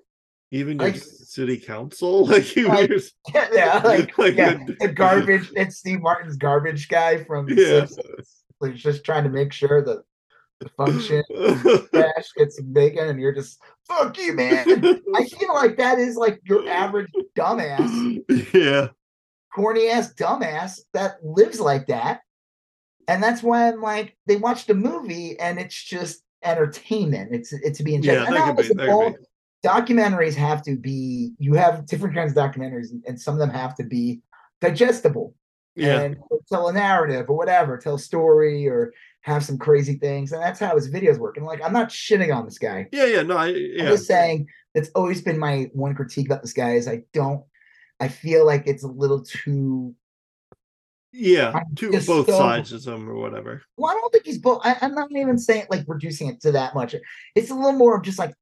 [0.51, 2.89] Even your Like- city council, like you Like,
[3.33, 5.51] Yeah, yeah, like, Like yeah, the garbage.
[5.55, 7.85] It's Steve Martin's garbage guy from Yeah.
[8.63, 10.03] He's just trying to make sure that
[10.59, 11.21] the function
[11.93, 14.65] trash gets bacon, and you're just fuck you, man.
[15.15, 18.23] I feel like that is like your average dumbass,
[18.53, 18.87] yeah.
[19.57, 22.21] Corny ass dumbass that lives like that,
[23.07, 27.33] and that's when like they watch the movie and it's just entertainment.
[27.33, 28.13] It's it's to be enjoyed.
[28.19, 29.67] Yeah, And that could be that could be.
[29.67, 31.31] documentaries have to be.
[31.39, 34.21] You have different kinds of documentaries, and- some of them have to be
[34.61, 35.33] digestible.
[35.79, 36.01] Yeah.
[36.01, 36.17] and
[36.51, 40.31] tell a narrative or whatever, tell a story or have some crazy things.
[40.31, 41.37] And that's how his videos work.
[41.37, 42.87] And like, I'm not shitting on this guy.
[42.91, 46.53] Yeah, yeah, no, I I'm just saying that's always been my one critique about this
[46.53, 47.43] guy is I don't,
[47.99, 49.95] I feel like it's a little too,
[51.11, 53.63] Yeah, I'm to both so- sides of them or whatever.
[53.77, 54.61] well, I don't think he's both.
[54.63, 56.95] I, I'm not even saying like reducing it to that much.
[57.35, 58.33] It's a little more of just like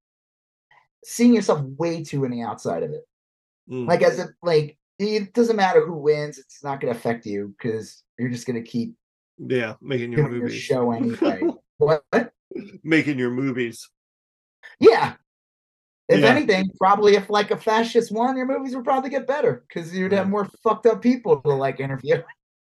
[1.03, 3.03] seeing yourself way too in the outside of it.
[3.69, 3.88] Mm.
[3.88, 7.53] Like, as if, like, it doesn't matter who wins, it's not going to affect you
[7.57, 8.95] because you're just going to keep
[9.38, 10.56] yeah, making your your movies.
[10.56, 11.41] show anyway.
[11.77, 12.03] what?
[12.84, 13.90] Making your movies.
[14.80, 15.14] Yeah.
[16.07, 16.27] If Yeah.
[16.27, 20.11] anything, probably if like a fascist won, your movies would probably get better because you'd
[20.11, 22.22] have more fucked up people to like interview.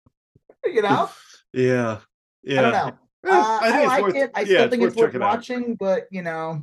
[0.66, 1.10] you know?
[1.54, 2.00] Yeah.
[2.44, 2.60] Yeah.
[2.60, 2.88] I don't know.
[3.28, 4.32] Eh, Uh, I, think it's like worth- it.
[4.36, 5.22] I yeah, still think it's worth out.
[5.22, 6.62] watching, but you know,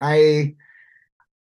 [0.00, 0.54] I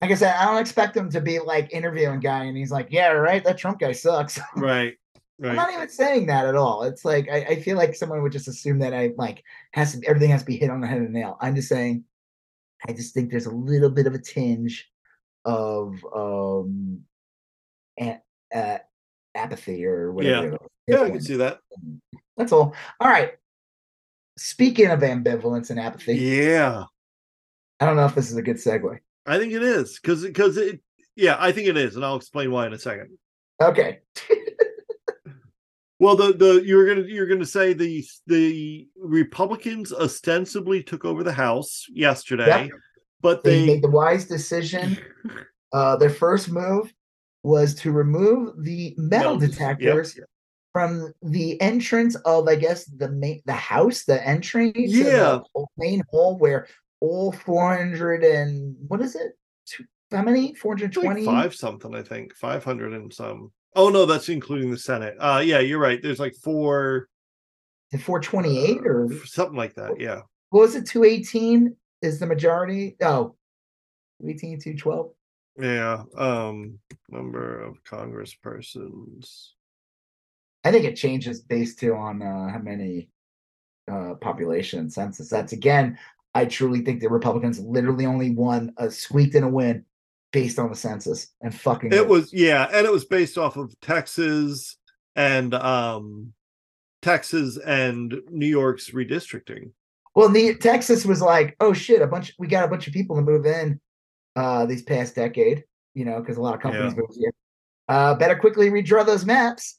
[0.00, 2.88] like I said, I don't expect him to be like interviewing guy and he's like,
[2.90, 4.38] Yeah, right, that Trump guy sucks.
[4.56, 4.94] Right.
[5.40, 6.82] I'm not even saying that at all.
[6.82, 10.04] It's like I, I feel like someone would just assume that I like has to
[10.06, 11.36] everything has to be hit on the head of the nail.
[11.40, 12.02] I'm just saying
[12.86, 14.88] I just think there's a little bit of a tinge
[15.44, 17.00] of um
[18.00, 18.20] a,
[18.54, 18.78] uh,
[19.34, 20.58] apathy or whatever.
[20.86, 21.58] Yeah, Yeah, I can see that.
[22.36, 22.74] That's all.
[23.00, 23.32] All right.
[24.36, 26.84] Speaking of ambivalence and apathy, Yeah.
[27.80, 28.98] I don't know if this is a good segue.
[29.26, 30.80] I think it is because because it
[31.16, 33.18] yeah, I think it is, and I'll explain why in a second.
[33.60, 34.00] Okay.
[36.00, 41.32] Well, the the you're gonna you're gonna say the the Republicans ostensibly took over the
[41.32, 42.70] House yesterday,
[43.20, 44.98] but They they, made the wise decision.
[45.70, 46.90] Uh, their first move
[47.42, 50.26] was to remove the metal yep, detectors yep.
[50.72, 55.40] from the entrance of, I guess, the main the house, the entry Yeah.
[55.54, 56.68] the main hall where
[57.00, 59.32] all 400 and what is it?
[59.66, 60.54] Two, how many?
[60.54, 63.52] Four hundred twenty-five something, I think, five hundred and some.
[63.78, 65.14] Oh no, that's including the Senate.
[65.20, 66.02] Uh, yeah, you're right.
[66.02, 67.08] There's like four,
[67.92, 70.00] To 428 or something like that.
[70.00, 70.84] Yeah, what was it?
[70.84, 72.96] 218 is the majority.
[73.00, 73.36] Oh,
[74.26, 75.12] 18, 212.
[75.60, 76.02] yeah.
[76.16, 79.50] Um, number of Congresspersons.
[80.64, 83.10] I think it changes based to on uh, how many
[83.88, 85.30] uh, population census.
[85.30, 85.96] That's again,
[86.34, 89.84] I truly think the Republicans literally only won a squeaked in a win
[90.32, 93.78] based on the census and fucking It was yeah, and it was based off of
[93.80, 94.76] Texas
[95.16, 96.32] and um
[97.02, 99.70] Texas and New York's redistricting.
[100.14, 103.16] well, the Texas was like, oh shit, a bunch we got a bunch of people
[103.16, 103.80] to move in
[104.36, 105.64] uh these past decade,
[105.94, 107.00] you know, because a lot of companies Yeah.
[107.00, 107.32] moved here.
[107.88, 109.78] Uh better quickly redraw those maps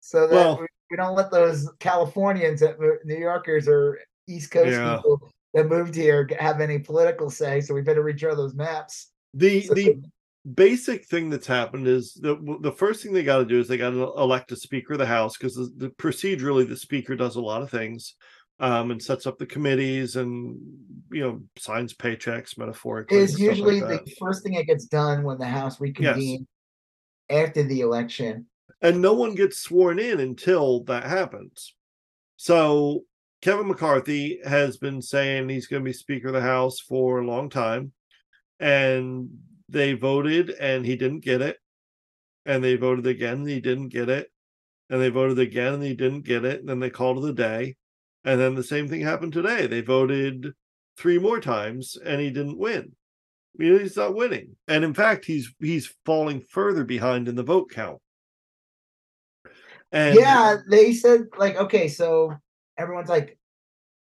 [0.00, 4.70] so that Well- we, we don't let those Californians that New Yorkers or East Coast
[4.70, 4.96] Yeah.
[4.96, 7.60] people that moved here have any political say.
[7.60, 9.12] So we better redraw those maps.
[9.34, 10.02] The the
[10.54, 13.78] basic thing that's happened is the the first thing they got to do is they
[13.78, 17.36] got to elect a speaker of the house because the, the procedurally the speaker does
[17.36, 18.14] a lot of things
[18.60, 20.60] um and sets up the committees and
[21.10, 25.38] you know signs paychecks metaphorically Is usually like the first thing that gets done when
[25.38, 26.46] the House reconvenes
[27.30, 28.46] after the election.
[28.82, 31.74] and no one gets sworn in until that happens.
[32.36, 33.04] So
[33.40, 37.26] kevin mccarthy has been saying he's going to be speaker of the house for a
[37.26, 37.92] long time
[38.60, 39.28] and
[39.68, 41.58] they voted and he didn't get it
[42.46, 44.30] and they voted again and he didn't get it
[44.90, 47.32] and they voted again and he didn't get it and then they called it a
[47.32, 47.74] day
[48.24, 49.66] and then the same thing happened today.
[49.66, 50.52] They voted
[50.96, 52.92] three more times and he didn't win.
[53.58, 54.56] He's not winning.
[54.66, 57.98] And in fact he's he's falling further behind in the vote count.
[59.92, 62.34] And yeah, they said like, okay, so
[62.76, 63.38] everyone's like,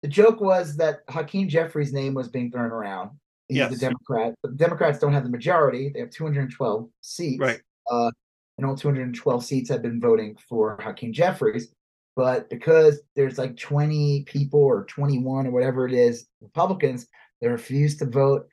[0.04, 3.12] the joke was that Hakeem Jeffries' name was being thrown around.
[3.48, 3.80] He's the Yes.
[3.80, 5.90] Democrat, but the Democrats don't have the majority.
[5.90, 7.40] They have 212 seats.
[7.40, 7.60] Right.
[7.90, 8.12] Uh,
[8.58, 11.72] and all 212 seats have been voting for Hakeem Jeffries.
[12.16, 17.08] But because there's like 20 people or 21 or whatever it is, Republicans,
[17.42, 18.48] they refuse to vote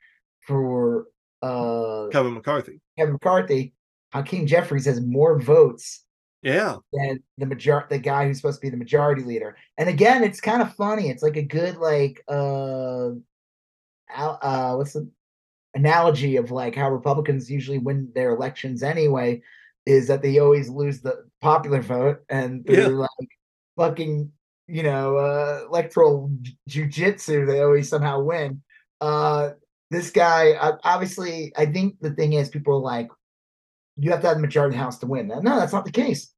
[0.45, 1.07] for
[1.41, 3.73] uh, kevin mccarthy Kevin McCarthy.
[4.13, 6.05] Hakeem Jeffries has more votes
[6.41, 9.55] yeah than the major the guy who's supposed to be the majority leader.
[9.77, 11.09] And again, it's kind of funny.
[11.09, 13.11] It's like a good like uh
[14.15, 15.09] uh what's the
[15.75, 19.41] analogy of like how Republicans usually win their elections anyway
[19.85, 22.85] is that they always lose the popular vote and Yeah.
[22.85, 23.29] through like
[23.77, 24.31] fucking
[24.67, 26.31] you know uh electoral
[26.69, 28.61] jujitsu they always somehow win.
[29.01, 29.51] Uh
[29.91, 33.09] this guy uh, obviously I think the thing is people are like
[33.97, 35.27] you have to have the majority of the house to win.
[35.27, 36.33] No, that's not the case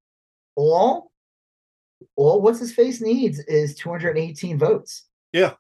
[0.56, 1.12] all
[2.16, 5.06] all what's his face needs is 218 votes.
[5.34, 5.54] Yeah.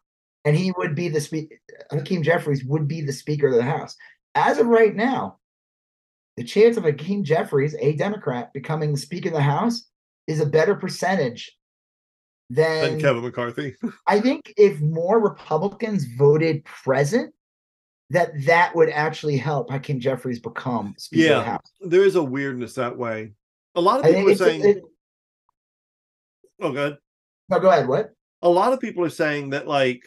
[0.46, 1.56] And he would be the speaker
[1.92, 3.96] Hakeem Jeffries would be the speaker of the House.
[4.36, 5.40] As of right now,
[6.38, 9.88] the chance of Hakeem Jeffries, a Democrat, becoming the Speaker of the House
[10.28, 11.56] is a better percentage
[12.50, 13.74] than and kevin mccarthy
[14.08, 17.34] I think if more Republicans voted present,
[18.12, 21.72] that that would actually help Hakeem Jeffries become Speaker of the House.
[21.82, 23.32] there is a weirdness that way
[23.74, 24.84] a lot of people are saying it,
[26.62, 26.98] oh good
[27.50, 27.88] no, go ahead.
[27.88, 28.12] What?
[28.42, 30.04] a lot of people are saying that like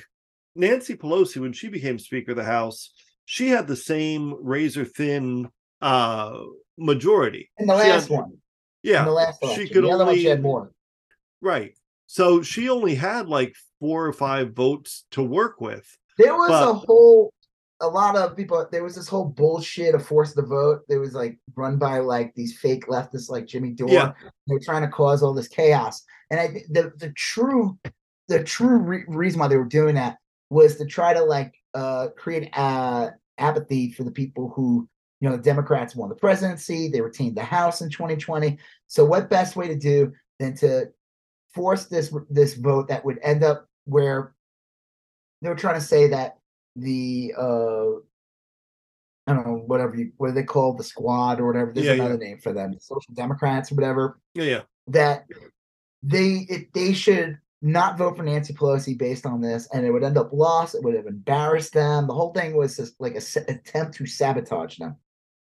[0.55, 2.93] Nancy Pelosi, when she became Speaker of the House,
[3.25, 5.49] she had the same razor thin
[5.81, 6.41] uh
[6.77, 7.51] majority.
[7.59, 8.31] In the last had- one.
[8.31, 8.39] in
[8.83, 10.73] Yeah, the last she could the other one she only- had more.
[11.41, 11.75] right.
[12.07, 15.87] So she only had like four or five votes to work with.
[16.17, 17.33] There was a whole
[17.81, 20.81] a lot of people there was this whole bullshit of force the vote.
[20.89, 23.91] There was like run by like these fake leftists like Jimmy Dore.
[23.91, 24.13] Yeah.
[24.49, 26.03] They're trying to cause all this chaos.
[26.31, 27.79] And I think the the true
[28.27, 30.17] the true re- reason why they were doing that
[30.51, 34.89] was to try to like uh create uh apathy for the people who
[35.21, 38.57] you know the Democrats won the presidency, they retained the House in 2020.
[38.87, 40.91] So what best way to do than to
[41.55, 44.35] force this this vote that would end up where
[45.43, 46.39] they were trying to say that
[46.77, 47.99] the uh
[49.27, 51.73] I don't know whatever you what do they call the squad or whatever.
[51.73, 52.05] There's Yeah, yeah.
[52.05, 54.19] another name for them, social democrats or whatever.
[54.35, 54.61] Yeah, yeah.
[54.87, 55.27] That
[56.03, 60.05] they it, they should not vote for Nancy Pelosi based on this, and it would
[60.05, 60.75] end up lost.
[60.75, 62.07] It would have embarrassed them.
[62.07, 64.97] The whole thing was just like a attempt to sabotage them.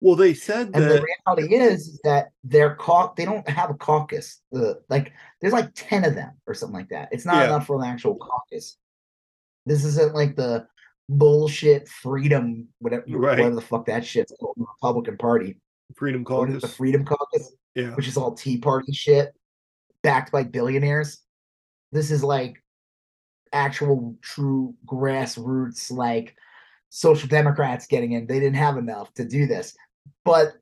[0.00, 3.14] Well, they said And that the reality is that they're caught.
[3.14, 4.40] they don't have a caucus.
[4.50, 7.08] The like there's like 10 of them or something like that.
[7.12, 7.44] It's not Yeah.
[7.44, 8.76] enough for an actual caucus.
[9.64, 10.66] This isn't like the
[11.08, 13.38] bullshit freedom, whatever, Right.
[13.38, 15.60] whatever the fuck that shit's called, the Republican Party.
[15.94, 16.62] Freedom Caucus.
[16.62, 17.94] the Freedom Caucus, Yeah.
[17.94, 19.32] which is all Tea Party shit,
[20.02, 21.21] backed by billionaires.
[21.92, 22.62] This is like
[23.52, 26.34] actual true grassroots like
[26.88, 28.26] social democrats getting in.
[28.26, 29.76] They didn't have enough to do this.
[30.24, 30.54] But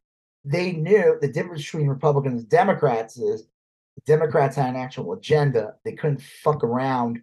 [0.44, 3.43] they knew the difference between republicans and democrats is
[3.97, 5.74] the democrats had an actual agenda.
[5.85, 7.20] They couldn't fuck around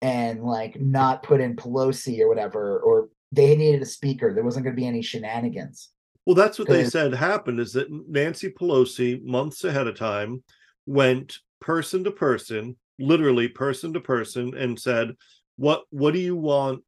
[0.00, 4.32] and like not put in pelosi or whatever or they needed a speaker.
[4.32, 5.90] There wasn't going to be any shenanigans.
[6.26, 10.44] Well, that's what they said happened is that Nancy Pelosi, months ahead of time,
[10.86, 15.14] went person to person, literally person to person, and said,
[15.56, 16.82] What what do you want?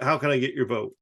[0.00, 0.92] How can I get your vote?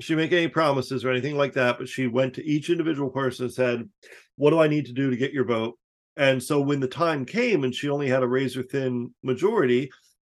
[0.00, 3.46] She make any promises or anything like that, but she went to each individual person
[3.46, 3.88] and said,
[4.36, 5.78] What do I need to do to get your vote?
[6.16, 9.90] And so when the time came and she only had a razor thin majority,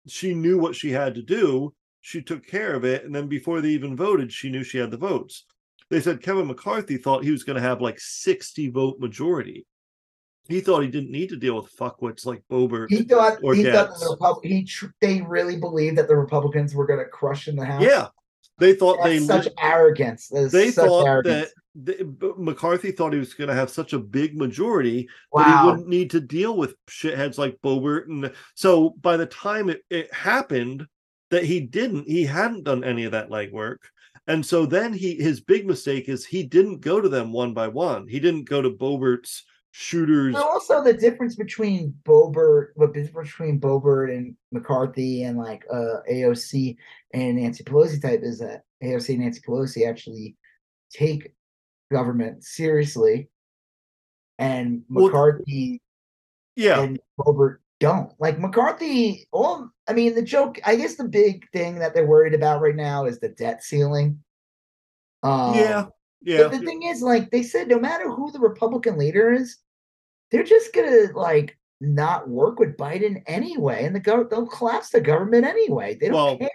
[0.07, 1.73] she knew what she had to do.
[2.01, 3.03] She took care of it.
[3.03, 5.45] And then before they even voted, she knew she had the votes
[5.89, 9.65] they said Kevin McCarthy thought he was going to have like 60 vote majority.
[10.47, 13.63] He thought he didn't need to deal with fuckwits like Boebert he thought or he
[13.63, 17.47] thought the Repub- he tr- they really believed that the republicans were going to crush
[17.47, 18.07] in the house Yeah.
[18.57, 20.29] They thought That's they such arrogance.
[20.29, 21.49] That they such thought arrogance.
[21.83, 25.89] that McCarthy thought he was going to have such a big majority that he wouldn't
[25.89, 28.05] need to deal with shitheads like Boebert.
[28.07, 30.87] And so by the time it, it happened
[31.31, 33.79] that he didn't, he hadn't done any of that legwork.
[34.27, 37.67] And so then he his big mistake is he didn't go to them one by
[37.67, 38.07] one.
[38.07, 39.43] He didn't go to Boebert's
[39.77, 40.33] shooters.
[40.33, 45.65] But also the difference between Boebert, what the difference between Boebert and McCarthy and like
[45.69, 46.77] uh AOC
[47.13, 50.37] and Nancy Pelosi type is that AOC and Nancy Pelosi actually
[50.93, 51.33] take
[51.91, 53.29] government seriously,
[54.39, 55.81] and Well, McCarthy
[56.55, 56.79] Yeah.
[56.81, 58.13] and Boebert don't.
[58.17, 60.57] Like McCarthy, all I mean, the joke.
[60.65, 64.23] I guess the big thing that they're worried about right now is the debt ceiling.
[65.21, 65.85] Um, yeah.
[66.21, 66.43] Yeah.
[66.43, 69.57] but the thing is, like they said, no matter who the Republican leader is,
[70.35, 74.99] they're just gonna like not work with Biden anyway, and the gov- they'll collapse the
[74.99, 75.95] government anyway.
[75.95, 76.49] They don't Well, care.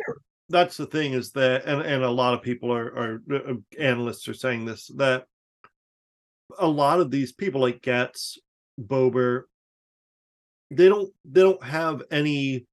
[0.50, 4.28] that's the thing is that and, and a lot of people are, are uh, analysts
[4.28, 5.24] are saying this that
[6.58, 8.36] a lot of these people like Gaetz,
[8.78, 9.44] Boebert,
[10.70, 12.66] they don't they don't have any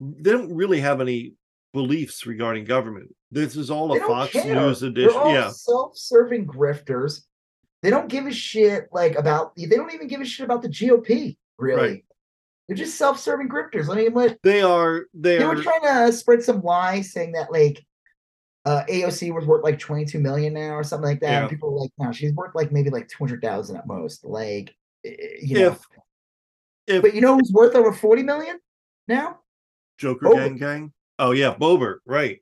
[0.00, 1.34] they don't really have any
[1.72, 3.12] beliefs regarding government.
[3.32, 4.54] This is all They a Fox care.
[4.54, 5.20] News edition.
[5.26, 5.50] Yeah.
[5.50, 7.22] self-serving grifters.
[7.84, 9.54] They don't give a shit like about.
[9.56, 11.36] They don't even give a shit about the GOP.
[11.58, 12.04] Really, Right.
[12.66, 13.90] they're just self-serving grifters.
[13.90, 17.32] I mean, what They are they they are were trying to spread some lies saying
[17.32, 17.84] that like
[18.64, 21.30] uh AOC was worth like 22 million now or something like that.
[21.30, 21.40] Yeah.
[21.42, 24.24] And people were like, no, she's worth like maybe like 200,000 at most.
[24.24, 24.74] Like,
[25.04, 25.86] eh, eh, you know, if
[26.86, 28.58] if but you know who's worth over 40 million
[29.08, 29.40] now?
[29.98, 30.30] Joker.
[30.32, 30.92] Gang Gang.
[31.18, 32.40] Oh yeah, Boebert, right.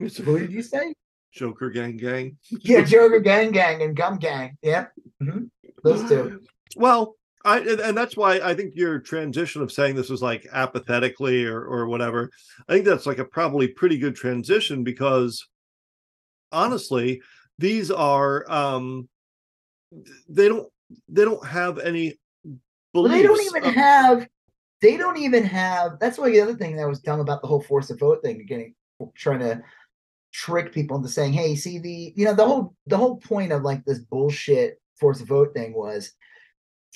[0.00, 0.94] Who did you say?
[1.32, 2.36] Joker Gang Gang.
[2.62, 4.56] Yeah, Joker Gang Gang and Gum Gang.
[4.62, 4.92] Yep.
[5.22, 5.50] Mhm.
[5.82, 6.40] Those two.
[6.76, 11.46] Well, I and that's why I think your transition of saying this was like apathetically
[11.46, 12.30] or or whatever.
[12.68, 15.46] I think that's like a probably pretty good transition because
[16.52, 17.22] honestly,
[17.58, 19.08] these are um
[20.28, 20.68] they don't
[21.08, 22.18] they don't have any
[22.92, 24.28] Well, they don't even have.
[24.82, 25.98] They don't even have.
[25.98, 28.44] That's why the other thing that was dumb about the whole force of vote thing,
[28.46, 28.74] getting
[29.14, 29.62] trying to
[30.32, 33.62] trick people into saying, "Hey, see the you know the whole the whole point of
[33.62, 36.12] like this bullshit force of vote thing was."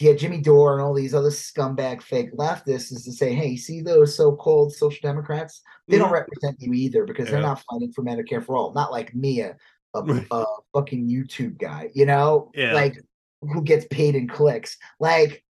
[0.01, 3.81] Yeah, Jimmy Dore and all these other scumbag fake leftists is to say, hey, see
[3.81, 5.62] those so-called social democrats?
[5.86, 7.47] They don't represent you either because they're Mm-hmm.
[7.47, 8.73] Not fighting for Medicare for all.
[8.74, 9.55] Not like me, a,
[9.94, 10.01] a,
[10.32, 10.44] a
[10.74, 12.74] fucking YouTube guy, you know, Yeah.
[12.74, 12.97] like
[13.43, 14.77] who gets paid in clicks.
[14.98, 15.44] Like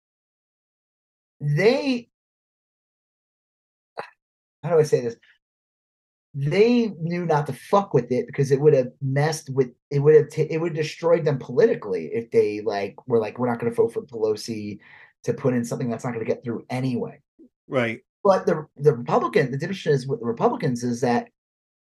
[1.39, 2.09] they
[4.63, 5.17] how do I say this?
[6.33, 10.15] They knew not to fuck with it because it would have messed with it would
[10.15, 13.59] have ta- it would have destroyed them politically if they like were like we're not
[13.59, 14.79] going to vote for Pelosi
[15.25, 17.21] to put in something that's not going to get through anyway.
[17.69, 18.01] right.
[18.23, 21.29] But the the Republican the difference is with the Republicans is that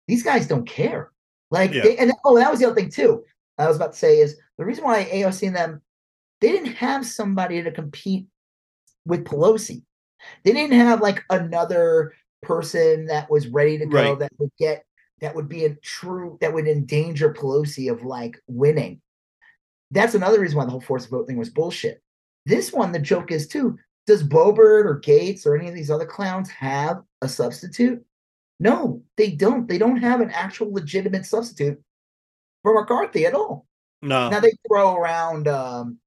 [0.06, 1.10] these guys don't care.
[1.50, 1.82] Like Yeah.
[1.82, 3.24] they, and oh that was the other thing too.
[3.58, 5.82] I was about to say is the reason why AOC and them
[6.40, 8.28] they didn't have somebody to compete
[9.04, 9.82] with Pelosi.
[10.44, 12.12] They didn't have like another
[12.42, 14.18] person that was ready to go Right.
[14.18, 14.84] that would get
[15.20, 19.00] that would be a true that would endanger Pelosi of like winning.
[19.90, 22.02] That's another reason why the whole force vote thing was bullshit.
[22.46, 23.76] This one, the joke is too.
[24.06, 28.02] Does Boebert or Gaetz or any of these other clowns have a substitute?
[28.60, 29.68] No, they don't.
[29.68, 31.80] They don't have an actual legitimate substitute
[32.62, 33.66] for McCarthy at all.
[34.02, 34.28] No.
[34.28, 35.98] Now they throw around um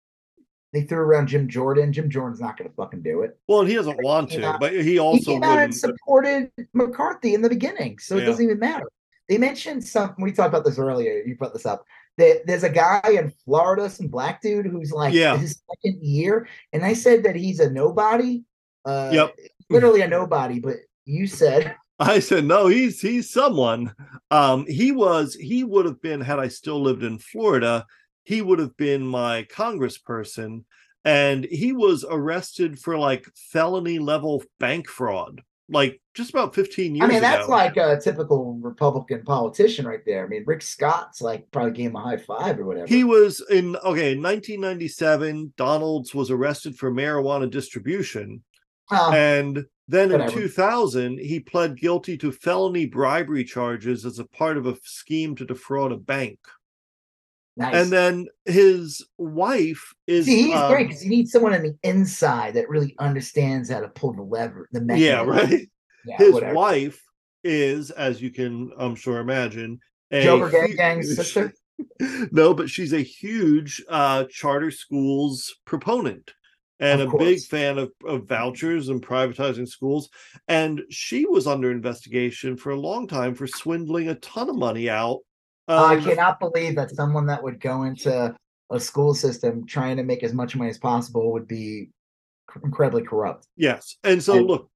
[0.73, 1.91] they threw around Jim Jordan.
[1.93, 3.38] Jim Jordan's not gonna fucking do it.
[3.48, 5.76] well, he doesn't want to, out- but he He also came out and wouldn't.
[5.76, 8.26] supported McCarthy in the beginning, so it Yeah.
[8.27, 8.85] doesn't even matter.
[9.30, 10.23] They mentioned something.
[10.23, 11.22] We talked about this earlier.
[11.26, 11.85] You brought this up.
[12.18, 15.38] That there's a guy in Florida, some black dude who's like Yeah.
[15.38, 18.43] his second year, and I said that he's a nobody.
[18.84, 19.35] Uh, Yep.
[19.69, 20.60] literally a nobody.
[20.60, 23.93] But you said I said no, he's he's someone.
[24.31, 27.85] Um, he was he would have been had I still lived in Florida,
[28.23, 30.64] he would have been my congressperson,
[31.03, 37.10] and he was arrested for like felony level bank fraud, like just about 15 years
[37.10, 37.52] I mean, that's ago.
[37.52, 40.26] like a typical Republican politician right there.
[40.26, 42.88] I mean, Rick Scott's like probably gave him a high five or whatever.
[42.88, 48.43] he was in okay, in 1997, Donalds was arrested for marijuana distribution.
[48.89, 49.11] Huh.
[49.14, 54.65] And then in 2000, he pled guilty to felony bribery charges as a part of
[54.65, 56.39] a scheme to defraud a bank.
[57.57, 57.76] Nice.
[57.76, 61.76] And then his wife is See, he's um, great because you need someone on the
[61.84, 65.14] inside that really understands how to pull the lever, the mechanism.
[65.14, 65.69] yeah, right.
[66.06, 66.53] Yeah, his whatever.
[66.53, 67.02] wife
[67.44, 69.80] is, as you can, I'm sure, imagine,
[70.11, 71.53] a Joker Gang hu- Gang's sister?
[72.32, 76.34] no, but she's a huge uh, charter schools proponent,
[76.80, 80.10] and a big fan of, of vouchers and privatizing schools.
[80.48, 84.90] And she was under investigation for a long time for swindling a ton of money
[84.90, 85.19] out.
[85.68, 88.36] I cannot believe that someone that would go into
[88.70, 91.90] a school system trying to make as much money as possible would be
[92.64, 93.48] incredibly corrupt.
[93.56, 94.70] Yes, and so And- look,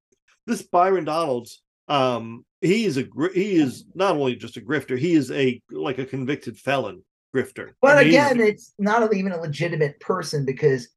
[0.45, 5.14] this Byron Donalds, um, he is a he is not only just a grifter, he
[5.14, 7.03] is a like a convicted felon
[7.36, 7.72] grifter.
[7.82, 10.90] But I mean, again, it's not even a legitimate person because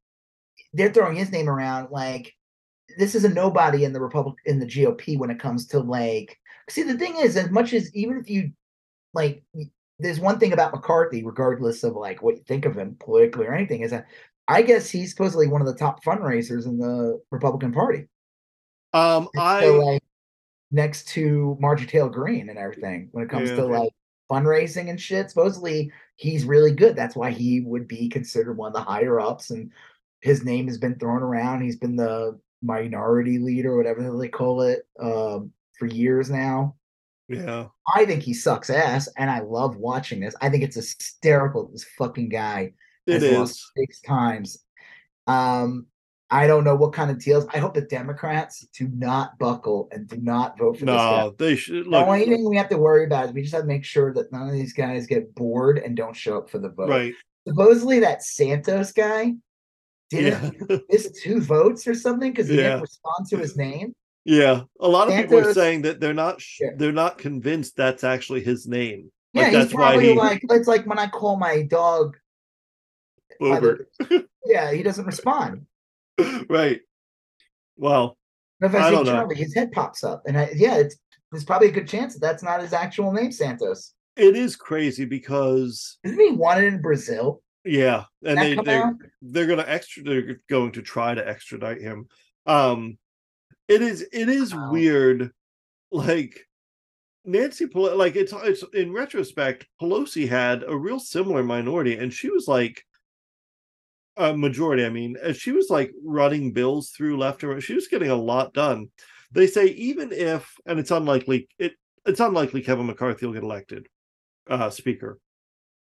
[0.73, 2.33] they're throwing his name around like
[2.97, 6.37] this is a nobody in the Republic in the GOP when it comes to like
[6.69, 8.51] see the thing is as much as even if you
[9.13, 9.43] like
[9.99, 13.53] there's one thing about McCarthy, regardless of like what you think of him politically or
[13.53, 14.07] anything, is that
[14.47, 18.07] I guess he's supposedly one of the top fundraisers in the Republican Party.
[18.93, 20.03] um, I so, like
[20.71, 23.91] next to Marjorie Taylor Greene and everything when it comes Yeah, to like
[24.31, 25.29] fundraising and shit.
[25.29, 26.95] Supposedly he's really good.
[26.95, 29.71] That's why he would be considered one of the higher ups, and
[30.21, 31.61] his name has been thrown around.
[31.61, 36.75] He's been the minority leader, whatever they call it, um, for years now.
[37.29, 40.35] Yeah, I think he sucks ass, and I love watching this.
[40.41, 41.69] I think it's hysterical.
[41.71, 42.73] This fucking guy
[43.05, 44.57] it has lost six times.
[45.27, 45.85] Um,
[46.31, 47.47] I don't know what kind of deals.
[47.53, 51.21] I hope the Democrats do not buckle and do not vote for this guy.
[51.23, 53.63] No, they should The only thing we have to worry about is we just have
[53.63, 56.59] to make sure that none of these guys get bored and don't show up for
[56.59, 56.89] the vote.
[56.89, 57.13] right.
[57.47, 59.33] Supposedly that Santos guy
[60.11, 62.63] didn't Yeah, miss two votes or something because he Yeah.
[62.63, 63.95] didn't respond to his name.
[64.25, 64.61] Yeah.
[64.79, 66.69] A lot of people are saying that they're not sh- Yeah.
[66.77, 69.11] they're not convinced that's actually his name.
[69.33, 72.17] Yeah, Like, he's that's why probably he- like it's like when I call my dog.
[74.45, 75.65] yeah, he doesn't respond.
[76.49, 76.81] right.
[77.77, 78.17] Well,
[78.61, 79.35] And if I, I say don't know.
[79.35, 80.97] His head pops up, and I, yeah, it's
[81.31, 83.93] there's probably a good chance that that's not his actual name, Santos.
[84.17, 87.41] it is crazy because Isn't he wanted in Brazil?
[87.63, 88.95] yeah, and they they out?
[89.21, 92.07] they're gonna extra they're going to try to extradite him.
[92.45, 92.97] Um
[93.69, 94.71] it is it is Wow.
[94.71, 95.31] weird
[95.91, 96.45] like
[97.25, 102.29] Nancy Pelosi like it's it's in retrospect Pelosi had a real similar minority and she
[102.29, 102.83] was like
[104.17, 107.75] a majority I mean and she was like running bills through left and right she
[107.75, 108.89] was getting a lot done.
[109.31, 111.73] They say even if and it's unlikely it
[112.05, 113.87] it's unlikely Kevin McCarthy will get elected
[114.49, 115.19] uh speaker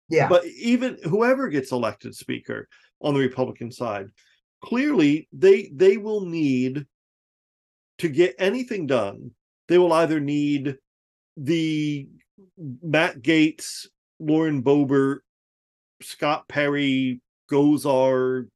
[0.09, 2.67] Yeah, but even whoever gets elected speaker
[3.01, 4.07] on the republican side
[4.61, 6.85] clearly they they will need
[7.99, 9.31] to get anything done
[9.67, 10.77] they will either need
[11.37, 12.07] the
[12.83, 13.85] matt gaetz
[14.19, 15.19] lauren boebert
[16.01, 18.47] scott perry gosar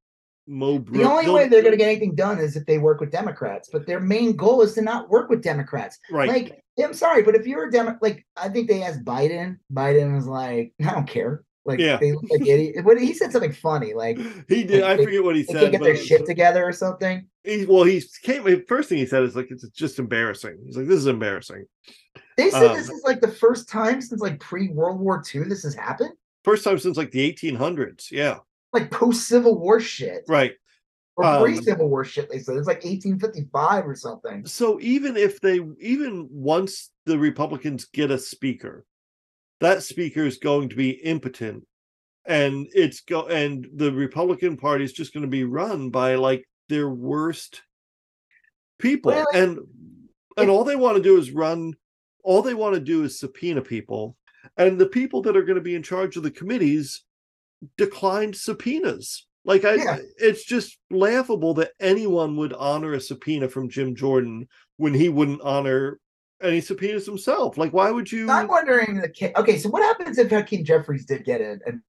[0.48, 3.11] mo the only way they're going to get anything done is if they work with
[3.11, 3.70] Democrats.
[3.72, 5.98] But their main goal is to not work with Democrats.
[6.11, 9.57] right Like, I'm sorry, but if you're a Democrat, like I think they asked Biden.
[9.72, 11.44] Biden was like, I don't care.
[11.65, 11.98] Like, Yeah.
[11.98, 12.84] they look like idiot.
[12.84, 14.18] What he said something funny, like
[14.49, 16.73] he did i they- forget what he they said can't get their shit together or
[16.73, 17.26] something.
[17.44, 20.88] he, well he came first thing he said is like it's just embarrassing he's like
[20.88, 21.65] this is embarrassing
[22.38, 25.44] They said Um, this is like the first time since like pre World War II
[25.44, 26.11] this has happened.
[26.44, 28.40] first time since like the 1800s yeah
[28.73, 30.23] Like post Civil War shit.
[30.27, 30.53] right
[31.15, 32.30] or Um, pre Civil War shit.
[32.30, 34.45] They said it's like 1855 or something.
[34.45, 38.84] so even if they even once the republicans get a speaker
[39.64, 41.65] that speaker is going to be impotent
[42.26, 46.45] and it's go and the republican party is just going to be run by like
[46.69, 47.61] their worst
[48.80, 49.60] people Well, and
[50.38, 51.73] and all they want to do is run
[52.23, 54.15] all they want to do is subpoena people
[54.57, 57.03] and the people that are going to be in charge of the committees
[57.77, 59.98] declined subpoenas like i Yeah.
[60.18, 65.41] it's just laughable that anyone would honor a subpoena from jim jordan when he wouldn't
[65.41, 65.99] honor
[66.44, 69.57] any subpoenas himself like why would you I'm wondering the okay.
[69.57, 71.60] So what happens if Hakeem Jeffries did get in?
[71.65, 71.82] And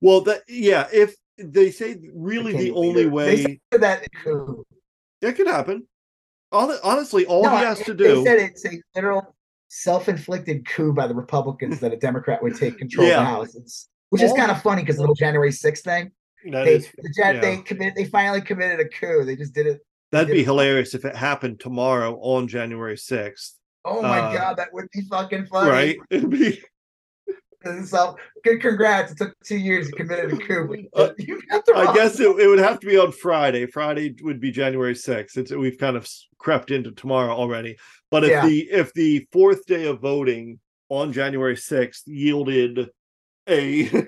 [0.00, 3.10] Well, that yeah, if they say really the only leader?
[3.10, 5.86] Way that it could happen.
[6.52, 9.34] Honestly, all No, he has I- to They do, said it's a literal
[9.68, 13.14] self-inflicted coup by the Republicans that a Democrat would take control Yeah.
[13.14, 13.54] of the House.
[13.56, 16.12] It's, which is kind of funny because the little January 6th thing.
[16.52, 17.40] that They, is, the, yeah.
[17.40, 17.94] they commit.
[17.96, 19.24] They finally committed a coup.
[19.24, 19.80] They just did it.
[20.16, 24.72] That'd be hilarious if it happened tomorrow on January sixth, Oh my Uh, god, that
[24.72, 25.70] would be fucking funny.
[25.70, 25.96] right?
[26.10, 26.60] It'd be
[27.84, 29.12] So good, congrats!
[29.12, 29.90] It took two years.
[29.90, 30.84] to commit a coup.
[30.94, 33.66] Uh, you got the I guess it, it would have to be on Friday.
[33.66, 35.36] Friday would be January sixth.
[35.36, 37.76] It's we've kind of crept into tomorrow already.
[38.10, 38.46] But if Yeah.
[38.46, 42.88] the if the fourth day of voting on January sixth yielded
[43.48, 44.06] a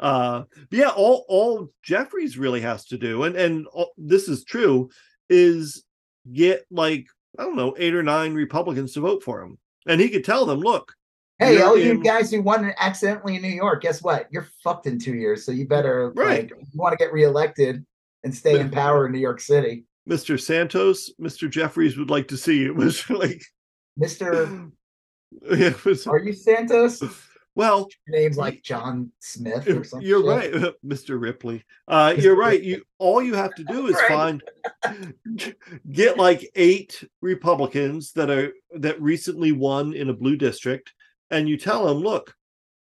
[0.00, 4.88] uh yeah all all jeffries really has to do and and all- this is true
[5.28, 5.84] is
[6.32, 7.06] get like
[7.38, 10.46] i don't know eight or nine republicans to vote for him and he could tell
[10.46, 10.92] them look
[11.38, 14.28] Hey, all you guys who won accidentally in New York, guess what?
[14.30, 15.44] You're fucked in two years.
[15.44, 16.42] So you better, Right.
[16.42, 17.84] like, you want to get reelected,
[18.22, 19.84] and stay in power in New York City.
[20.08, 20.40] Mr.
[20.40, 21.50] Santos, Mr.
[21.50, 22.70] Jeffries would like to see you.
[22.70, 23.42] It was like,
[24.00, 24.70] Mr.
[25.56, 27.02] yeah, was- Are you Santos?
[27.54, 30.08] Well, name's like John Smith or something.
[30.08, 30.52] you're right,
[30.84, 31.20] Mr.
[31.20, 31.64] Ripley.
[31.86, 32.62] Uh, you're right.
[32.62, 34.42] You all you have to do is find
[35.92, 40.94] get like eight Republicans that are that recently won in a blue district,
[41.30, 42.34] and you tell them, look,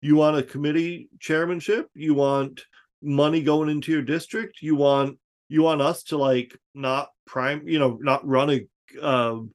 [0.00, 2.64] you want a committee chairmanship, you want
[3.02, 5.18] money going into your district, you want
[5.48, 9.52] you want us to like not prime, you know, not run a um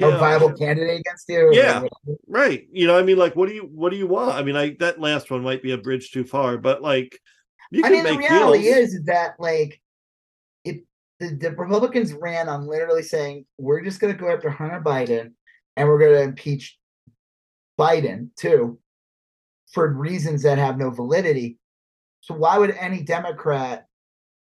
[0.00, 1.50] A viable candidate against you.
[1.52, 1.82] Yeah.
[2.28, 2.66] right.
[2.72, 4.34] You know, I mean, like, what do you what do you want?
[4.34, 7.18] I mean, I that last one might be a bridge too far, but like,
[7.70, 8.94] you I mean, the reality deals.
[8.94, 9.80] is that like
[10.64, 10.84] it
[11.18, 15.32] the, the Republicans ran on literally saying we're just going to go after Hunter Biden
[15.76, 16.78] and we're going to impeach
[17.78, 18.78] Biden too
[19.72, 21.58] for reasons that have no validity.
[22.20, 23.86] So why would any Democrat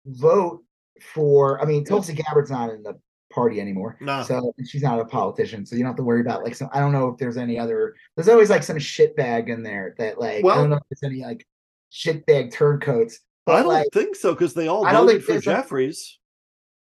[0.05, 0.63] vote
[1.01, 1.61] for?
[1.61, 2.99] I mean, Tulsi Gabbard's not in the
[3.31, 3.97] party anymore.
[4.01, 4.23] Nah.
[4.23, 6.69] So she's not a politician, so you don't have to worry about like some.
[6.73, 7.95] I don't know if there's any other.
[8.15, 11.11] There's always like some shitbag in there that like I Well- don't know if there's
[11.11, 11.45] any like
[11.91, 13.19] shitbag turncoats.
[13.45, 15.51] But, I don't like think so because they all I don't voted for there's a-
[15.51, 16.19] Jeffries.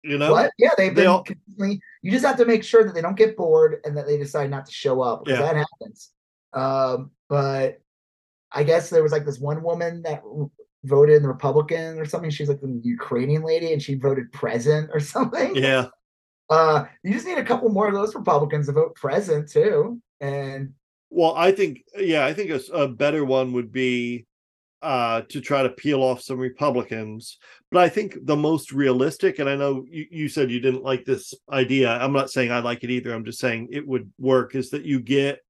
[0.03, 0.53] You know, what?
[0.57, 1.27] Yeah, they've They been all-
[1.59, 4.51] You just have to make sure that they don't get bored and that they decide
[4.51, 5.53] not to show up because Yeah.
[5.53, 6.11] that happens.
[6.53, 7.81] Um, but
[8.53, 10.23] I guess there was like this one woman that
[10.85, 12.31] voted in the Republican or something.
[12.31, 15.57] She's like the Ukrainian lady, and she voted present or something.
[15.57, 15.87] yeah.
[16.49, 20.01] Uh, you just need a couple more of those Republicans to vote present too.
[20.21, 20.73] And
[21.11, 24.27] Well, I think, yeah, I think a better one would be
[24.83, 27.39] uh to try to peel off some Republicans.
[27.73, 31.05] But I think the most realistic, and I know you, you said you didn't like
[31.05, 31.91] this idea.
[31.91, 33.13] I'm not saying I like it either.
[33.13, 34.55] I'm just saying it would work.
[34.55, 35.41] Is that you get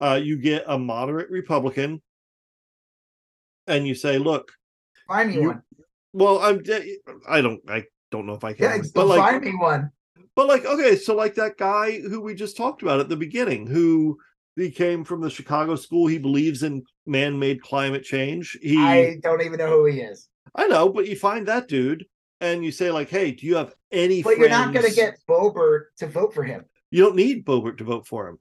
[0.00, 2.00] uh you get a moderate Republican,
[3.66, 4.52] and you say, look,
[5.06, 5.62] find me You- one.
[6.12, 6.62] well, I'm
[7.28, 9.90] I don't I don't know if I can, Yeah, but like find me one.
[10.34, 13.66] But like, okay, so like that guy who we just talked about at the beginning,
[13.66, 14.18] who
[14.56, 18.56] he came from the Chicago school, he believes in man-made climate change.
[18.62, 20.28] He, I, I don't even know who he is.
[20.54, 22.06] I know, but you find that dude,
[22.40, 24.22] and you say like, hey, do you have any?
[24.22, 26.64] But you're not going to get Boebert to vote for him.
[26.90, 28.38] You don't need Boebert to vote for him.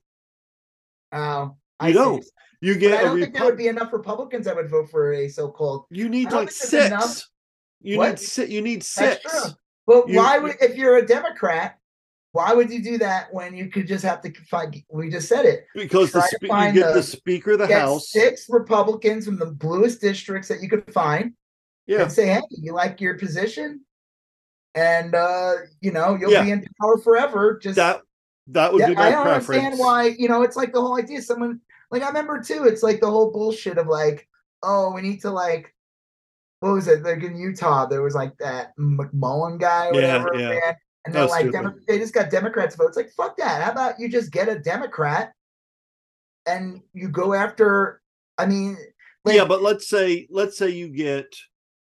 [1.12, 2.26] Oh, I You don't.
[2.62, 4.90] You But get I a don't think there would be enough Republicans that would vote
[4.90, 5.86] for a so-called.
[5.90, 7.30] You need like six.
[7.82, 8.10] You What?
[8.10, 8.52] need six.
[8.52, 9.54] You need six.
[9.88, 11.78] But You- why would if you're a Democrat?
[12.34, 14.76] Why would you do that when you could just have to find?
[14.92, 15.66] We just said it.
[15.74, 18.12] Because the spe- you get the- the Speaker of the House.
[18.12, 21.34] six Republicans from the bluest districts that you could find,
[21.88, 23.86] Yeah, and say, "Hey, you like your position,
[24.76, 26.44] and uh, you know you'll Yeah.
[26.44, 28.02] be in power forever." Just that
[28.48, 29.50] that would yeah, be my I don't preference.
[29.64, 30.04] understand why.
[30.20, 31.22] You know, it's like the whole idea.
[31.22, 31.62] Someone
[31.92, 32.66] like I remember too.
[32.66, 34.28] It's like the whole bullshit of like,
[34.64, 35.74] oh, we need to like,
[36.60, 37.04] what was it?
[37.04, 40.50] Like in Utah, there was like that McMullin guy, or Yeah, whatever, yeah.
[40.50, 40.76] man.
[41.06, 41.52] And they're like,
[41.88, 42.98] they just got Democrats votes.
[42.98, 43.62] Like, fuck that.
[43.64, 45.32] How about you just get a Democrat
[46.46, 48.02] and you go after?
[48.38, 48.78] I mean,
[49.24, 51.34] like, yeah, but let's say let's say you get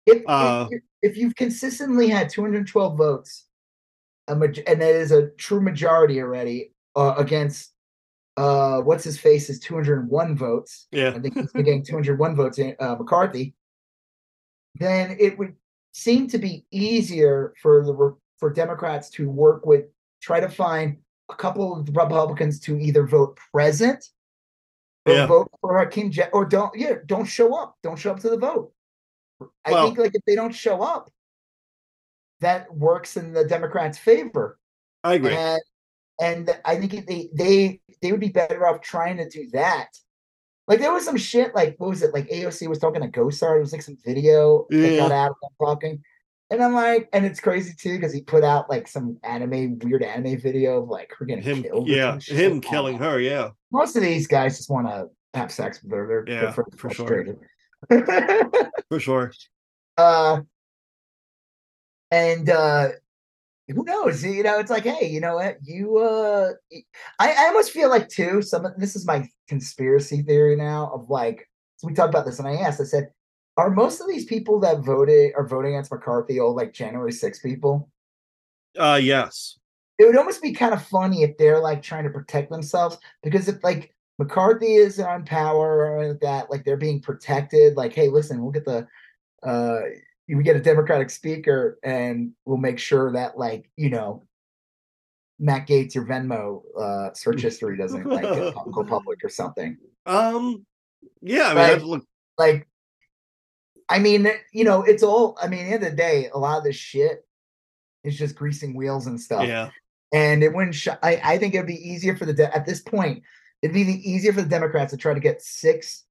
[0.07, 3.47] if, uh, if, if you've consistently had 212 votes,
[4.29, 7.73] a maj- and it is a true majority already uh, against
[8.37, 10.87] uh what's his face is 201 votes.
[10.93, 11.11] yeah.
[11.11, 13.55] I think he's been getting 201 votes in uh, McCarthy.
[14.77, 15.55] Then it would
[15.93, 19.85] seem to be easier for the for Democrats to work with
[20.23, 20.97] try to find
[21.31, 24.05] a couple of Republicans to either vote present
[25.07, 25.27] or Yeah.
[25.27, 28.39] vote for Hakeem Je- or don't yeah don't show up don't show up to the
[28.39, 28.73] vote.
[29.65, 31.11] I Well- think like if they don't show up,
[32.41, 34.59] that works in the Democrats' favor.
[35.05, 35.35] I agree.
[35.35, 35.61] And
[36.21, 39.89] and I think they they they would be better off trying to do that.
[40.71, 43.57] Like there was some shit like what was it like AOC was talking to Gosar.
[43.57, 46.05] It was like some video that got out of them talking.
[46.49, 50.05] And I'm like, and it's crazy too because he put out like some anime, weird
[50.05, 51.89] anime video of like her getting him, killed.
[51.89, 53.19] yeah, him I killing her.
[53.19, 56.07] Yeah, Most of these guys just want to have sex with her.
[56.07, 57.37] They're, they're Yeah, for sure.
[58.89, 59.33] for sure.
[59.99, 60.41] uh
[62.13, 62.91] and uh
[63.71, 64.25] who knows?
[64.25, 65.59] You know it's like hey you know what?
[65.63, 66.53] You uh
[67.19, 71.09] i i almost feel like too some of this is my conspiracy theory now of
[71.11, 73.11] like so we talked about this and i asked i said
[73.57, 77.39] are most of these people that voted are voting against mccarthy all like january 6
[77.41, 77.89] people?
[78.79, 79.59] Uh, yes.
[79.99, 83.49] it would almost be kind of funny if they're like trying to protect themselves because
[83.49, 88.09] if like McCarthy is on power or like that, like they're being protected, like, hey,
[88.09, 88.87] listen, we'll get the
[89.43, 89.81] uh
[90.36, 94.23] we get a Democratic speaker and we'll make sure that like, you know,
[95.39, 98.23] Matt Gaetz, your Venmo uh search history doesn't like
[98.73, 99.77] go public or something.
[100.07, 100.66] Um,
[101.23, 101.44] yeah.
[101.44, 102.05] I mean, Like- I'd look.
[102.39, 102.69] Like
[103.89, 106.39] I mean, you know, it's all I mean, at the end of the day, a
[106.39, 107.27] lot of this shit
[108.05, 109.47] is just greasing wheels and stuff.
[109.47, 109.70] Yeah.
[110.12, 110.74] And it wouldn't.
[110.74, 113.23] Sh- I I think it'd be easier for the de- at this point.
[113.62, 116.05] It'd be the easier for the Democrats to try to get six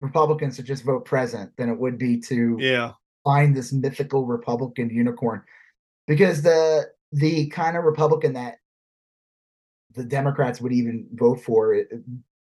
[0.00, 2.92] Republicans to just vote present than it would be to Yeah.
[3.24, 5.42] Find this mythical Republican unicorn,
[6.06, 8.58] because the the kind of Republican that
[9.94, 11.90] the Democrats would even vote for, it-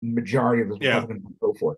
[0.01, 0.95] majority of the Yeah.
[0.95, 1.77] Republicans would vote for.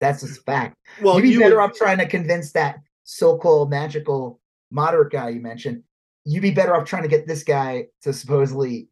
[0.00, 0.76] That's a fact.
[1.02, 4.40] Well, You'd be you better would- off trying to convince that so-called magical
[4.70, 5.84] moderate guy you mentioned.
[6.24, 8.88] You'd be better off trying to get this guy to supposedly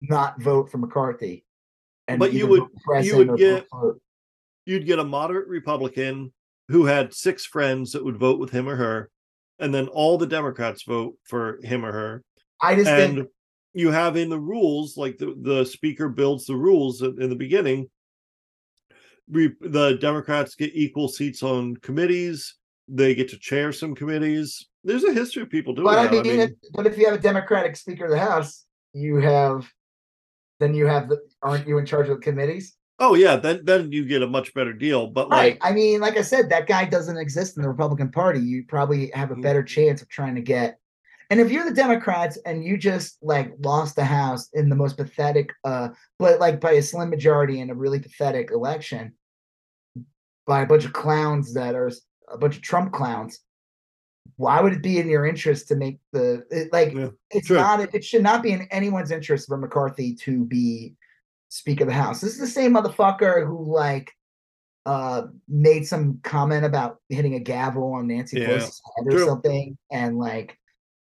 [0.00, 1.44] not vote for McCarthy.
[2.06, 2.68] But you would-
[3.02, 3.66] you would vote get-
[4.66, 6.32] you'd get a moderate Republican
[6.68, 9.10] who had six friends that would vote with him or her,
[9.58, 12.22] and then all the Democrats vote for him or her.
[12.60, 13.28] I just And think
[13.74, 17.88] you have in the rules, like the, the speaker builds the rules in the beginning.
[19.30, 22.54] We, the Democrats get equal seats on committees.
[22.88, 24.66] They get to chair some committees.
[24.84, 26.24] There's a history of people doing but I that.
[26.24, 28.64] mean, if, but if you have a Democratic Speaker of the House,
[28.94, 29.70] you have
[30.60, 32.77] then you have the aren't you in charge of the committees?
[32.98, 35.06] Oh yeah, then then you get a much better deal.
[35.06, 35.52] But Right.
[35.52, 38.40] like, I mean, like I said, that guy doesn't exist in the Republican Party.
[38.40, 39.42] You probably have a Mhm.
[39.42, 40.78] better chance of trying to get.
[41.30, 44.96] And if you're the Democrats and you just like lost the House in the most
[44.96, 49.12] pathetic, uh, but like by a slim majority in a really pathetic election,
[50.46, 51.90] by a bunch of clowns that are
[52.28, 53.40] a bunch of Trump clowns,
[54.36, 56.94] why would it be in your interest to make the it, like?
[56.94, 57.56] Yeah, it's true.
[57.56, 57.94] not.
[57.94, 60.94] It should not be in anyone's interest for McCarthy to be
[61.48, 62.20] Speaker of the House.
[62.20, 64.12] This is the same motherfucker who like
[64.86, 69.26] uh made some comment about hitting a gavel on Nancy Yeah, Pelosi's head or true.
[69.26, 70.58] something, and like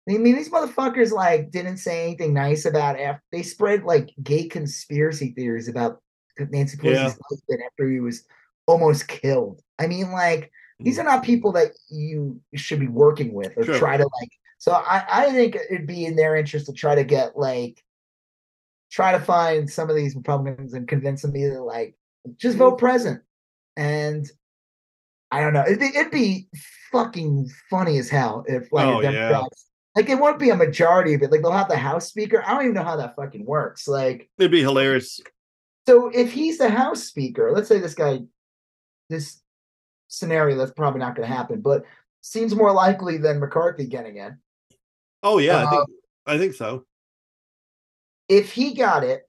[0.10, 4.48] I mean these motherfuckers like didn't say anything nice about after they spread like gay
[4.48, 6.02] conspiracy theories about
[6.40, 7.14] Nancy Pelosi's Yeah.
[7.30, 8.24] husband after he was
[8.68, 9.62] almost killed.
[9.80, 13.78] I mean like these are not people that you should be working with or Sure.
[13.80, 17.04] try to like so I, I think it'd be in their interest to try to
[17.04, 17.84] get like
[18.96, 21.98] try to find some of these Republicans and convince them either like
[22.38, 23.22] just vote present.
[23.76, 24.26] And
[25.32, 25.64] I don't know.
[25.68, 26.48] It'd be, it'd be
[26.94, 29.42] fucking funny as hell if like Oh, the yeah.
[29.98, 31.32] Like it won't be a majority of it.
[31.32, 32.42] Like they'll have the House Speaker.
[32.46, 33.86] I don't even know how that fucking works.
[33.88, 35.20] Like it'd be hilarious.
[35.88, 38.20] so if he's the House Speaker, let's say this guy,
[39.10, 39.42] this
[40.08, 41.84] scenario that's probably not going to happen, but
[42.22, 44.38] seems more likely than McCarthy getting in.
[45.22, 45.90] Oh yeah, I Uh, think
[46.28, 46.86] I think so.
[48.28, 49.24] If he got it,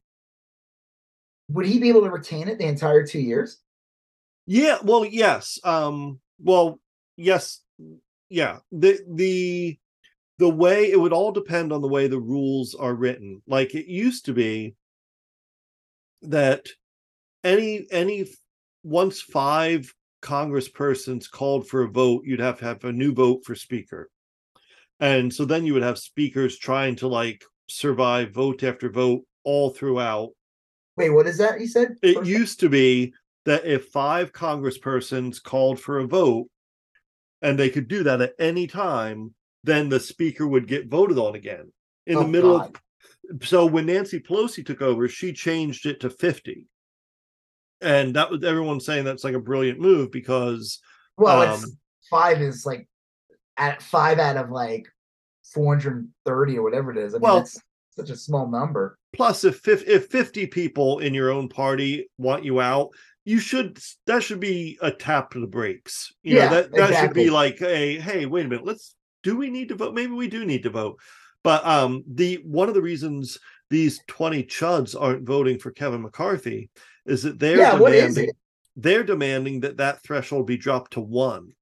[1.49, 3.61] would he be able to retain it the entire two years?
[4.47, 5.59] Yeah, well, yes.
[5.65, 6.81] Um, well,
[7.17, 7.61] yes,
[8.29, 8.59] yeah.
[8.73, 9.79] The the
[10.39, 13.43] the way it would all depend on the way the rules are written.
[13.47, 14.75] Like it used to be
[16.23, 16.67] that
[17.45, 18.27] any any
[18.83, 19.93] once five
[20.23, 24.11] congresspersons called for a vote, you'd have to have a new vote for speaker.
[24.99, 29.71] And so then you would have speakers trying to like survive vote after vote all
[29.71, 30.31] throughout
[30.97, 31.61] Wait, what is that?
[31.61, 33.13] He said it used to be
[33.45, 36.49] that if five congresspersons called for a vote
[37.43, 41.35] and they could do that at any time, then the speaker would get voted on
[41.35, 41.71] again
[42.07, 42.77] in Oh, the middle God.
[43.31, 46.65] of so when Nancy Pelosi took over, she changed it to 50.
[47.81, 50.81] And that was everyone saying that's like a brilliant move because
[51.19, 51.79] Well, it's um,
[52.09, 52.89] five is like
[53.57, 54.87] at five out of like
[55.57, 57.15] 430 or whatever it is.
[57.15, 57.59] I mean, Well- it's
[57.91, 58.99] such a small number.
[59.15, 62.91] plus if if 50 people in your own party want you out,
[63.25, 66.13] you should that should be a tap to the brakes.
[66.23, 69.35] You Yeah, know, that that should be like a hey, wait a minute, let's do
[69.37, 69.95] we need to vote?
[69.95, 71.01] Maybe we do need to vote.
[71.43, 73.39] But um the one of the reasons
[73.71, 76.69] these 20 chuds aren't voting for Kevin McCarthy
[77.07, 78.31] is that they're Yeah, demanding
[78.77, 81.53] they're demanding that that threshold be dropped to one.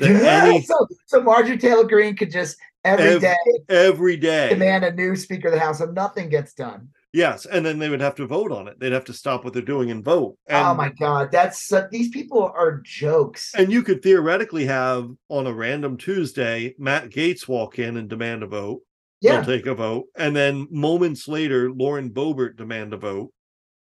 [0.00, 3.36] Any so, so Marjorie Taylor Greene could just every Ev- day
[3.68, 6.88] every day demand a new Speaker of the House, and nothing gets done.
[7.12, 9.52] yes and then they would have to vote on it they'd have to stop what
[9.52, 13.52] they're doing and vote and oh my God, that's uh, these people are jokes.
[13.54, 18.42] And you could theoretically have on a random Tuesday Matt Gaetz walk in and demand
[18.42, 18.80] a vote.
[19.20, 20.06] yeah, They'll take a vote.
[20.16, 23.30] And then moments later, Lauren Boebert demand a vote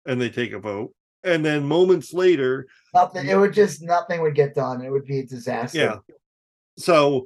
[0.05, 0.93] and they take a vote.
[1.23, 3.27] And then moments later, nothing.
[3.27, 4.81] It would just nothing would get done.
[4.81, 5.77] It would be a disaster.
[5.77, 5.95] yeah.
[6.77, 7.25] So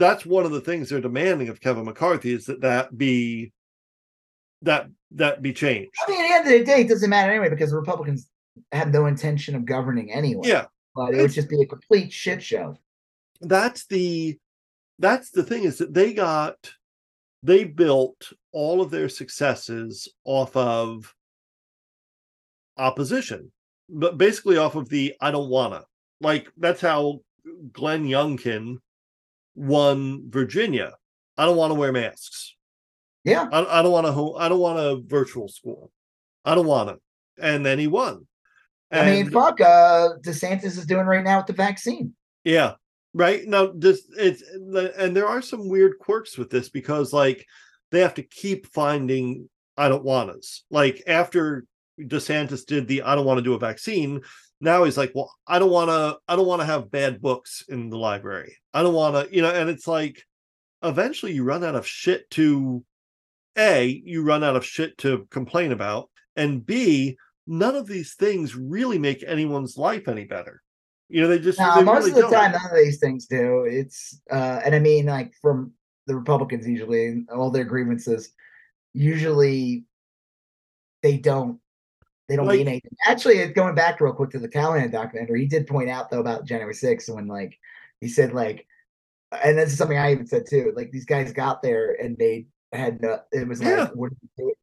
[0.00, 3.52] that's one of the things they're demanding of Kevin McCarthy is that that be
[4.62, 5.92] that that be changed.
[6.06, 8.28] I mean, at the end of the day, it doesn't matter anyway because the Republicans
[8.72, 10.48] have no intention of governing anyway.
[10.48, 10.66] Yeah.
[10.94, 12.76] but it would just be a complete shit show.
[13.40, 14.36] that's the
[14.98, 16.56] that's the thing is that they got
[17.42, 21.14] they built all of their successes off of
[22.76, 23.50] opposition
[23.88, 25.82] but basically off of the i don't wanna
[26.20, 27.20] like that's how
[27.72, 28.76] glenn youngkin
[29.60, 30.94] won virginia
[31.40, 32.54] I don't want to wear masks.
[33.24, 33.48] Yeah.
[33.50, 34.34] I, I don't want to.
[34.34, 35.90] I don't want a virtual school.
[36.44, 36.98] I don't want it.
[37.40, 38.26] And then he won.
[38.92, 42.12] I mean, fuck, uh, DeSantis is doing right now with the vaccine.
[42.44, 42.74] Yeah.
[43.14, 43.46] Right.
[43.46, 47.46] Now this it's and there are some weird quirks with this because like
[47.90, 50.64] they have to keep finding I don't want us.
[50.70, 51.64] Like after
[51.98, 54.20] DeSantis did the I don't want to do a vaccine,
[54.60, 57.64] now he's like, well, I don't want to I don't want to have bad books
[57.68, 58.56] in the library.
[58.74, 60.22] I don't want to, you know, and it's like
[60.82, 62.84] eventually you run out of shit to
[63.56, 67.16] A, you run out of shit to complain about, and B,
[67.46, 70.62] none of these things really make anyone's life any better.
[71.08, 72.32] You know, they just No, they most really of the don't.
[72.32, 73.64] time, none of these things do.
[73.64, 75.72] It's uh, and I mean, like from
[76.06, 78.32] the Republicans, usually all their grievances,
[78.92, 79.84] usually
[81.02, 81.59] they don't
[82.30, 82.96] they don't Like- mean anything.
[83.06, 86.44] Actually, going back real quick to the Callaghan documentary, he did point out though about
[86.46, 87.58] January 6th when like
[88.00, 88.66] he said like,
[89.44, 90.72] and this is something I even said too.
[90.76, 93.18] Like these guys got there and they had no.
[93.32, 93.82] It was Yeah.
[93.82, 94.12] like what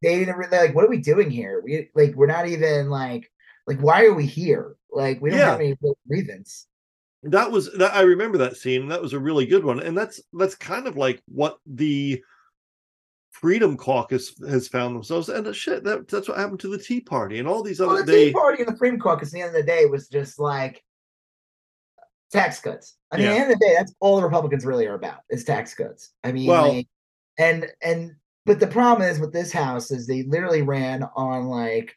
[0.02, 0.74] they didn't really like.
[0.74, 1.60] What are we doing here?
[1.62, 3.30] We like we're not even like
[3.66, 4.76] like why are we here?
[4.90, 5.50] Like we don't Yeah.
[5.50, 6.66] have any real grievance.
[7.24, 10.20] that was that i remember that scene that was a really good one and that's
[10.34, 12.22] that's kind of like what the
[13.40, 17.00] freedom caucus has found themselves and uh, shit that, that's what happened to the tea
[17.00, 19.32] party and all these Well, other the they Tea Party and the Freedom Caucus at
[19.32, 20.82] the end of the day was just like
[22.32, 22.96] tax cuts.
[23.12, 25.20] I mean, at the end of the day, that's all the Republicans really are about
[25.30, 26.10] is tax cuts.
[26.24, 26.88] I mean, Well- like,
[27.38, 31.94] and and but the problem is with this house is they literally ran on like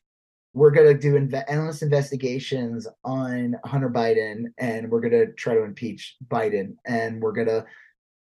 [0.53, 6.17] we're gonna do inve- endless investigations on Hunter Biden and we're gonna try to impeach
[6.27, 7.65] Biden and we're gonna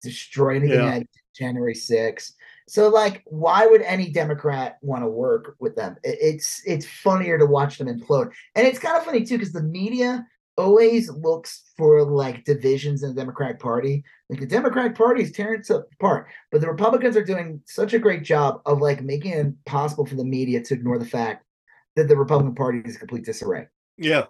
[0.01, 1.03] destroy anything Yeah.
[1.35, 2.31] January 6th.
[2.67, 5.95] So like why would any Democrat want to work with them?
[6.03, 8.31] It's it's funnier to watch them implode.
[8.55, 10.25] And it's kind of funny too, because the media
[10.57, 14.03] always looks for like divisions in the Democratic Party.
[14.29, 17.99] Like the Democratic Party is tearing itself apart, but the Republicans are doing such a
[17.99, 21.45] great job of like making it impossible for the media to ignore the fact
[21.95, 23.67] that the Republican Party is a complete disarray.
[23.97, 24.25] yeah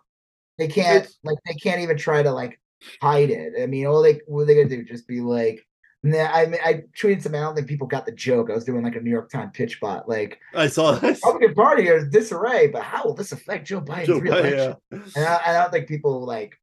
[0.58, 2.60] They can't It's- like they can't even try to like
[3.02, 3.54] hide it.
[3.62, 4.84] I mean, all they what are they gonna do?
[4.84, 5.67] Just be like,
[6.04, 7.40] nah, I mean, I tweeted something.
[7.40, 8.50] I don't think people got the joke.
[8.50, 11.56] I was doing like a New York Times pitch bot, like i saw this Republican
[11.56, 15.00] Party is disarray, but how will this affect Joe Biden's Joe Biden, yeah.
[15.16, 16.60] And I, I don't think people like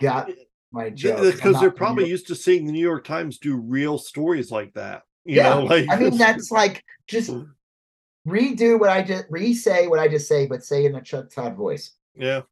[0.00, 0.30] got
[0.72, 1.20] my joke.
[1.34, 5.02] Because they're probably used to seeing the new york times do real stories like that
[5.24, 7.48] you Yeah, know like I mean, that's like just mm.
[8.26, 11.56] redo what I just re-say what I just say, but say in a Chuck Todd
[11.56, 12.42] voice yeah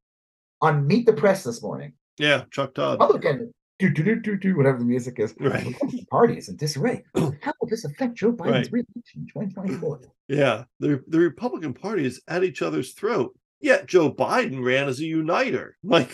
[0.63, 1.93] on Meet the Press this morning.
[2.19, 5.35] yeah chuck todd Republican, do do do do do whatever the music is.
[5.41, 5.65] Right.
[5.67, 7.03] Republican Party is in disarray.
[7.15, 8.85] Oh, how will this affect Joe Biden's Right.
[8.87, 10.01] reelection in 2024?
[10.29, 14.99] yeah the, the republican party is at each other's throat yet joe biden ran as
[14.99, 16.11] a uniter like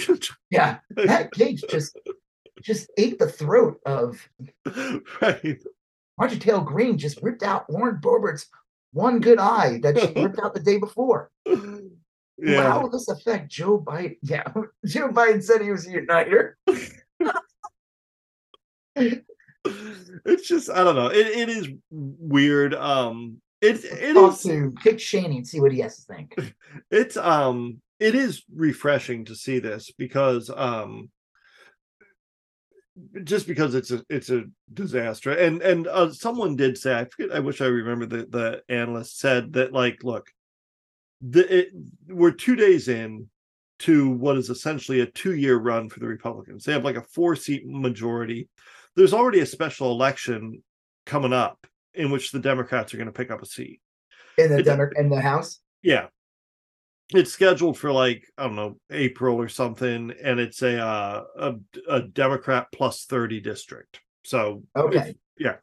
[0.50, 1.98] Yeah, Pat Cage just
[2.62, 4.28] just ate the throat of
[5.22, 5.58] right
[6.18, 6.98] Roger Tail Green.
[6.98, 8.46] Just ripped out Lauren Boebert's
[8.92, 11.30] one good eye that she ripped out the day before.
[11.46, 14.18] yeah How will this affect Joe Biden?
[14.22, 14.44] Yeah,
[14.86, 16.58] Joe Biden said he was a uniter.
[19.64, 21.08] it's just i don't know.
[21.08, 22.74] It, it is weird.
[22.74, 26.34] Um it it Talk is to Dick Cheney and see what he has to think.
[26.90, 31.10] it's um it is refreshing to see this because um
[33.24, 34.44] just because it's a it's a
[34.74, 35.30] disaster.
[35.32, 39.18] And and uh, someone did say i forget i wish i remember the the analyst
[39.18, 40.26] said that like look
[41.22, 41.68] the it,
[42.08, 43.28] we're two days in
[43.78, 46.64] to what is essentially a two-year run for the republicans.
[46.64, 48.48] They have like a four seat majority
[48.96, 50.62] there's already a special election
[51.06, 53.80] coming up in which the democrats are going to pick up a seat
[54.38, 55.60] In the Demo- in the House.
[55.82, 56.06] yeah.
[57.14, 61.54] It's scheduled for like, I don't know, April or something, and it's a uh, a,
[61.90, 64.00] a Democrat plus 30 district.
[64.24, 65.14] So Okay.
[65.36, 65.56] yeah.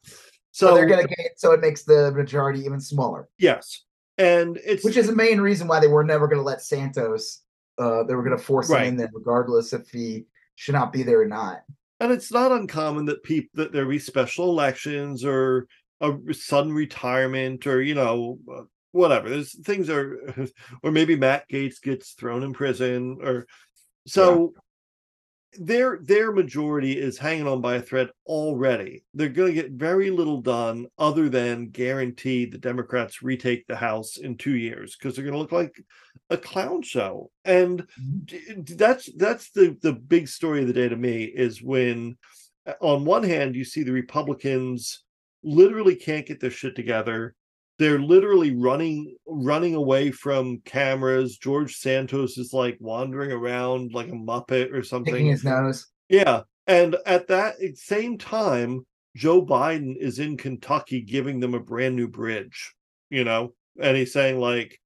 [0.52, 3.84] So, So, they're gonna get so it makes the majority even smaller, yes.
[4.16, 7.42] And it's which is the main reason why they were never gonna let Santos.
[7.78, 11.22] Uh, they were gonna force him in there, regardless if he should not be there
[11.22, 11.62] or not.
[12.00, 15.66] And it's not uncommon that people that there be special elections or
[16.00, 18.62] a sudden retirement or you know uh,
[18.92, 19.28] whatever.
[19.28, 20.18] There's things are
[20.82, 23.46] or maybe matt gaetz gets thrown in prison or
[24.06, 24.54] so
[25.58, 29.04] their their majority is hanging on by a thread already.
[29.14, 34.16] They're going to get very little done other than guarantee the democrats retake the house
[34.16, 35.74] in two years because they're going to look like
[36.30, 37.30] a clown show.
[37.44, 38.26] And Mhm.
[38.26, 42.16] d- that's that's the the big story of the day to me is when
[42.66, 45.04] uh, on one hand you see the republicans
[45.42, 47.34] literally can't get their shit together
[47.80, 54.12] they're literally running running away from cameras george santos is like wandering around like a
[54.12, 55.86] muppet or Picking something his nose.
[56.08, 58.86] yeah and at that same time
[59.16, 62.72] Joe Biden is in Kentucky giving them a brand new bridge,
[63.10, 64.78] you know, and he's saying like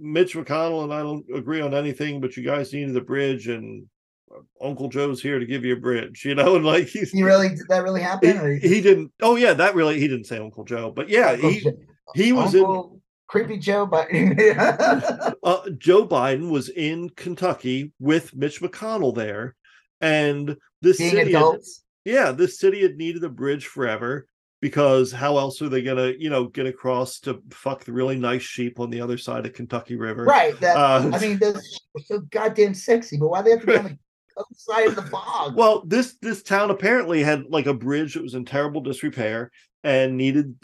[0.00, 3.86] Mitch McConnell and I don't agree on anything, but you guys needed a bridge and
[4.34, 7.22] uh, Uncle Joe's here to give you a bridge, you know, and like he's He
[7.22, 8.32] really did that really happen?
[8.32, 11.30] he, or he didn't oh yeah, that really he didn't say Uncle Joe, but yeah,
[11.30, 11.78] Uncle he Jo-
[12.14, 15.34] he was in Creepy Joe Biden.
[15.42, 19.54] uh, Joe Biden was in Kentucky with Mitch McConnell there,
[20.00, 21.60] and this Being city, had,
[22.04, 24.26] yeah, this city had needed a bridge forever
[24.60, 28.42] because how else are they gonna, you know, get across to fuck the really nice
[28.42, 30.24] sheep on the other side of Kentucky River?
[30.24, 30.58] Right.
[30.60, 31.56] That Uh, I mean, those
[31.96, 33.98] are so goddamn sexy, but why they have to be on the
[34.36, 35.54] other side of the bog?
[35.54, 39.50] Well, this this town apparently had like a bridge that was in terrible disrepair
[39.84, 40.56] and needed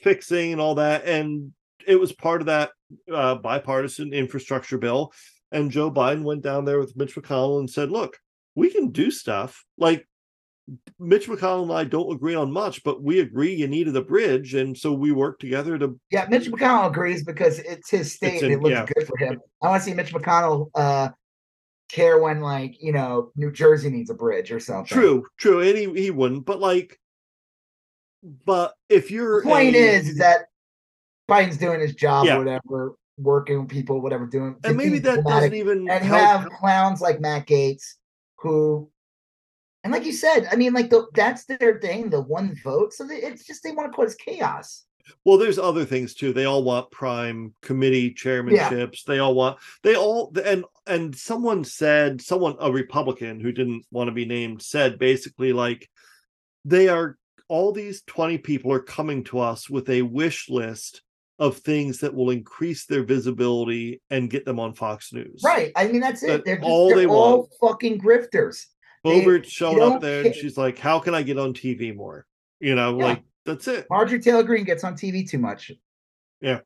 [0.00, 1.52] fixing and all that, and
[1.86, 2.70] it was part of that
[3.12, 5.12] uh, bipartisan infrastructure bill.
[5.50, 8.18] And Joe Biden went down there with Mitch McConnell and said, "Look,
[8.54, 10.06] we can do stuff like."
[10.98, 14.54] Mitch McConnell and I don't agree on much, but we agree you needed a bridge,
[14.54, 15.98] and so we worked together to.
[16.10, 18.86] yeah, Mitch McConnell agrees because it's his state It's in- it looks yeah.
[18.86, 19.40] good for him.
[19.60, 21.08] I want to see Mitch McConnell uh
[21.90, 24.96] care when like, you know, New Jersey needs a bridge or something.
[24.96, 26.98] True, true, and he he wouldn't, but like,
[28.22, 30.46] but if you're The point a- is, is that
[31.28, 32.36] Biden's doing his job Yeah.
[32.36, 36.20] or whatever, working with people, whatever, doing and maybe that doesn't even and help.
[36.20, 37.94] have clowns like Matt Gaetz
[38.38, 38.90] who
[39.84, 42.92] and like you said, I mean, like the that's their thing, the one vote.
[42.92, 44.84] So they, it's just they want to cause chaos.
[45.24, 46.32] Well, there's other things too.
[46.32, 49.02] They all want prime committee chairmanships.
[49.04, 54.06] They all want they all and and someone said someone a Republican who didn't want
[54.08, 55.88] to be named said basically like
[56.64, 61.02] they are all these 20 people are coming to us with a wish list
[61.38, 65.40] of things that will increase their visibility and get them on Fox News.
[65.44, 65.72] Right.
[65.76, 66.28] I mean, that's it.
[66.28, 68.66] That They're just all they're they all fucking grifters.
[69.04, 72.26] Boebert showed up there and she's like, How can I get on TV more?
[72.60, 73.04] You know, Yeah.
[73.04, 73.86] like that's it.
[73.90, 75.72] Marjorie Taylor Greene gets on TV too much.
[76.40, 76.60] Yeah.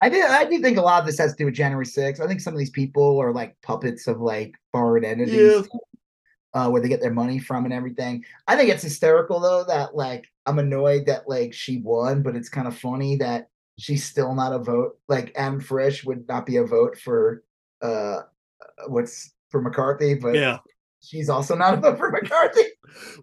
[0.00, 0.20] I do.
[0.20, 2.20] I do think a lot of this has to do with January 6th.
[2.20, 5.62] I think some of these people are like puppets of like foreign entities, Yeah.
[6.54, 8.24] Uh, where they get their money from and everything.
[8.46, 12.48] I think it's hysterical though that like I'm annoyed that like she won, but it's
[12.48, 13.48] kind of funny that
[13.78, 14.98] she's still not a vote.
[15.08, 17.42] Like Anne Frisch would not be a vote for
[17.80, 18.20] uh
[18.86, 20.58] what's for McCarthy, but Yeah.
[21.02, 22.62] she's also not a vote for McCarthy.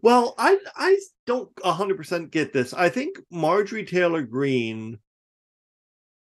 [0.02, 0.98] Well, I I
[1.28, 2.74] don't hundred percent get this.
[2.74, 4.98] I think Marjorie Taylor Greene.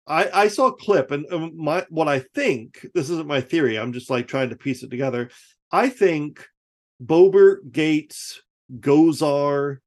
[0.06, 3.80] I I saw a clip, and um, my what I think this isn't my theory.
[3.80, 5.31] I'm just like trying to piece it together.
[5.72, 6.45] I think
[7.03, 8.39] Boebert, Gaetz,
[8.80, 9.77] Gosar,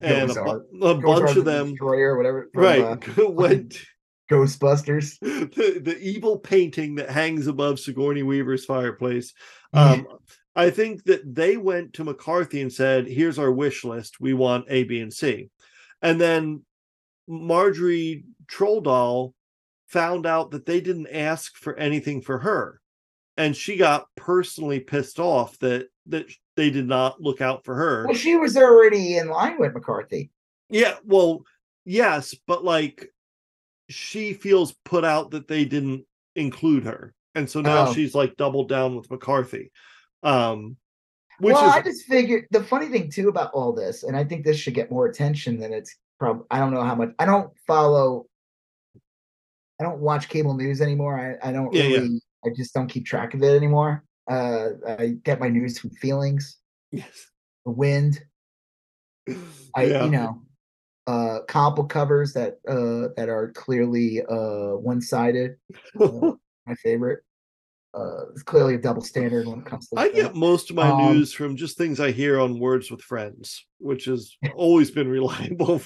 [0.00, 0.62] and a, Gosar.
[0.72, 2.48] bu- a bunch of them, Destroyer, whatever.
[2.52, 2.80] from, right,
[3.18, 3.78] uh, went
[4.30, 5.18] Ghostbusters.
[5.20, 9.32] the, the evil painting that hangs above Sigourney Weaver's fireplace.
[9.74, 9.92] Yeah.
[9.92, 10.06] Um,
[10.54, 14.20] I think that they went to McCarthy and said, "Here's our wish list.
[14.20, 15.50] We want A, B, and C,"
[16.02, 16.62] and then
[17.28, 19.32] Marjorie Trolldoll
[19.88, 22.80] found out that they didn't ask for anything for her,
[23.36, 26.26] and she got personally pissed off that that
[26.56, 28.06] they did not look out for her.
[28.06, 30.30] Well, she was already in line with McCarthy.
[30.68, 31.44] Yeah, well,
[31.84, 33.08] yes, but like
[33.88, 36.04] she feels put out that they didn't
[36.34, 37.14] include her.
[37.34, 37.92] And so now Oh.
[37.92, 39.70] she's like doubled down with McCarthy.
[40.22, 40.76] Um
[41.38, 44.22] which well, is I just figured the funny thing too about all this, and I
[44.22, 46.44] think this should get more attention than it's probably.
[46.50, 47.10] I don't know how much.
[47.18, 48.26] I don't follow.
[49.80, 51.38] I don't watch cable news anymore.
[51.42, 51.96] I, I don't Yeah, yeah.
[51.98, 52.20] really.
[52.44, 54.04] I just don't keep track of it anymore.
[54.30, 56.58] Uh, I get my news from feelings,
[56.90, 57.30] yes.
[57.64, 58.22] the wind.
[59.76, 60.04] I yeah.
[60.04, 60.42] you know,
[61.06, 65.56] uh, comic covers that uh that are clearly uh one sided.
[65.98, 66.32] Uh,
[66.66, 67.20] my favorite.
[67.94, 69.98] Uh, it's clearly a double standard when it comes to.
[69.98, 70.14] I that.
[70.14, 73.66] get most of my Um, news from just things I hear on Words with Friends,
[73.78, 75.82] which has always been reliable.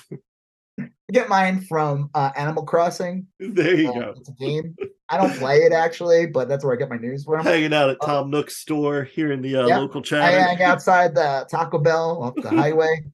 [1.08, 3.26] I get mine from uh, Animal Crossing.
[3.38, 4.14] there you Uh, go.
[4.16, 4.74] It's a game.
[5.08, 7.44] I don't play it actually, but that's where I get my news from.
[7.44, 10.22] Hanging out at Tom Nook's store here in the uh, local chat.
[10.22, 13.04] I hang outside the Taco Bell off the highway.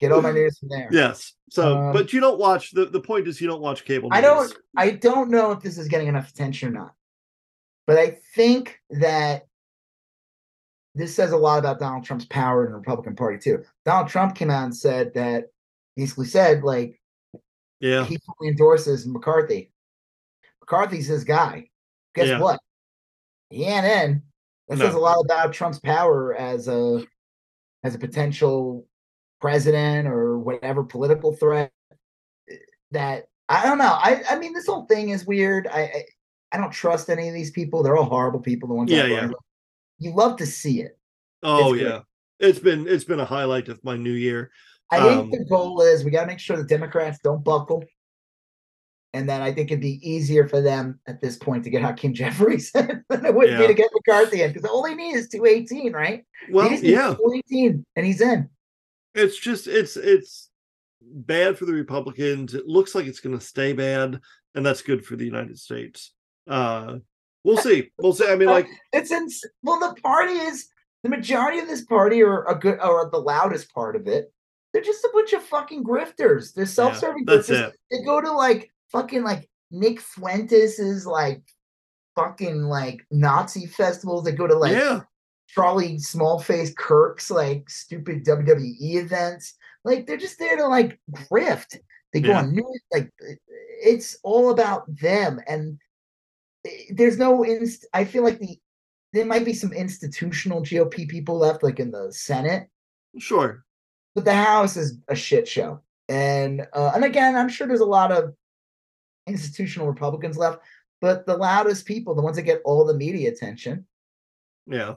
[0.00, 0.88] Get all my news from there.
[0.92, 1.34] Yes.
[1.50, 4.18] So, Um, but you don't watch the the point is you don't watch cable news.
[4.18, 4.54] I don't.
[4.76, 6.94] I don't know if this is getting enough attention or not,
[7.86, 9.46] but I think that
[10.94, 13.62] this says a lot about Donald Trump's power in the Republican Party too.
[13.84, 15.46] Donald Trump came out and said that
[15.96, 16.97] basically said like
[17.80, 18.04] Yeah.
[18.04, 19.70] he fully endorses McCarthy.
[20.60, 21.70] McCarthy's his guy.
[22.14, 22.40] Guess Yeah.
[22.40, 22.60] what?
[23.50, 24.22] He ain't in.
[24.68, 27.02] That says a lot about Trump's power as a
[27.82, 28.86] as a potential
[29.40, 31.72] president or whatever political threat.
[32.90, 33.92] That I don't know.
[33.98, 35.66] I I mean, this whole thing is weird.
[35.68, 36.04] I I,
[36.52, 37.82] I don't trust any of these people.
[37.82, 38.68] They're all horrible people.
[38.68, 39.30] The ones Yeah, yeah.
[39.98, 40.98] You love to see it.
[41.42, 42.00] Oh It's yeah.
[42.40, 44.50] It's been it's been a highlight of my new year.
[44.90, 47.84] I think Um, the goal is we got to make sure the Democrats don't buckle.
[49.14, 52.12] And then I think it'd be easier for them at this point to get Hakeem
[52.20, 53.58] Jeffries than it would Yeah.
[53.58, 56.24] be to get McCarthy in because all they need is 218, right?
[56.50, 58.48] Well, yeah, 218 and he's in.
[59.14, 60.50] it's just it's it's
[61.02, 62.54] bad for the Republicans.
[62.54, 64.20] It looks like it's going to stay bad,
[64.54, 66.12] and that's good for the United States.
[66.46, 66.98] Uh,
[67.44, 67.90] we'll see.
[67.98, 68.28] We'll see.
[68.28, 69.26] I mean, like, It's in
[69.62, 70.68] well, the party is
[71.02, 74.30] the majority of this party are a good or the loudest part of it.
[74.72, 76.52] They're just a bunch of fucking grifters.
[76.54, 77.68] They're self-serving that's grifters.
[77.68, 77.76] it.
[77.90, 81.42] They go to like fucking like Nick Fuentes' like
[82.16, 84.24] fucking like Nazi festivals.
[84.24, 85.00] They go to like yeah,
[85.48, 89.54] Charlie Smallface Kirk's like stupid WWE events.
[89.84, 91.76] Like they're just there to like grift.
[92.12, 92.40] They go Yeah.
[92.40, 92.82] on news.
[92.92, 93.10] Like
[93.82, 95.40] it's all about them.
[95.46, 95.78] And
[96.66, 97.86] eh, there's no inst.
[97.94, 98.58] I feel like the
[99.14, 102.68] there might be some institutional GOP people left, like in the Senate,
[103.18, 103.64] sure.
[104.18, 105.80] But the House is a shit show.
[106.08, 108.34] And uh, and again, I'm sure there's a lot of
[109.26, 110.60] institutional Republicans left,
[111.00, 113.86] but the loudest people, the ones that get all the media attention,
[114.66, 114.94] Yeah.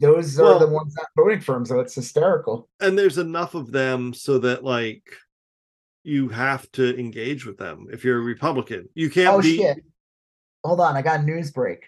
[0.00, 1.64] those are the ones not voting for him.
[1.64, 2.68] So it's hysterical.
[2.80, 5.04] and there's enough of them so that like
[6.02, 9.78] you have to engage with them if you're a republican you can't Oh be shit!
[10.64, 11.84] Hold on, I got a news break.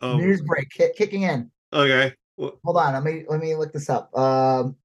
[0.00, 1.50] oh, News break ki- kicking in.
[1.72, 4.16] okay Well, Hold on, let me let me look this up.
[4.16, 4.76] Um,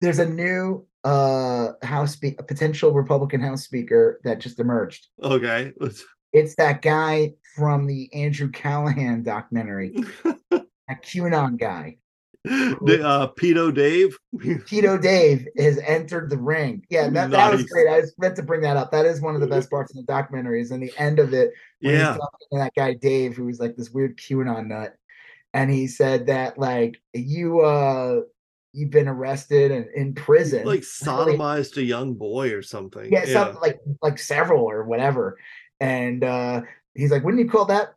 [0.00, 5.06] there's a new uh House spe- a potential Republican House Speaker that just emerged.
[5.22, 5.72] okay
[6.32, 9.94] It's that guy from the Andrew Callaghan documentary,
[10.50, 11.96] that QAnon guy.
[12.44, 14.18] the, uh pedo dave
[14.66, 16.84] Tito Dave has entered the ring.
[16.90, 17.88] Yeah, that, that was great.
[17.88, 18.90] I was meant to bring that up.
[18.90, 20.60] That is one of the best parts of the documentary.
[20.60, 23.76] Is in the end of it yeah talking to that guy Dave, who was like
[23.76, 24.94] this weird QAnon nut,
[25.54, 28.20] and he said that like you uh
[28.74, 33.60] you've been arrested and in prison, like sodomized a young boy or something yeah, something
[33.62, 35.38] like like several or whatever,
[35.80, 36.62] and uh
[36.94, 37.94] he's like, wouldn't you call that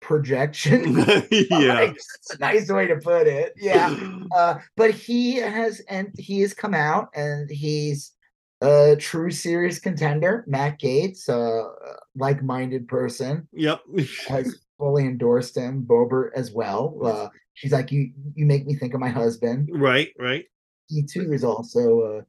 [0.00, 0.98] projection?
[1.30, 3.52] yeah Like, that's a nice way to put it.
[3.56, 3.94] Yeah.
[4.36, 8.12] Uh, but he has and he has come out and he's
[8.60, 10.44] a true serious contender.
[10.46, 11.68] Matt Gaetz, uh,
[12.16, 13.80] like-minded person, yep
[14.28, 15.86] has fully endorsed him.
[15.88, 16.98] Boebert as well.
[17.02, 19.68] Uh, she's like, you you make me think of my husband.
[19.72, 20.44] right right
[20.88, 22.26] He too is also a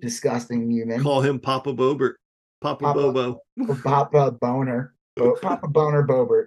[0.00, 1.02] disgusting human.
[1.02, 2.14] call him papa boebert
[2.62, 3.40] papa, Papa- bobo
[3.82, 6.46] Papa Boner, Bo- Papa Boner Boebert,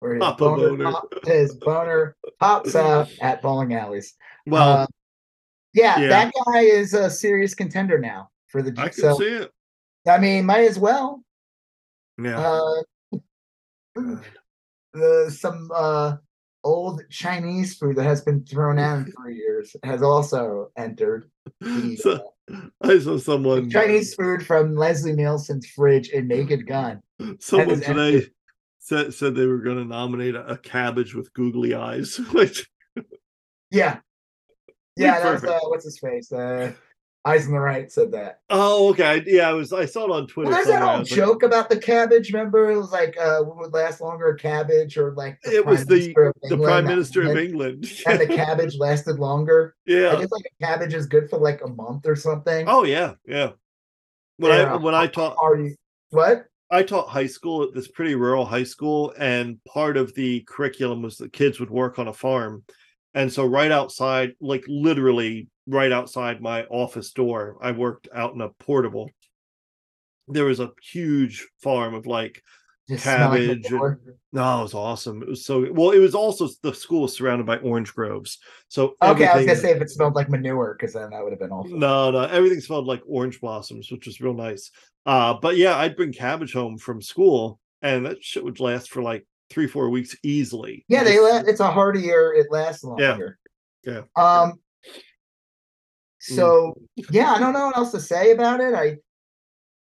[0.00, 0.92] or his Papa boner, Boner.
[0.92, 4.14] pop- his boner pops out at bowling alleys.
[4.46, 4.86] well Uh,
[5.74, 6.08] yeah, yeah.
[6.08, 8.70] that guy is a serious contender now for the.
[8.78, 9.50] i can so see it
[10.06, 11.24] I mean, might as well.
[12.22, 12.82] yeah Uh,
[14.94, 16.16] the some uh
[16.66, 21.30] old Chinese food that has been thrown out three years has also entered.
[21.60, 22.32] The, so
[22.82, 27.02] i saw someone Chinese food from Leslie Nielsen's fridge in Naked Gun.
[27.38, 28.28] Someone today
[28.80, 32.16] said said they were going to nominate a, a cabbage with googly eyes.
[32.32, 32.68] Which
[33.70, 34.00] Yeah,
[34.96, 35.20] yeah.
[35.20, 36.32] That's, uh, what's his face?
[36.32, 36.72] Uh,
[37.26, 38.38] Eyes on the Right said that.
[38.50, 40.50] oh, okay, yeah, I was I saw it on Twitter.
[40.50, 42.32] Well, there's that old was like, joke about the cabbage.
[42.32, 45.84] Remember, it was like, uh, what would last longer, a cabbage or like it was
[45.86, 47.90] the the prime minister of England.
[48.06, 49.74] and the cabbage lasted longer.
[49.86, 50.20] Yeah, I yeah.
[50.20, 52.68] guess like a cabbage is good for like a month or something.
[52.68, 53.50] Oh yeah, yeah.
[54.36, 55.74] When I when I taught you
[56.10, 56.46] what?
[56.70, 61.02] I taught high school at this pretty rural high school, and part of the curriculum
[61.02, 62.62] was that kids would work on a farm.
[63.14, 68.40] And so, right outside, like literally right outside my office door, I worked out in
[68.40, 69.10] a portable.
[70.28, 72.42] There was a huge farm of like,
[72.88, 73.98] Just Cabbage and-
[74.32, 75.22] no, it was awesome.
[75.22, 75.90] It was so well.
[75.90, 78.38] It was also the school was surrounded by orange groves.
[78.68, 81.32] So Okay, I was gonna say if it smelled like manure, because then that would
[81.32, 81.76] have been awful.
[81.76, 84.70] no, no, everything smelled like orange blossoms, which was real nice.
[85.04, 89.02] Uh, but yeah, I'd bring cabbage home from school, and that shit would last for
[89.02, 90.84] like three, four weeks easily.
[90.88, 93.08] Yeah, they la- it's a hardier, it lasts Yeah.
[93.10, 93.38] longer.
[93.84, 94.02] Yeah.
[94.16, 94.60] Um.
[96.30, 96.36] Mm.
[96.36, 96.76] So
[97.10, 98.74] yeah, I don't know what else to say about it.
[98.74, 98.96] I,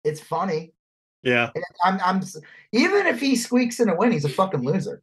[0.04, 0.74] it's funny.
[1.24, 2.24] yeah, And I'm, I'm,
[2.72, 5.02] even if he squeaks in a win, he's a fucking loser,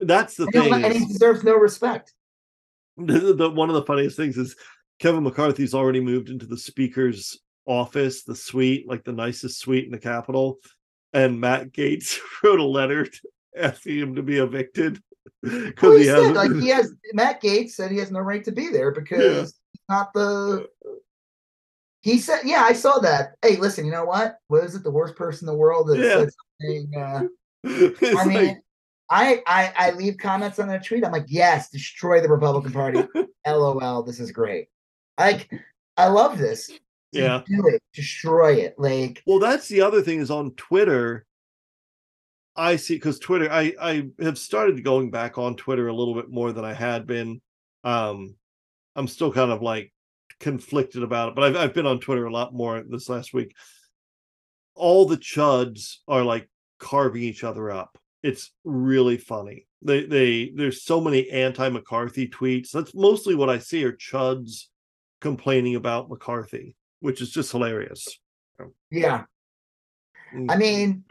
[0.00, 0.84] that's the and, thing.
[0.84, 2.12] and he deserves no respect.
[2.96, 4.56] the, the- one of the funniest things is
[4.98, 9.90] Kevin McCarthy's already moved into the speaker's office, the suite, like the nicest suite in
[9.92, 10.58] the Capitol,
[11.12, 13.06] and Matt Gaetz wrote a letter
[13.56, 15.00] asking him to be evicted
[15.42, 18.52] Well, he he said like he has Matt Gaetz said he has no right to
[18.52, 19.54] be there because
[19.88, 20.68] not the.
[22.02, 23.34] He said, "Yeah, I saw that.
[23.42, 24.38] Hey, listen, you know what?
[24.48, 26.18] Was it the worst person in the world that Yeah.
[26.18, 26.28] said
[26.60, 27.24] something?" Uh,
[27.66, 28.62] I like- mean,
[29.10, 31.04] I, I I leave comments on that tweet.
[31.04, 33.02] I'm like, yes, destroy the Republican Party.
[33.46, 34.68] LOL, this is great.
[35.18, 35.50] Like,
[35.96, 36.70] I love this.
[37.12, 37.42] Yeah.
[37.46, 38.74] do it, destroy it.
[38.78, 41.26] Like, Well, that's the other thing is on Twitter.
[42.56, 46.30] I see because Twitter, I I have started going back on Twitter a little bit
[46.30, 47.40] more than I had been.
[47.84, 48.34] Um,
[48.96, 49.92] I'm still kind of like
[50.40, 53.54] conflicted about it, but I've I've been on Twitter a lot more this last week.
[54.74, 56.48] All the chuds are like
[56.78, 57.98] carving each other up.
[58.22, 59.66] It's really funny.
[59.82, 62.70] They they there's so many anti-McCarthy tweets.
[62.70, 64.66] That's mostly what I see are chuds
[65.20, 68.06] complaining about McCarthy, which is just hilarious.
[68.90, 69.24] yeah.
[70.32, 70.58] I mm-hmm.
[70.58, 71.04] mean,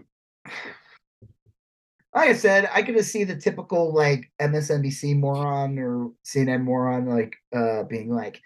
[2.13, 7.05] like I said, I could just see the typical like MSNBC moron or CNN moron
[7.05, 8.41] like uh being like,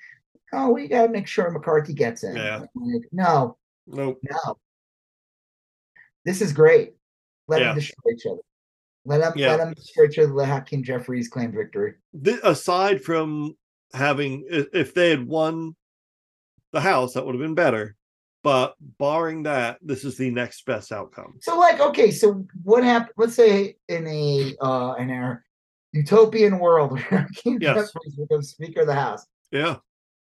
[0.53, 2.59] "Oh, we got to make sure McCarthy gets in." Yeah.
[2.75, 4.19] Like, no, nope.
[4.23, 4.57] no.
[6.25, 6.95] This is great.
[7.47, 7.67] Let Yeah.
[7.69, 8.41] them destroy each other.
[9.05, 9.49] Let them Yeah.
[9.49, 10.33] let them destroy each other.
[10.33, 11.93] Let Hakeem Jeffries claim victory.
[12.23, 13.55] Th- aside from
[13.93, 15.75] having if they had won
[16.71, 17.95] the house that would have been better
[18.45, 23.13] but barring that this is the next best outcome So, like, okay, so what happened?
[23.17, 25.43] Let's say in a uh in our
[25.93, 27.01] utopian world where
[27.35, 27.75] Hakeem Yes.
[27.91, 29.25] Jeffries becomes Speaker of the House.
[29.51, 29.77] yeah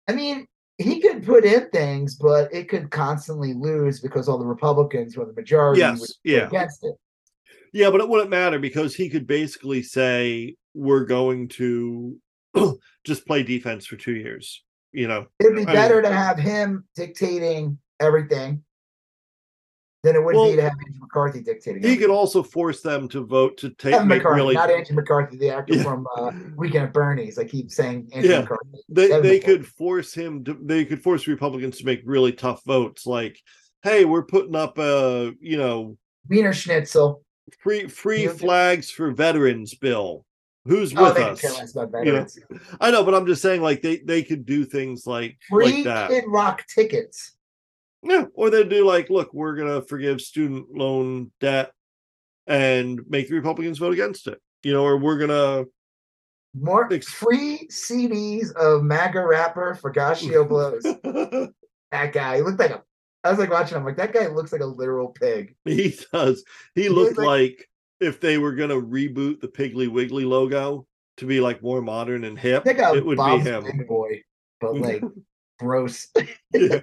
[0.08, 0.46] I mean,
[0.78, 5.26] he could put in things, but it could constantly lose because all the Republicans were
[5.26, 6.46] the majority Yes, would yeah.
[6.48, 6.96] against it.
[7.72, 12.18] yeah but it wouldn't matter because he could basically say we're going to
[13.04, 16.38] just play defense for two years you know It'd be I better mean- to have
[16.38, 18.62] him dictating everything
[20.02, 21.82] than it would Well, be to have Andrew McCarthy dictating.
[21.82, 22.08] he everything.
[22.08, 25.50] could also force them to vote to take Kevin McCarthy, really not Andrew McCarthy, the
[25.50, 25.82] actor Yeah.
[25.82, 27.38] from uh, Weekend at Bernie's.
[27.38, 28.40] I keep saying Andrew Yeah.
[28.40, 28.78] McCarthy.
[28.88, 29.56] they Kevin they McCarthy.
[29.58, 33.38] could force him to they could force republicans to make really tough votes like
[33.82, 35.96] hey we're putting up a you know
[36.30, 37.22] Wiener Schnitzel.
[37.60, 40.24] free free You- flags for veterans bill
[40.66, 42.26] who's Oh, with could us care less about you know,
[42.80, 45.84] i know but i'm just saying like they they could do things like Free like
[45.84, 47.34] that Kid Rock tickets.
[48.02, 51.70] Yeah or they do like look we're gonna forgive student loan debt
[52.46, 55.64] and make the republicans vote against it you know or we're gonna
[56.54, 60.82] More Ex- free CDs of MAGA rapper Fagaccio Blows.
[61.92, 62.36] that guy.
[62.36, 62.82] He looked like a.
[63.22, 65.54] I was like watching him, like that guy looks like a literal pig.
[65.64, 66.42] he does
[66.74, 67.68] he looks looked like- like
[68.00, 70.86] if they were gonna reboot the piggly wiggly logo
[71.18, 73.86] to be like more modern and hip I think a it would Bob's be him
[73.86, 74.22] Boy,
[74.60, 75.02] but like
[75.60, 76.08] gross.
[76.52, 76.80] Yeah.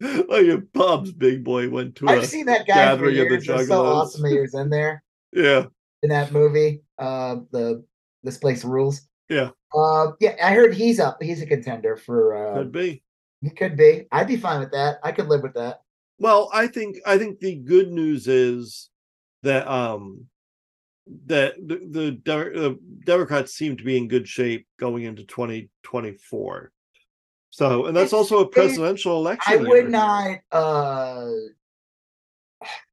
[0.00, 3.34] like if Bob's big boy went to I've seen that guy for gathering of the
[3.34, 3.48] years.
[3.48, 5.02] It's so awesome that he was in there
[5.32, 5.66] yeah
[6.02, 6.82] in that movie.
[6.98, 7.84] Uh, the
[8.22, 9.02] this place rules.
[9.28, 9.50] Yeah.
[9.74, 11.22] Uh, yeah, I heard he's up.
[11.22, 12.34] He's a contender for.
[12.34, 13.02] uh could be
[13.42, 14.06] He could be.
[14.10, 14.98] I'd be fine with that.
[15.02, 15.82] I could live with that.
[16.18, 18.90] Well, I think I think the good news is
[19.42, 20.26] that um
[21.26, 26.72] that the the, the Democrats seem to be in good shape going into 2024.
[27.50, 29.52] So, and that's It's- also a presidential election.
[29.52, 29.68] I year.
[29.68, 30.38] would not.
[30.52, 31.30] uh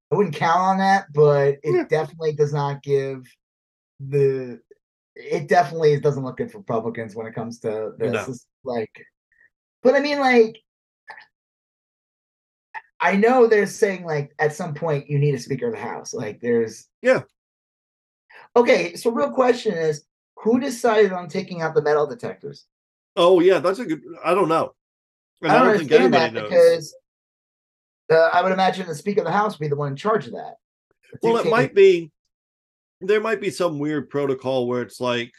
[0.09, 1.83] I wouldn't count on that, but it Yeah.
[1.89, 3.25] definitely does not give
[3.99, 4.61] the.
[5.15, 8.13] It definitely doesn't look good for Republicans when it comes to this.
[8.13, 8.33] No.
[8.63, 8.91] Like,
[9.83, 10.61] but I mean, like,
[12.99, 16.13] I know they're saying like at some point you need a Speaker of the House.
[16.13, 17.23] Like, there's Yeah.
[18.55, 20.05] Okay, so real question is,
[20.37, 22.65] who decided on taking out the metal detectors?
[23.17, 24.01] Oh yeah, that's a good.
[24.23, 24.73] I don't know.
[25.41, 26.49] And I don't, think understand anybody that knows.
[26.49, 26.95] because
[28.11, 30.27] uh, I would imagine the Speaker of the House would be the one in charge
[30.27, 30.55] of that.
[31.21, 32.11] well, it might be.
[33.01, 35.31] There might be some weird protocol where it's like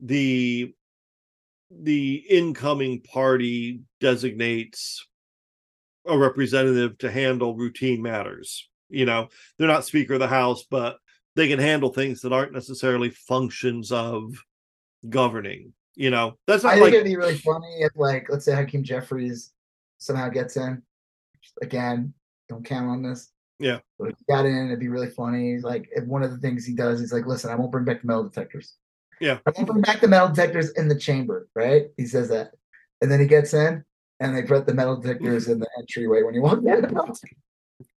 [0.00, 0.72] the
[1.70, 5.06] the incoming party designates
[6.06, 8.68] a representative to handle routine matters.
[8.88, 9.28] You know,
[9.58, 10.98] they're not Speaker of the House, but
[11.34, 14.36] they can handle things that aren't necessarily functions of
[15.08, 15.72] governing.
[15.96, 18.54] You know, that's not I not think it'd be really funny if, like, let's say
[18.54, 19.52] Hakeem Jeffries
[19.98, 20.82] somehow gets in.
[21.62, 22.12] Again,
[22.48, 23.30] don't count on this.
[23.58, 23.78] Yeah.
[23.98, 25.58] But if he got in, it'd be really funny.
[25.58, 28.02] Like, if one of the things he does, he's like, listen, I won't bring back
[28.02, 28.74] the metal detectors.
[29.20, 29.38] Yeah.
[29.46, 31.86] I won't bring back the metal detectors in the chamber, right?
[31.96, 32.50] He says that.
[33.00, 33.82] And then he gets in
[34.20, 36.94] and they put the metal detectors in the entryway when you walk in.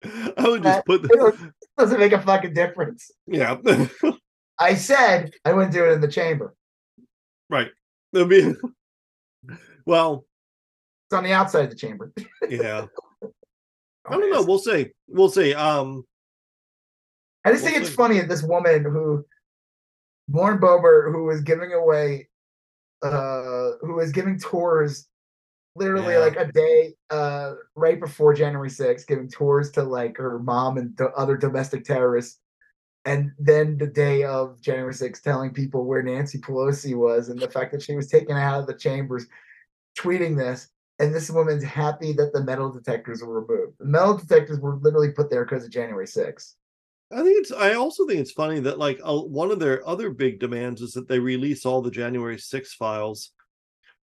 [0.37, 3.09] I would just put It doesn't make a fucking difference.
[3.25, 3.57] yeah.
[4.59, 6.55] I said I wouldn't do it in the chamber.
[7.49, 7.71] right.
[8.13, 8.53] It'd be
[9.85, 10.25] well,
[11.07, 12.11] It's on the outside of the chamber.
[12.49, 12.85] yeah.
[14.09, 14.43] I don't know.
[14.43, 14.87] We'll see.
[15.09, 15.53] We'll see.
[15.53, 16.05] Um,
[17.43, 19.25] I just We'll think it's funny that this woman who
[20.31, 22.29] Lauren Boebert, who was giving away
[23.03, 25.07] uh who was giving tours
[25.75, 26.19] literally Yeah.
[26.19, 30.95] like a day uh right before January 6th, giving tours to like her mom and
[30.97, 32.39] the other domestic terrorists.
[33.07, 37.49] And then the day of January 6th, telling people where Nancy Pelosi was and the
[37.49, 39.25] fact that she was taken out of the chambers,
[39.97, 40.67] tweeting this.
[40.99, 43.77] and this woman's happy that the metal detectors were removed.
[43.79, 46.55] The metal detectors were literally put there because of January 6th.
[47.09, 47.53] I think it's.
[47.53, 50.91] I also think it's funny that like uh, one of their other big demands is
[50.91, 53.31] that they release all the January 6 files.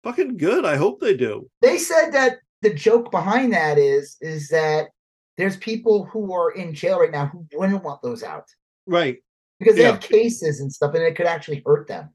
[0.04, 0.64] Fucking good.
[0.64, 1.50] I hope they do.
[1.62, 4.90] They said that the joke behind that is is that
[5.36, 8.44] there's people who are in jail right now who wouldn't want those out
[8.86, 9.18] Right.
[9.58, 9.92] because they Yeah.
[9.92, 12.10] have cases and stuff, and it could actually hurt them.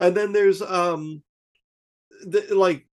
[0.00, 1.22] And then there's um,
[2.22, 2.86] the, like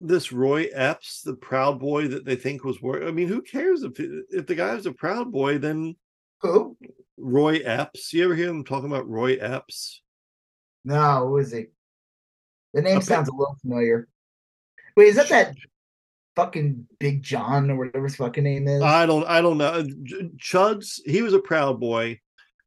[0.00, 3.02] this Roy Epps, the Proud Boy that they think was work.
[3.04, 5.58] I mean, who cares if if the guy was a Proud Boy?
[5.58, 5.96] Then
[6.42, 6.76] Who?
[7.16, 8.12] Roy Epps.
[8.12, 10.02] You ever hear them talking about Roy Epps?
[10.84, 11.66] No, who is he?
[12.74, 13.06] The name Okay.
[13.06, 14.08] sounds a little familiar.
[14.96, 15.54] Wait, is that that
[16.36, 18.82] fucking Big John or whatever his fucking name is?
[18.82, 19.24] I don't.
[19.26, 19.84] I don't know.
[19.84, 21.00] Ch- Chuds.
[21.06, 22.20] He was a Proud Boy,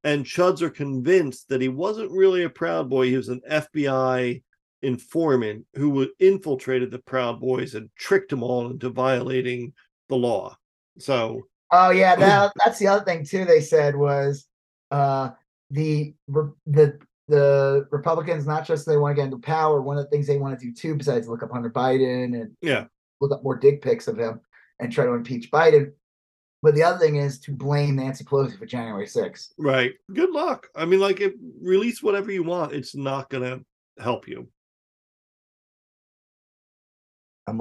[0.04, 3.08] and Chuds are convinced that he wasn't really a Proud Boy.
[3.08, 4.42] He was an FBI
[4.82, 9.74] informant who infiltrated the Proud Boys and tricked them all into violating
[10.10, 10.58] the law.
[10.98, 13.46] So Oh yeah, that that's the other thing too.
[13.46, 14.46] They said was
[14.92, 15.30] uh
[15.70, 16.14] the
[16.68, 19.82] the the Republicans not just they want to get into power.
[19.82, 22.52] One of the things they want to do too, besides look up Hunter Biden and
[22.62, 22.86] yeah,
[23.22, 24.42] look up more dick pics of him
[24.80, 25.94] and try to impeach Biden.
[26.64, 29.54] But the other thing is to blame Nancy Pelosi for January 6th.
[29.58, 29.94] right.
[30.14, 30.68] Good luck.
[30.76, 33.62] I mean, like, if release whatever you want, it's not gonna
[34.00, 34.48] help you.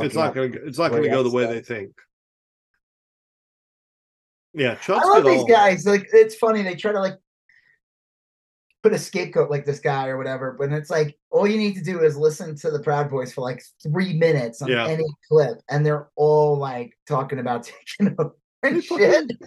[0.00, 0.50] It's not gonna.
[0.64, 1.92] It's not gonna go the way they think.
[4.52, 5.86] Yeah, I Chuds love these all- guys.
[5.86, 7.16] Like it's funny they try to like
[8.82, 11.82] put a scapegoat like this guy or whatever, but it's like all you need to
[11.82, 14.86] do is listen to the Proud Boys for like three minutes on Yeah.
[14.86, 17.64] any clip, and they're all like talking about
[17.98, 19.30] taking over and They shit.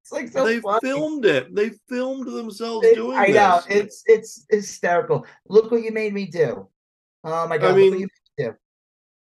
[0.00, 0.80] It's like so they funny.
[0.82, 1.54] filmed it.
[1.54, 5.24] They filmed themselves It- doing I know it's it's hysterical.
[5.48, 6.68] Look what you made me do.
[7.24, 7.68] Oh my god!
[7.68, 8.08] look mean- what you
[8.38, 8.52] made me.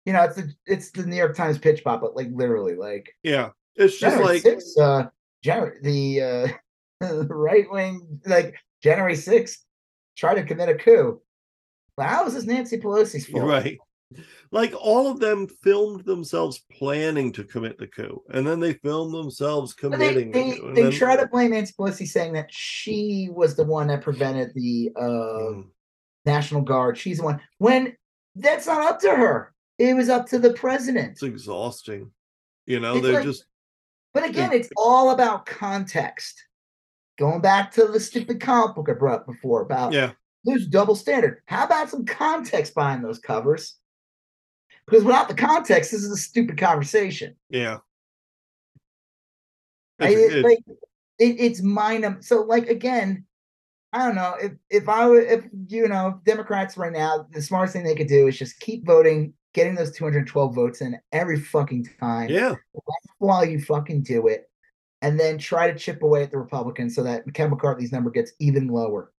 [0.07, 3.15] You know, it's the it's the New York Times pitch pop, but like literally, like
[3.23, 5.09] yeah, it's just January like 6th, uh,
[5.45, 6.57] January, the
[7.03, 9.59] uh, right wing, like January 6th,
[10.17, 11.21] try to commit a coup.
[11.99, 13.45] But how is this Nancy Pelosi's fault?
[13.45, 13.79] right.
[14.51, 19.15] Like all of them filmed themselves planning to commit the coup, and then they filmed
[19.15, 20.31] themselves But they committing.
[20.33, 23.65] they, the coup, they then- try to blame Nancy Pelosi, saying that she was the
[23.65, 25.69] one that prevented the uh, Mm,
[26.27, 26.97] National Guard.
[26.99, 27.41] She's the one.
[27.59, 27.97] When
[28.37, 29.55] that's not up to her.
[29.79, 31.13] It was up to the president.
[31.13, 32.11] it's exhausting.
[32.67, 33.47] You know, It's they're like- just
[34.15, 36.41] But again, it's all about context.
[37.19, 40.13] Going back to the stupid comic book I brought up before about yeah,
[40.45, 41.41] there's double standard.
[41.47, 43.77] How about some context behind those covers?
[44.87, 47.37] Because without the context, this is a stupid conversation.
[47.49, 47.79] yeah.
[50.01, 50.59] I- It's- it- it's- like
[51.19, 52.05] it, it's mind.
[52.05, 53.25] Um, so like again,
[53.93, 57.75] I don't know if if I were if you know Democrats right now, the smartest
[57.75, 61.89] thing they could do is just keep voting, getting those 212 votes in every fucking
[62.01, 62.31] time.
[62.31, 62.55] yeah,
[63.19, 64.51] while you fucking do it,
[65.03, 68.33] and then try to chip away at the Republicans so that Ken McCarthy's number gets
[68.41, 69.13] even lower.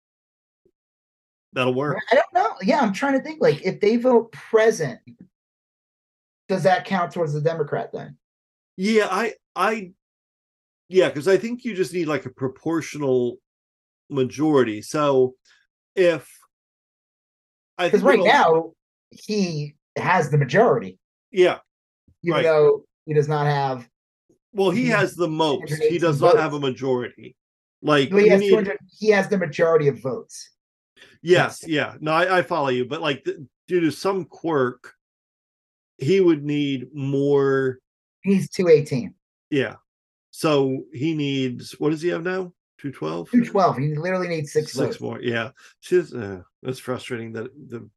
[1.53, 1.97] that'll work.
[2.11, 2.55] I don't know.
[2.63, 3.39] Yeah, I'm trying to think.
[3.39, 4.99] Like, if they vote present,
[6.47, 8.17] does that count towards the Democrat then?
[8.77, 9.91] Yeah, I, I,
[10.89, 13.37] yeah, because I think you just need like a proportional
[14.09, 14.81] majority.
[14.81, 15.35] So
[15.95, 16.29] if
[17.77, 18.73] I Because think right now
[19.11, 20.99] he has the majority,
[21.31, 21.59] yeah,
[22.23, 22.43] even Right.
[22.43, 23.87] though he does not have.
[24.53, 25.73] well, he He has the most.
[25.73, 27.35] He does not have a majority.
[27.81, 30.51] Like Well, he has need, he has the majority of votes.
[31.21, 33.37] yes, yeah, no, I, I follow you, but like th-
[33.67, 34.93] due to some quirk,
[36.03, 37.79] he would need more.
[38.23, 39.13] He's 218.
[39.49, 39.75] Yeah,
[40.31, 42.53] so he needs what does he have now?
[42.79, 43.29] Two twelve.
[43.31, 43.77] 212.
[43.77, 45.01] He literally needs six, Six votes.
[45.01, 45.21] more.
[45.21, 45.51] Yeah,
[45.89, 47.31] that's, uh, that's frustrating.
[47.33, 47.89] That the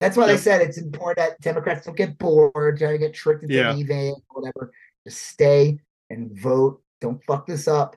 [0.00, 0.36] That's why Yep.
[0.36, 3.74] they said it's important that Democrats don't get bored, to get tricked into Yeah.
[3.74, 4.70] leaving, whatever.
[5.06, 5.78] Just stay
[6.08, 6.80] and vote.
[7.00, 7.96] Don't fuck this up.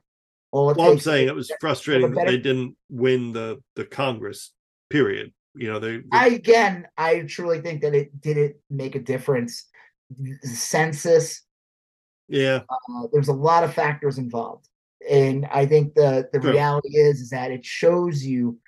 [0.52, 4.52] All Well, I'm saying it was frustrating that they didn't win the the Congress.
[4.90, 5.32] Period.
[5.56, 9.66] You know, they, they- I again, I truly think that it didn't make a difference.
[10.18, 11.44] The census,
[12.28, 14.68] yeah, uh, there's a lot of factors involved,
[15.10, 18.60] and I think the the reality is is that it shows you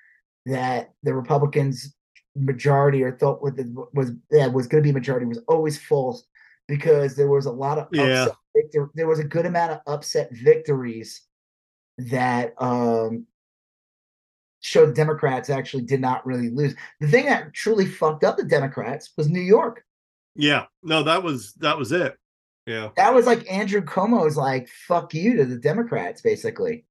[0.45, 1.95] that the Republicans'
[2.35, 6.26] majority or thought what the, was yeah was going to be majority was always false
[6.68, 8.23] because there was a lot of Yeah.
[8.23, 11.22] upset victor- there was a good amount of upset victories
[11.97, 13.27] that um
[14.64, 16.73] showed the Democrats actually did not really lose.
[17.02, 19.84] The thing that truly fucked up the Democrats was New York.
[20.35, 20.65] yeah.
[20.81, 22.18] No, that was that was it.
[22.65, 26.85] Yeah, That was like Andrew Cuomo's like fuck you to the Democrats, basically.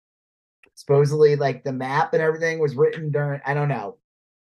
[0.74, 3.97] Supposedly, like the map and everything was written during I don't know.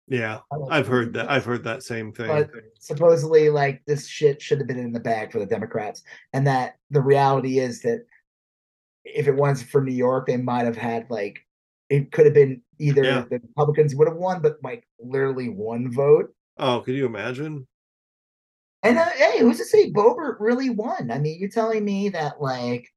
[0.07, 1.29] Yeah, don't I've heard that.
[1.29, 2.27] I've heard that same thing.
[2.27, 2.49] But
[2.79, 6.01] supposedly, like this shit should have been in the bag for the Democrats,
[6.31, 8.05] and that the reality is that
[9.03, 11.45] if it wasn't for New York, they might have had like
[11.89, 13.25] it could have been either Yeah.
[13.29, 16.33] the Republicans would have won, but like literally one vote.
[16.59, 17.67] oh, could you imagine?
[18.83, 21.11] And uh, hey, who's to say Boebert really won?
[21.11, 22.87] I mean, you're telling me that like,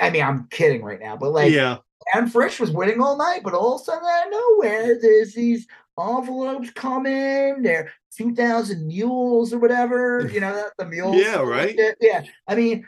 [0.00, 1.78] I mean, I'm kidding right now, but like, yeah,
[2.14, 5.34] and Frisch was winning all night, but all of a sudden out of nowhere, there's
[5.34, 5.66] these
[6.00, 7.62] envelopes coming.
[7.62, 10.28] They're two thousand mules or whatever.
[10.32, 11.16] You know the mules.
[11.16, 11.78] Yeah, right.
[12.00, 12.86] Yeah, I mean,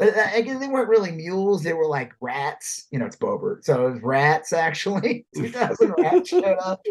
[0.00, 1.62] I guess they weren't really mules.
[1.62, 2.86] They were like rats.
[2.90, 5.26] You know, it's Boebert, so it was rats actually.
[5.34, 6.82] Two thousand rats showed up.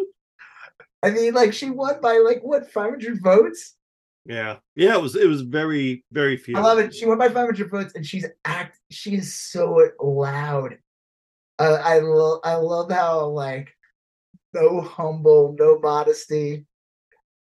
[1.04, 3.76] I mean, like she won by like what five hundred votes.
[4.26, 4.96] yeah, yeah.
[4.96, 6.58] It was it was very very few.
[6.58, 6.94] I love it.
[6.94, 8.80] She won by 500 votes, and she's act.
[8.92, 10.78] She's so loud.
[11.58, 12.40] Uh, I love.
[12.44, 13.76] I love how like
[14.54, 16.66] no humble, no modesty.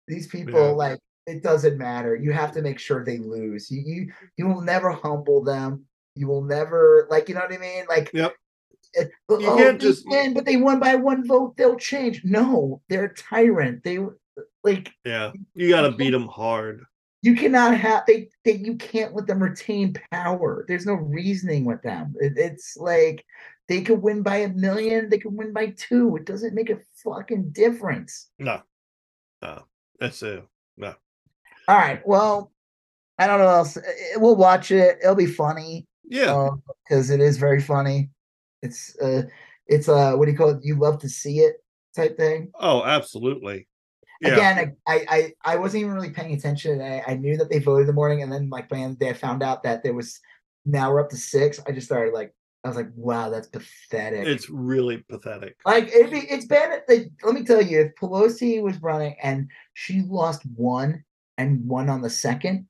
[0.07, 0.71] These people Yeah.
[0.73, 2.17] like it doesn't matter.
[2.17, 3.71] You have to make sure they lose.
[3.71, 5.85] You you you will never humble them.
[6.15, 7.85] You will never like you know what I mean.
[7.89, 8.35] Like Yep.
[8.97, 11.57] eh, but, You oh, can't they just- win, but they won by one vote.
[11.57, 12.25] They'll change.
[12.25, 13.85] No, they're a tyrant.
[13.85, 13.99] They
[14.65, 16.85] like Yeah, you got to beat them hard.
[17.23, 21.83] you cannot have they, they you can't let them retain power there's no reasoning with
[21.83, 23.23] them It- it's like
[23.71, 26.17] they could win by a million they could win by two.
[26.17, 28.29] It doesn't make a fucking difference.
[28.39, 28.61] No,
[29.41, 29.65] no,
[29.99, 30.45] that's it.
[31.69, 32.51] all right well
[33.19, 34.99] i don't know else Eh, we'll watch it.
[35.03, 36.49] It'll be funny Yeah,
[36.89, 38.11] because it is very funny.
[38.61, 39.23] It's uh
[39.69, 40.65] it's uh what do you call it?
[40.65, 41.63] You love to see it
[41.95, 42.51] type thing.
[42.59, 43.69] Oh, absolutely.
[44.21, 46.83] Yeah, again I, I i wasn't even really paying attention.
[46.83, 48.93] I, I knew that they voted in the morning and then like by the end
[48.95, 50.19] of the day i found out that there was
[50.67, 52.35] now we're up to six i just started like
[52.65, 55.57] i was like wow that's pathetic it's really pathetic.
[55.65, 60.03] like it'd be, it's bad let me tell you if pelosi was running and she
[60.03, 61.05] lost one
[61.39, 62.67] and one on the second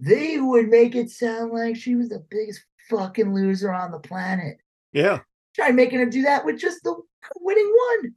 [0.00, 4.58] they would make it sound like she was the biggest fucking loser on the planet
[4.92, 5.20] Yeah,
[5.54, 6.94] try making her do that with just the
[7.40, 8.14] winning one.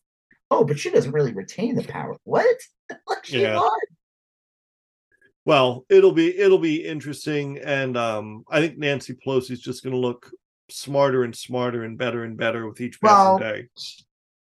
[0.52, 2.18] Oh, but she doesn't really retain the power.
[2.24, 2.56] What?
[3.08, 3.58] like she Yeah.
[3.58, 3.70] won.
[5.46, 10.00] well, it'll be it'll be interesting, and um, I think Nancy Pelosi's just going to
[10.00, 10.32] look
[10.70, 13.68] smarter and smarter and better and better with each passing Well, day.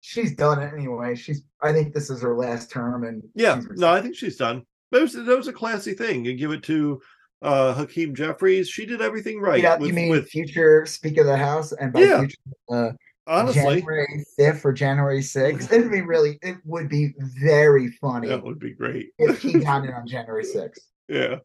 [0.01, 1.15] she's done it anyway.
[1.15, 1.43] She's.
[1.61, 4.63] I think this is her last term, and Yeah, no, I think she's done.
[4.91, 6.25] That was, that was a classy thing.
[6.25, 7.01] You give it to
[7.41, 8.67] uh Hakeem Jeffries.
[8.69, 9.61] She did everything right.
[9.61, 12.19] Yeah, with, you mean with Speaker Speaker of the House, and by Yeah.
[12.19, 12.37] future,
[12.69, 12.91] uh,
[13.27, 15.71] honestly, January fifth or January sixth.
[15.71, 16.37] It'd be really.
[16.41, 19.11] It would be very funny that would be great.
[19.19, 20.85] if he got it on January sixth.
[21.07, 21.37] yeah.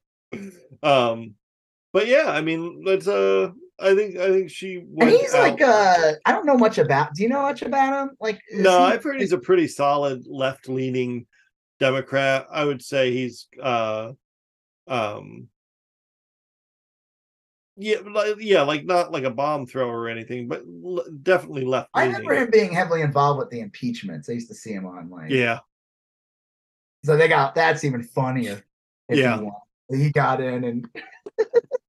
[0.83, 1.35] Um,
[1.93, 3.07] but yeah, I mean, let's.
[3.07, 4.77] Uh, I think I think she.
[5.01, 7.15] And he's like, out- uh, I don't know much about.
[7.15, 8.17] Do you know much about him?
[8.21, 11.27] Like, no, he- I've heard he's a pretty solid left leaning
[11.81, 12.47] Democrat.
[12.51, 14.13] I would say he's uh
[14.87, 15.49] um
[17.77, 21.89] yeah, like, yeah, like not like a bomb thrower or anything, but l- definitely left
[21.93, 24.29] I remember him being heavily involved with the impeachments.
[24.29, 25.59] I used to see him on like Yeah,
[27.05, 28.65] So they got that's even funnier.
[29.09, 29.41] if Yeah.
[29.91, 30.89] he got in and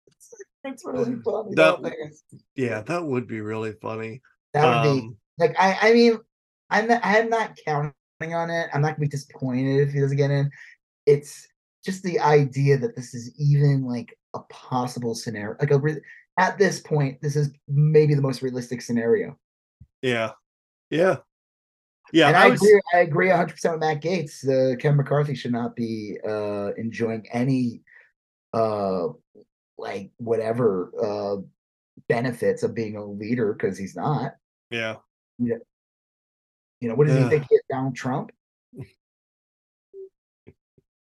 [0.66, 1.56] it's really funny.
[1.56, 2.24] That- That, thing is-
[2.56, 4.22] yeah, that would be really funny.
[4.54, 5.78] that would be Um, like I.
[5.90, 6.18] I mean,
[6.70, 7.94] I'm not, I'm not counting
[8.34, 8.70] on it.
[8.74, 10.50] I'm not gonna be disappointed if he doesn't get in.
[11.06, 11.48] It's
[11.86, 15.56] just the idea that this is even like a possible scenario.
[15.60, 16.02] Like a re-
[16.40, 19.38] at this point, this is maybe the most realistic scenario.
[20.02, 20.32] yeah,
[20.90, 21.18] yeah,
[22.14, 22.28] yeah.
[22.30, 22.82] and I I, was, agree.
[22.94, 24.44] I agree 100 percent with Matt Gaetz.
[24.48, 27.82] Uh, Kevin McCarthy should not be uh, enjoying any,
[28.54, 29.08] uh,
[29.77, 31.41] like whatever uh,
[32.07, 34.34] benefits of being a leader because he's not.
[34.69, 34.95] yeah,
[35.39, 35.60] You
[36.81, 37.23] know, what does Yeah.
[37.23, 37.45] he think?
[37.49, 38.31] He is Donald Trump?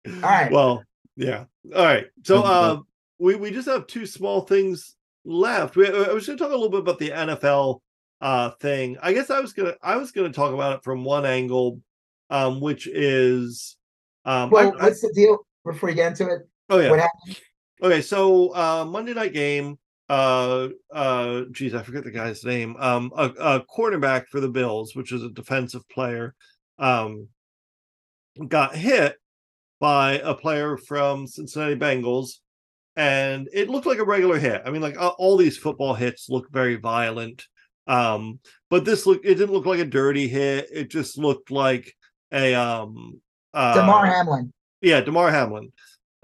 [0.07, 0.52] All right.
[0.52, 0.84] Well,
[1.15, 1.45] yeah.
[1.76, 2.06] All right.
[2.23, 2.81] So Um, uh
[3.19, 4.95] we we just have two small things
[5.26, 5.76] left.
[5.76, 7.81] We, I was going to talk a little bit about the NFL
[8.22, 8.98] uh thing.
[9.02, 11.26] I guess I was going to I was going to talk about it from one
[11.26, 11.81] angle
[12.30, 13.77] um which is
[14.26, 15.39] um well, I- I- what's the deal?
[15.65, 16.89] Before you get into it, oh yeah.
[16.89, 17.38] what happened?
[17.82, 19.78] Okay, so uh Monday night game,
[20.10, 22.76] uh uh geez, I forget the guy's name.
[22.80, 26.34] Um a, a quarterback for the Bills, which is a defensive player,
[26.80, 27.28] um
[28.48, 29.18] got hit
[29.80, 32.38] by a player from Cincinnati Bengals
[32.95, 34.64] and it looked like a regular hit.
[34.66, 37.45] I mean like uh, all these football hits look very violent.
[37.86, 38.40] Um
[38.72, 40.68] but this look it didn't look like a dirty hit.
[40.74, 41.94] It just looked like
[42.32, 43.22] a um
[43.54, 44.52] uh Damar Hamlin.
[44.82, 45.72] yeah, Damar Hamlin,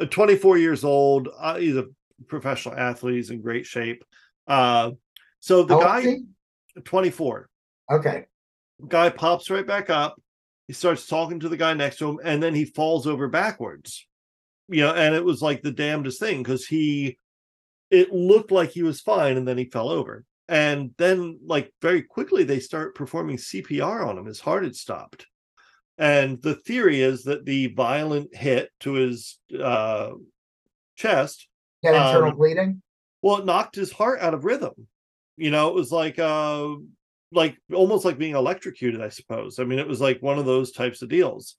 [0.10, 1.30] 24 years old.
[1.38, 1.88] Uh, he's a
[2.28, 3.16] professional athlete.
[3.16, 4.04] He's in great shape.
[4.48, 4.92] Uh,
[5.40, 6.18] so the How guy,
[6.84, 7.50] 24,
[7.92, 8.26] Okay.
[8.88, 10.16] guy pops right back up.
[10.68, 14.08] He starts talking to the guy next to him, and then he falls over backwards.
[14.70, 17.20] You know, and it was like the damnedest thing because he,
[17.92, 20.24] it looked like he was fine, and then he fell over.
[20.48, 24.26] And then, like very quickly, they start performing CPR on him.
[24.26, 25.28] His heart had stopped.
[25.98, 30.12] And the theory is that the violent hit to his uh,
[30.96, 31.48] chest,
[31.84, 32.82] Got internal Um, bleeding.
[33.22, 34.88] well, it knocked his heart out of rhythm.
[35.38, 36.76] You know, it was like uh
[37.32, 39.58] like almost like being electrocuted, I suppose.
[39.60, 41.56] I mean, it was like one of those types of deals.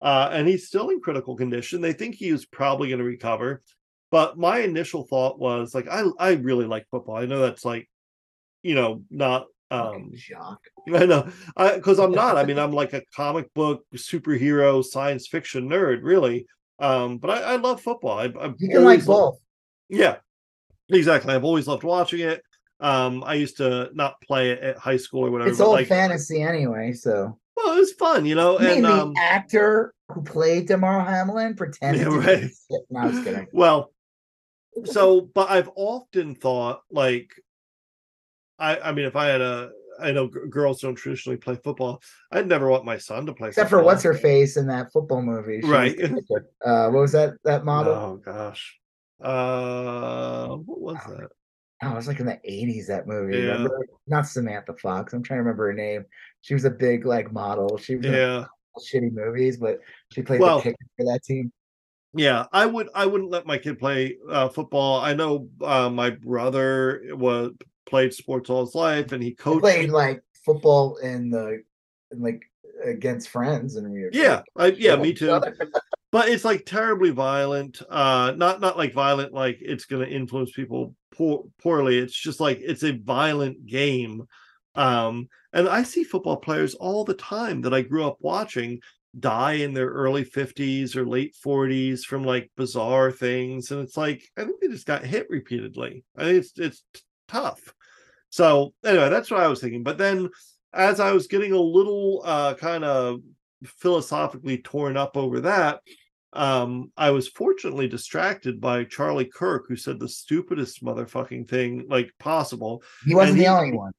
[0.00, 1.80] Uh, and he's still in critical condition.
[1.80, 3.62] They think he was probably going to recover.
[4.10, 7.16] But my initial thought was like, I I really like football.
[7.16, 7.88] I know that's like,
[8.62, 10.60] you know, not um shock.
[10.94, 11.28] I know,
[11.74, 12.36] because I'm not.
[12.36, 16.46] I mean, I'm like a comic book superhero science fiction nerd, really.
[16.78, 18.18] Um, but I, I love football.
[18.18, 19.38] I, I've You can like both.
[19.88, 20.16] yeah,
[20.88, 21.34] exactly.
[21.34, 22.42] I've always loved watching it.
[22.80, 25.50] Um, I used to not play it at high school or whatever.
[25.50, 26.92] It's all like, fantasy anyway.
[26.92, 28.58] So well, it was fun, you know.
[28.58, 32.02] I mean, And the um, actor who played Damar Hamlin pretended.
[32.02, 32.50] Yeah, right.
[32.90, 33.48] No, I was kidding.
[33.52, 33.92] well,
[34.84, 37.32] so but I've often thought like,
[38.58, 39.70] I I mean, if I had a,
[40.00, 42.00] I know g- girls don't traditionally play football.
[42.32, 43.48] I'd never want my son to play.
[43.48, 45.60] Except for what's her face in that football movie.
[45.60, 45.96] She Right.
[46.64, 47.34] Uh, what was that?
[47.44, 47.94] That model?
[47.94, 48.78] Oh gosh.
[49.20, 51.28] Uh what was Oh, that?
[51.82, 52.86] Oh, it was like in the eighties.
[52.88, 53.36] That movie.
[53.38, 53.52] Yeah.
[53.52, 53.86] Remember?
[54.06, 55.12] Not Samantha Fox.
[55.12, 56.04] I'm trying to remember her name.
[56.40, 57.76] She was a big like model.
[57.78, 58.46] She was Yeah.
[58.92, 59.78] shitty movies, but
[60.12, 61.52] she played Well- the kicker for that team.
[62.14, 64.98] Yeah, I would I wouldn't let my kid play uh football.
[65.00, 67.52] I know uh my brother was
[67.88, 71.62] played sports all his life and he coached played like football in the
[72.10, 72.42] in, like
[72.84, 75.40] against friends and we Yeah, I, yeah, me too.
[76.10, 77.82] But it's like terribly violent.
[77.90, 81.98] Uh not not like violent like it's gonna influence people poor, poorly.
[81.98, 84.26] It's just like it's a violent game.
[84.74, 88.80] Um and I see football players all the time that I grew up watching
[89.18, 94.22] die in their early 50s or late 40s from like bizarre things and it's like
[94.36, 96.84] i think they just got hit repeatedly i think it's it's
[97.26, 97.72] tough
[98.30, 100.28] so anyway that's what i was thinking but then
[100.74, 103.20] as i was getting a little uh kind of
[103.64, 105.80] philosophically torn up over that
[106.34, 112.10] um i was fortunately distracted by charlie kirk who said the stupidest motherfucking thing like
[112.18, 113.92] possible He wasn't And the he- only one.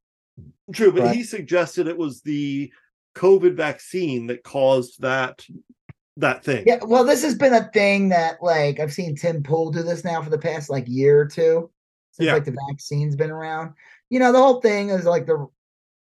[0.74, 1.16] True, but Right.
[1.18, 2.72] he suggested it was the
[3.18, 5.44] COVID vaccine that caused that
[6.16, 6.64] that thing.
[6.66, 10.06] Yeah, well, this has been a thing that like I've seen Tim Pool do this
[10.06, 11.70] now for the past like year or two
[12.12, 12.34] since Yeah.
[12.36, 13.74] like the vaccine's been around.
[14.10, 15.48] You know, the whole thing is like the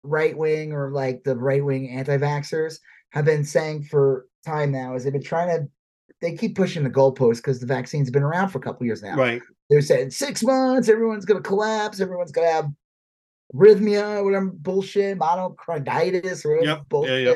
[0.03, 2.79] right wing or like the right wing anti-vaxxers
[3.11, 5.67] have been saying for time now is they've been trying to
[6.21, 9.15] they keep pushing the goalposts because the vaccine's been around for a couple years now.
[9.15, 9.41] Right.
[9.69, 12.69] They're saying six months, everyone's gonna collapse, everyone's gonna have
[13.55, 17.27] arrhythmia, whatever bullshit, myocarditis, or whatever Yep, bullshit.
[17.27, 17.33] yeah.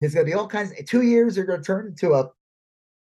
[0.00, 0.72] There's gonna be all kinds.
[0.86, 2.30] Two years, they're gonna turn into a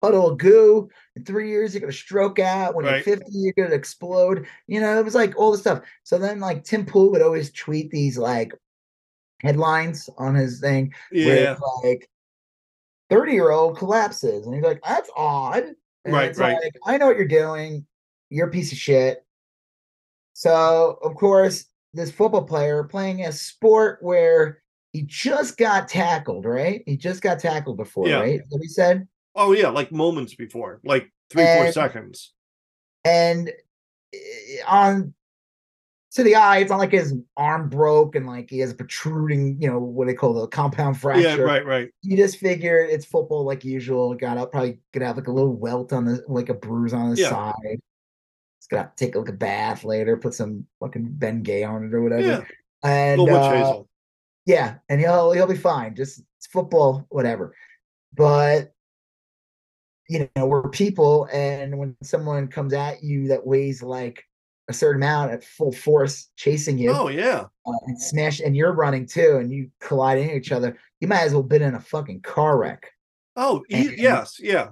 [0.08, 0.90] puddle of goo.
[1.16, 2.76] In three years, you're gonna stroke out.
[2.76, 3.06] When Right.
[3.06, 4.48] you're 50, you're gonna explode.
[4.68, 5.84] You know, it was like all this stuff.
[6.04, 8.54] So then, like Tim Pool would always tweet these like
[9.42, 11.56] headlines on his thing Yeah.
[11.84, 12.10] like
[13.10, 15.64] 30 year old collapses, and he's like, "That's odd."
[16.06, 16.58] And Right, right.
[16.64, 17.86] like, I know what you're doing.
[18.30, 19.26] You're a piece of shit.
[20.34, 24.62] So, of course, this football player playing a sport where
[24.94, 26.84] he just got tackled, right?
[26.86, 28.20] He just got tackled before, Yeah.
[28.20, 28.42] right?
[28.50, 29.08] What he said.
[29.38, 32.34] Oh yeah, like moments before, like three, four seconds.
[33.06, 33.52] And
[34.14, 34.18] eh,
[34.68, 35.14] on
[36.14, 39.62] to the eye, it's not like his arm broke and like he has a protruding,
[39.62, 41.22] you know, what they call the compound fracture.
[41.22, 41.90] Yeah, right, right.
[42.02, 44.16] You just figure it's football like usual.
[44.16, 47.14] Got up, probably gonna have like a little welt on the like a bruise on
[47.14, 47.30] the Yeah.
[47.30, 47.80] side.
[48.60, 52.24] It's gonna take like a bath later, put some fucking Bengay on it or whatever.
[52.24, 52.44] Yeah.
[52.84, 53.84] And uh,
[54.48, 55.96] yeah, and he'll he'll be fine.
[55.96, 57.54] Just it's football, whatever.
[58.16, 58.74] But
[60.10, 64.24] you know, we're people, and when someone comes at you that weighs like
[64.70, 67.46] a certain amount at full force, chasing you, Oh yeah.
[67.66, 71.22] uh, and smash, and you're running too, and you collide into each other, you might
[71.22, 72.86] as well been in a fucking car wreck.
[73.36, 74.70] Oh And- yes, yeah.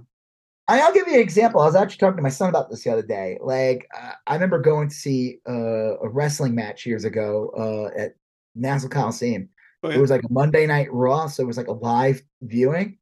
[0.67, 1.61] I- I'll give you an example.
[1.61, 3.37] I was actually talking to my son about this the other day.
[3.39, 8.13] Like, uh, I remember going to see uh, a wrestling match years ago uh, at
[8.55, 9.47] Nassau Coliseum.
[9.83, 12.97] Oh, It was like a Monday night Raw, so it was like a live viewing,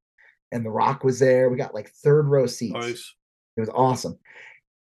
[0.54, 1.50] and The Rock was there.
[1.50, 2.74] We got like third row seats.
[2.74, 3.14] Nice.
[3.58, 4.18] It was awesome.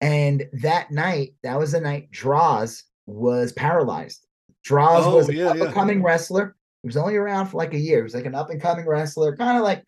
[0.01, 4.27] And that night, that was the night Droz was paralyzed.
[4.65, 6.55] Droz Oh, was an yeah, up and coming wrestler.
[6.83, 7.99] He was only around for like a year.
[7.99, 9.85] He was like an up and coming wrestler, kind of like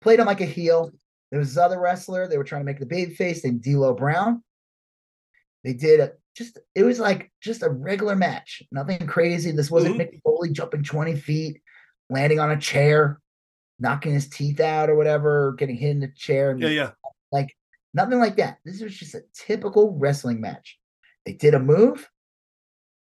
[0.00, 0.90] played him like a heel.
[1.30, 2.28] There was this other wrestler.
[2.28, 4.42] They were trying to make the baby face named D'Lo Brown.
[5.62, 9.50] They did a, just it was like just a regular match, nothing crazy.
[9.52, 10.00] This wasn't Mhm.
[10.12, 11.62] Mick Foley jumping 20 feet,
[12.10, 13.20] landing on a chair.
[13.80, 16.50] Knocking his teeth out or whatever, getting hit in the chair.
[16.50, 16.90] and Yeah, yeah.
[17.32, 17.54] Like
[17.92, 18.58] nothing like that.
[18.64, 20.78] This was just a typical wrestling match.
[21.26, 22.08] They did a move.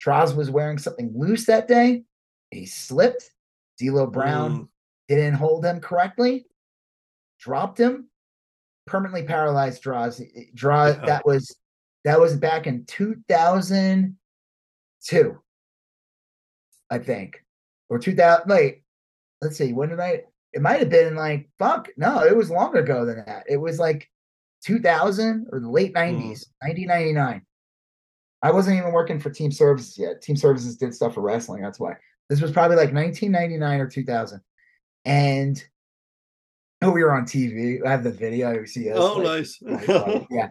[0.00, 2.02] Droz was wearing something loose that day.
[2.50, 3.30] He slipped.
[3.78, 4.68] D'Lo Brown Mm,
[5.08, 6.46] didn't hold him correctly,
[7.38, 8.08] dropped him,
[8.86, 10.20] permanently paralyzed Droz.
[10.54, 11.06] Draw Yeah.
[11.06, 11.54] that was
[12.04, 15.42] that was back in 2002,
[16.90, 17.44] I think,
[17.88, 18.48] or 2000.
[18.48, 18.82] Wait,
[19.42, 19.72] let's see.
[19.72, 20.24] When did I?
[20.52, 21.88] It might have been like fuck.
[21.96, 23.44] No, it was longer ago than that.
[23.48, 24.08] It was like
[24.64, 25.98] 2000 or the late hmm.
[25.98, 27.42] 90s, 1999.
[28.42, 30.22] I wasn't even working for Team Services yet.
[30.22, 31.62] Team Services did stuff for wrestling.
[31.62, 31.94] That's why.
[32.28, 34.40] This was probably like 1999 or 2000.
[35.04, 35.64] And
[36.82, 37.84] oh, we were on TV.
[37.84, 38.52] I have the video.
[38.52, 38.98] You see us.
[38.98, 39.62] Oh, like, nice.
[39.62, 40.48] like, yeah.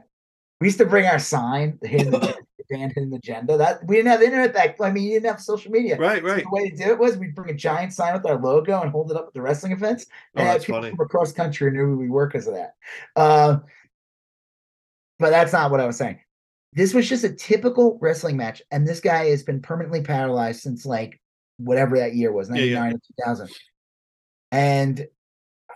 [0.61, 2.13] We used to bring our sign, the hidden
[2.69, 3.57] band hidden agenda.
[3.57, 4.79] That we didn't have internet back.
[4.81, 5.97] I mean, you didn't have social media.
[5.97, 6.43] right, So right.
[6.43, 8.91] The way to do it was we'd bring a giant sign with our logo and
[8.91, 10.05] hold it up at the wrestling events.
[10.35, 10.95] Oh, And that's people funny.
[10.95, 12.73] from across country knew who we were because of that.
[13.15, 13.57] Uh,
[15.19, 16.19] but that's not what I was saying.
[16.73, 20.85] This was just a typical wrestling match, and this guy has been permanently paralyzed since
[20.85, 21.21] like
[21.57, 22.79] whatever that year was, Yeah, yeah.
[22.79, 23.49] 99 or 2000.
[24.51, 25.07] And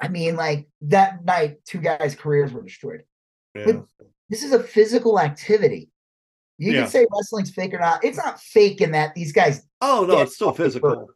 [0.01, 3.03] I mean, like that night, two guys' careers were destroyed.
[3.55, 3.81] Yeah.
[4.29, 5.89] This is a physical activity.
[6.59, 6.81] You Yeah.
[6.81, 8.03] can say wrestling's fake or not.
[8.03, 10.73] It's not fake in that these guys Oh no, it's still fucking hurt.
[10.73, 11.07] physical.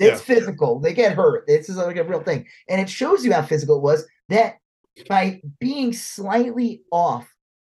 [0.00, 0.80] it's physical.
[0.80, 1.46] They get hurt.
[1.46, 2.46] This is like a real thing.
[2.68, 4.56] And it shows you how physical it was that
[5.08, 7.30] by being slightly off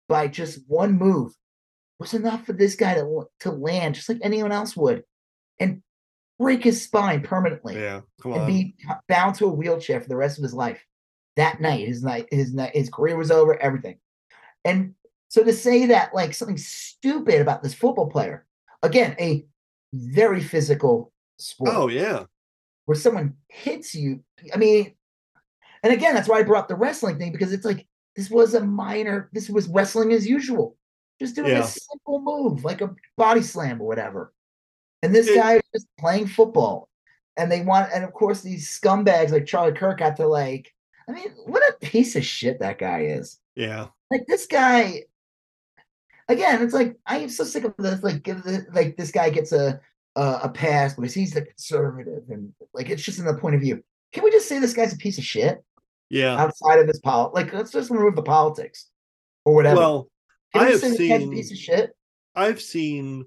[0.08, 1.32] by just one move
[2.00, 5.04] was enough for this guy to, to land just like anyone else would
[5.60, 5.82] and
[6.40, 8.46] break his spine permanently Yeah, come and on.
[8.48, 8.74] be
[9.08, 10.84] bound to a wheelchair for the rest of his life.
[11.36, 13.98] That night, his night, his night, his career was over, everything.
[14.64, 14.94] And
[15.32, 18.44] so to say that like something stupid about this football player,
[18.82, 19.46] again, a
[19.94, 22.24] very physical sport Oh yeah,
[22.84, 24.22] where someone hits you.
[24.52, 24.92] I mean,
[25.82, 28.52] and again, that's why I brought up the wrestling thing because it's like this was
[28.52, 30.76] a minor, this was wrestling as usual,
[31.18, 31.60] just doing Yeah.
[31.64, 34.34] a simple move like a body slam or whatever.
[35.02, 36.90] And this It- guy is just playing football,
[37.38, 40.74] and they want, and of course, these scumbags like Charlie Kirk have to like.
[41.08, 43.38] I mean, what a piece of shit that guy is.
[43.56, 45.04] yeah, Like this guy.
[46.28, 48.02] Again, it's like I am so sick of this.
[48.02, 49.80] Like, give the like this guy gets a
[50.16, 53.60] a, a pass because he's the conservative, and like it's just in the point of
[53.60, 53.82] view.
[54.12, 55.64] Can we just say this guy's a piece of shit
[56.10, 56.36] yeah.
[56.36, 57.30] outside of his pol?
[57.34, 58.90] Like, let's just remove the politics
[59.44, 59.80] or whatever.
[59.80, 60.08] Well,
[60.52, 61.90] Can I we have say this a seen piece of shit.
[62.34, 63.24] I've seen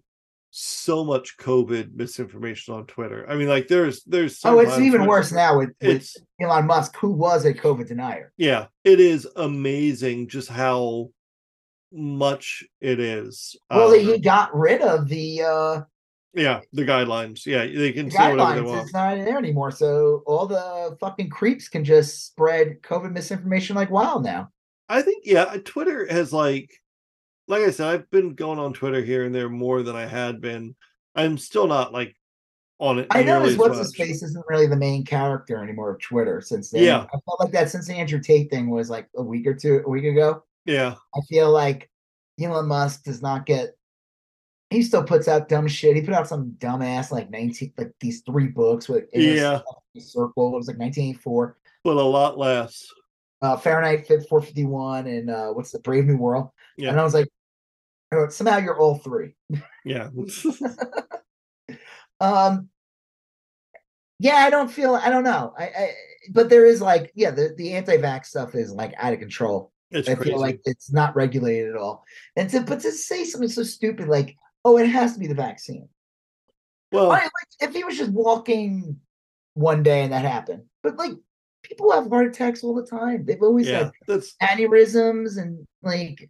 [0.52, 3.26] so much COVID misinformation on Twitter.
[3.30, 6.10] I mean, like there's there's Oh, it's even when- worse now with, with
[6.40, 8.32] Elon Musk, who was a COVID denier.
[8.38, 11.10] yeah, it is amazing just how
[11.96, 13.56] much it is.
[13.70, 15.82] Well, Um, he got rid of the uh
[16.34, 17.46] yeah, the guidelines.
[17.46, 18.82] Yeah, they can the say whatever they want.
[18.82, 19.72] It's not there anymore.
[19.72, 24.50] So all the fucking creeps can just spread COVID misinformation like wild now.
[24.90, 26.72] I think yeah, Twitter has like
[27.48, 30.42] like I said, I've been going on Twitter here and there more than I had
[30.42, 30.76] been.
[31.16, 32.16] I'm still not like
[32.80, 33.08] on it.
[33.12, 36.84] I noticed what's his face isn't really the main character anymore of Twitter since then.
[36.84, 37.04] Yeah.
[37.04, 39.82] I felt like that since the Andrew Tate thing was like a week or two,
[39.86, 40.44] a week ago.
[40.66, 41.90] Yeah, I feel like
[42.42, 43.76] Elon Musk does not get.
[44.72, 45.96] He still puts out dumb shit.
[45.96, 49.60] He put out some dumbass like nineteen, like these three books with Yeah.
[49.98, 50.54] Circle.
[50.54, 51.58] It was like nineteen eighty four.
[51.84, 52.86] but a lot less.
[53.42, 56.50] Uh, Fahrenheit four fifty one and uh, what's the Brave New World?
[56.78, 56.90] Yeah.
[56.90, 57.28] And I was like,
[58.14, 59.36] oh, somehow you're all three.
[59.86, 60.10] Yeah.
[62.20, 62.70] Um,
[64.20, 64.96] yeah, I don't feel.
[64.96, 65.54] I don't know.
[65.58, 65.92] I, I
[66.32, 69.72] but there is like, yeah, the the anti-vax stuff is like out of control.
[69.96, 70.32] It's I crazy.
[70.32, 72.04] feel like it's not regulated at all.
[72.36, 75.36] And to but to say something so stupid like, oh, it has to be the
[75.36, 75.88] vaccine.
[76.92, 79.00] well, I, like, if he was just walking
[79.54, 81.14] one day and that happened, but like
[81.64, 83.26] people have heart attacks all the time.
[83.26, 86.30] They've always yeah, had that's aneurysms and like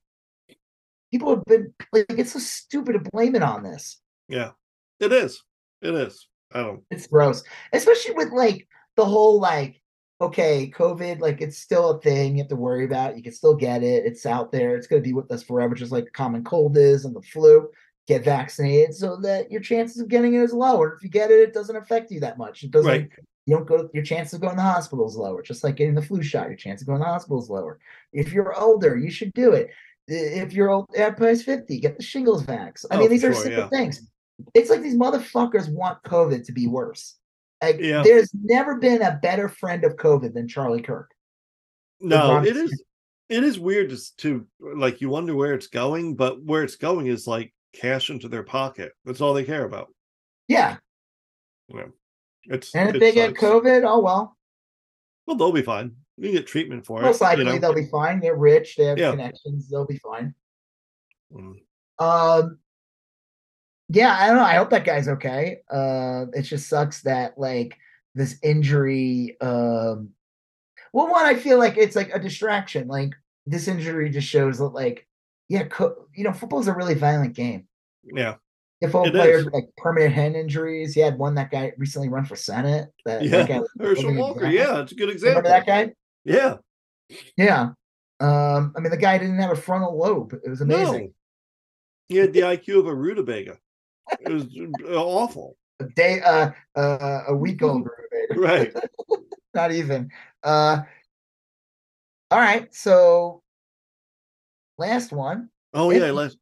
[1.12, 4.00] people have been like it's so stupid to blame it on this.
[4.28, 4.52] yeah,
[5.00, 5.44] it is.
[5.82, 6.28] It is.
[6.54, 6.84] I don't.
[6.90, 9.82] It's gross, especially with like the whole like,
[10.22, 13.18] okay, COVID, like it's still a thing you have to worry about.
[13.18, 14.06] You can still get it.
[14.06, 14.76] It's out there.
[14.76, 17.70] It's going to be with us forever, just like common cold is and the flu.
[18.08, 20.94] Get vaccinated so that your chances of getting it is lower.
[20.94, 22.64] If you get it, it doesn't affect you that much.
[22.64, 22.90] It doesn't.
[22.90, 23.10] Right.
[23.48, 23.90] You don't go.
[23.94, 25.42] Your chance of going to the hospital is lower.
[25.42, 27.80] Just like getting the flu shot, your chance of going to the hospital is lower.
[28.14, 29.70] If you're older, you should do it.
[30.08, 32.86] If you're old, at past fifty, get the shingles vax.
[32.92, 33.70] I Oh, mean, these are sure, simple yeah.
[33.70, 34.08] things.
[34.54, 37.16] It's like these motherfuckers want COVID to be worse.
[37.62, 38.04] Like, Yeah.
[38.04, 41.12] There's never been a better friend of COVID than Charlie Kirk.
[42.02, 42.84] No, it is.
[43.30, 47.08] It is weird to, to like you wonder where it's going, but where it's going
[47.08, 48.92] is like cash into their pocket.
[49.04, 49.88] That's all they care about.
[50.48, 50.78] Yeah,
[51.70, 51.86] Yeah.
[52.44, 53.34] It's and if it they get.
[53.34, 54.38] COVID, oh well.
[55.26, 55.96] Well, they'll be fine.
[56.18, 57.08] You can get treatment for Most it.
[57.08, 57.58] Most likely you know?
[57.58, 58.20] they'll be fine.
[58.20, 58.76] They're rich.
[58.76, 59.10] They have Yeah.
[59.12, 59.68] connections.
[59.70, 60.36] They'll be fine.
[61.34, 61.56] Mm.
[61.98, 62.60] Um,
[63.90, 64.44] yeah, I don't know.
[64.44, 65.60] I hope that guy's okay.
[65.70, 67.78] Uh, it just sucks that like
[68.16, 69.38] this injury.
[69.42, 70.10] Um,
[70.94, 72.88] well, one, I feel like it's like a distraction.
[72.88, 73.14] Like
[73.46, 75.08] this injury just shows that, like,
[75.50, 77.68] yeah, co- you know, football's a really violent game.
[78.04, 78.36] Yeah.
[78.82, 82.36] If all players like permanent hand injuries, he had one that guy recently run for
[82.36, 82.90] senate.
[83.06, 83.60] That, that Yeah.
[83.60, 84.48] guy Herschel Walker.
[84.48, 85.42] Yeah, it's a good example.
[85.44, 85.94] Remember that guy?
[86.24, 86.58] Yeah.
[87.38, 87.70] Yeah.
[88.20, 90.34] Um, I mean, the guy didn't have a frontal lobe.
[90.44, 91.06] It was amazing.
[91.06, 91.12] No.
[92.08, 93.58] He had the IQ of a rutabaga.
[94.20, 94.46] It was
[94.84, 95.58] uh, awful.
[95.80, 97.90] A day, uh, uh, a week rutabaga.
[98.36, 98.74] Right.
[99.54, 100.10] Not even.
[100.44, 100.82] Uh,
[102.32, 102.74] all right.
[102.74, 103.44] So,
[104.78, 105.50] last one.
[105.74, 106.36] Oh yeah, let's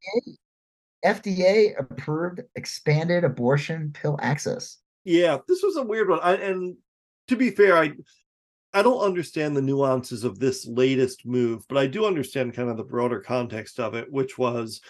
[1.05, 4.77] FDA approved expanded abortion pill access.
[5.03, 6.19] yeah, this was a weird one.
[6.21, 6.77] I, and
[7.27, 7.93] to be fair, I
[8.73, 12.77] I don't understand the nuances of this latest move, but I do understand kind of
[12.77, 14.81] the broader context of it, which was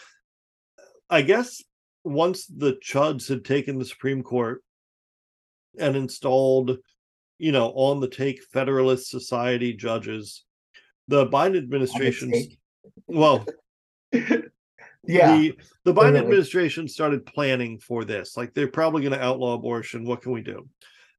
[1.09, 1.61] I guess
[2.03, 4.63] once the chuds had taken the Supreme Court
[5.79, 6.77] and installed,
[7.37, 10.43] you know, on the take Federalist Society judges,
[11.07, 12.31] the Biden administration
[13.07, 13.45] well
[15.05, 15.35] Yeah.
[15.35, 16.19] the the Biden Totally.
[16.19, 18.37] administration started planning for this.
[18.37, 20.05] Like they're probably going to outlaw abortion.
[20.05, 20.67] What can we do?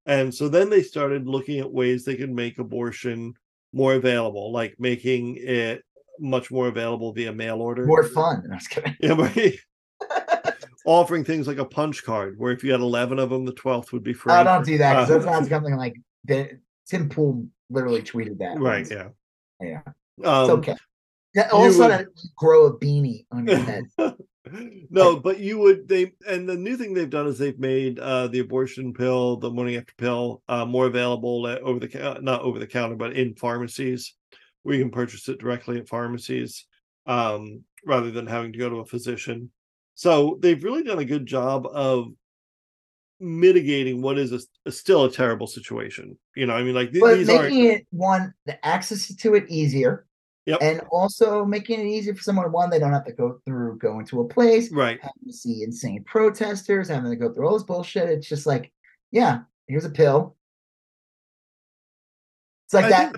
[0.07, 3.35] And so then they started looking at ways they can make abortion
[3.73, 5.83] more available, like making it
[6.19, 7.85] much more available via mail order.
[7.85, 8.49] More fun.
[8.51, 8.97] I was kidding.
[9.01, 9.15] Yeah,
[10.85, 13.93] offering things like a punch card, where if you had eleven of them, the twelfth
[13.93, 14.33] would be free.
[14.33, 14.95] Oh, don't do that.
[14.95, 18.59] 'cause Uh, that sounds something like the, Tim Pool literally tweeted that.
[18.61, 18.81] right?
[18.81, 18.91] once.
[18.91, 19.09] Yeah.
[19.61, 19.81] Yeah.
[20.25, 20.77] Um, It's okay.
[21.35, 22.07] Yeah, all of a would- sudden,
[22.37, 23.85] grow a beanie on your head.
[24.91, 28.29] no, but you would they and the new thing they've done is they've made uh
[28.29, 32.43] the abortion pill, the morning after pill, uh more available at over the cou- not
[32.43, 34.15] over the counter, but in pharmacies
[34.63, 36.67] where you can purchase it directly at pharmacies
[37.07, 39.51] um rather than having to go to a physician.
[39.95, 42.09] So they've really done a good job of
[43.21, 46.19] mitigating what is a, a still a terrible situation.
[46.35, 50.07] You know, I mean, like th- but making it one the access to it easier
[50.47, 50.59] Yep.
[50.61, 54.05] and also making it easier for someone one they don't have to go through going
[54.07, 55.01] to a place right.
[55.01, 58.71] having to see insane protesters having to go through all this bullshit it's just like
[59.11, 60.37] yeah here's a pill
[62.67, 63.15] it's like I that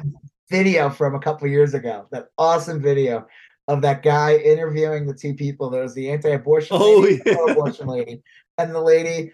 [0.51, 3.27] video from a couple years ago that awesome video
[3.69, 7.31] of that guy interviewing the two people there was the anti-abortion Oh, lady, and the
[7.31, 7.37] yeah.
[7.37, 8.23] pro-abortion lady
[8.59, 9.33] and the lady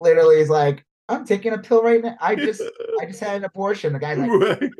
[0.00, 2.62] literally is like i'm taking a pill right now i just
[3.00, 3.92] I just had an abortion.
[3.94, 4.70] The guy's like, right.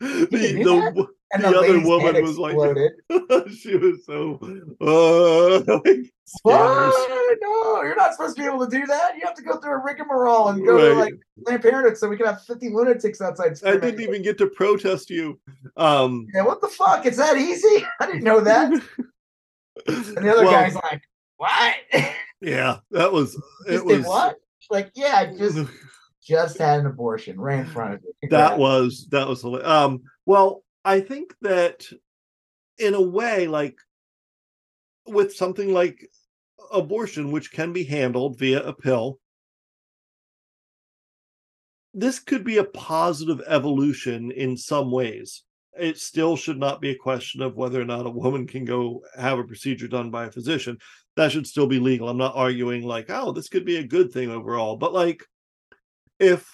[0.00, 2.56] The, the, and the the, other woman was like-
[3.50, 4.38] she was so
[4.80, 6.12] uh like.
[6.42, 7.38] What?
[7.40, 9.14] No, you're not supposed to be able to do that.
[9.14, 11.04] You have to go through a rigmarole and go to Right.
[11.04, 11.14] like
[11.44, 13.56] Planned Parenthood so we can have 50 lunatics outside.
[13.64, 15.38] I didn't even get to protest you.
[15.76, 17.06] Um Yeah, what the fuck?
[17.06, 17.84] It's that easy?
[18.00, 18.72] I didn't know that.
[18.72, 18.82] And
[20.16, 21.02] the other well, guy's like,
[21.36, 21.74] what?
[22.40, 23.34] yeah, that was
[23.66, 24.36] it just was what?
[24.70, 25.58] Like, yeah, I just
[26.26, 28.28] just had an abortion right in front of you.
[28.30, 31.84] that was that was um well I think that
[32.78, 33.76] in a way like
[35.04, 36.08] with something like
[36.72, 39.18] abortion which can be handled via a pill
[41.92, 45.42] this could be a positive evolution in some ways.
[45.80, 49.02] It still should not be a question of whether or not a woman can go
[49.16, 50.76] have a procedure done by a physician.
[51.16, 52.10] That should still be legal.
[52.10, 55.24] I'm not arguing like oh this could be a good thing overall but like
[56.20, 56.48] if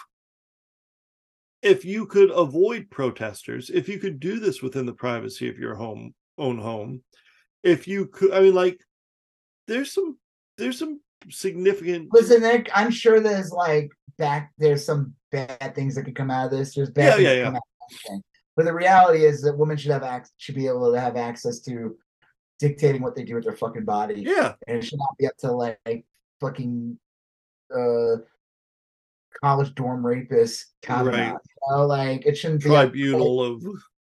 [1.62, 5.74] if you could avoid protesters, if you could do this within the privacy of your
[5.74, 7.02] home own home,
[7.62, 8.80] if you could I mean like
[9.68, 10.18] there's some
[10.58, 11.00] there's some
[11.30, 16.46] significant Listen, I'm sure there's like back there's some bad things that could come out
[16.46, 16.74] of this.
[16.74, 17.44] There's bad Yeah, things yeah, that yeah.
[17.44, 18.22] come out of everything.
[18.56, 21.60] But the reality is that women should have ac- should be able to have access
[21.60, 21.96] to
[22.58, 24.22] dictating what they do with their fucking body.
[24.22, 26.04] yeah And it should not be up to like
[26.40, 26.98] fucking
[27.74, 28.16] uh
[29.42, 31.16] college dorm rapists Kavanaugh.
[31.16, 31.28] Right.
[31.30, 33.64] You know, like it shouldn't be up- tribunal of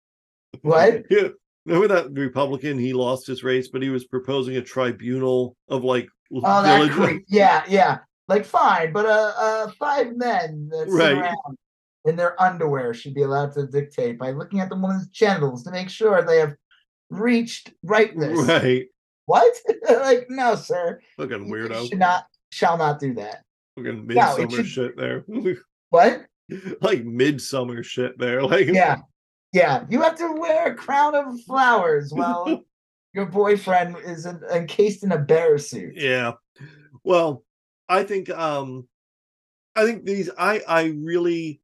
[0.62, 1.04] What?
[1.10, 1.30] yeah
[1.66, 6.08] remember that republican he lost his race but he was proposing a tribunal of like
[6.36, 6.64] Oh,
[6.96, 7.22] village-.
[7.30, 8.00] Yeah, yeah.
[8.28, 11.16] Like fine, but uh, uh five men that Right.
[11.18, 11.58] around
[12.06, 15.72] in their underwear should be allowed to dictate by looking at the woman's genitals to
[15.72, 16.56] make sure they have
[17.12, 18.40] reached rightness.
[18.48, 18.88] right
[19.28, 19.54] What?
[19.88, 21.00] like, no, sir.
[21.18, 23.44] fucking You weirdo Should not shall not do that.
[23.76, 25.26] Fucking No, it midsummer should- shit there
[25.90, 26.26] What?
[26.82, 28.98] like midsummer shit there like Yeah.
[29.54, 29.86] Yeah.
[29.90, 32.64] You have to wear a crown of flowers while
[33.14, 35.94] your boyfriend is en- encased in a bear suit.
[35.96, 36.34] yeah
[37.04, 37.44] well
[37.90, 38.88] i think um
[39.76, 41.62] i think these i i really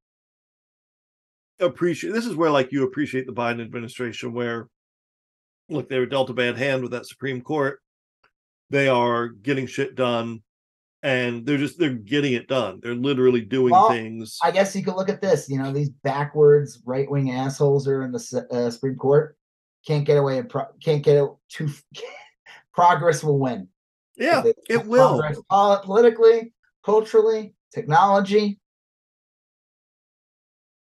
[1.59, 4.67] appreciate this is where like you appreciate the Biden administration where
[5.69, 7.79] look they were dealt a bad hand with that Supreme Court.
[8.69, 10.41] They are getting shit done
[11.01, 12.79] and they're just they're getting it done.
[12.81, 14.37] They're literally doing Well, things.
[14.43, 15.49] I guess you could look at this.
[15.49, 19.37] You know, these backwards right wing assholes are in the uh, Supreme Court.
[19.87, 20.39] Can't get away.
[20.39, 21.69] And pro- can't get it too.
[22.73, 23.67] progress will win.
[24.17, 25.21] yeah, it will.
[25.49, 26.53] Politically,
[26.83, 28.59] culturally, technology.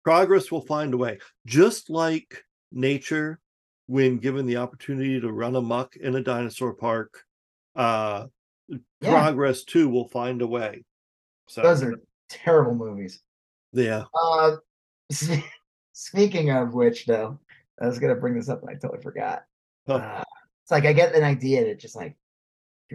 [0.04, 1.18] Progress will find a way.
[1.46, 3.40] Just like nature,
[3.86, 7.22] when given the opportunity to run amok in a dinosaur park,
[7.74, 8.26] uh
[9.00, 9.10] Yeah.
[9.10, 10.84] progress too will find a way.
[11.48, 11.94] So Those are
[12.28, 13.20] terrible movies.
[13.72, 14.04] yeah.
[14.14, 14.56] Uh,
[15.92, 17.38] speaking of which, though,
[17.80, 19.44] I was gonna bring this up and I totally forgot.
[19.86, 19.94] Huh.
[19.94, 20.22] Uh,
[20.62, 22.16] it's like I get an idea that just like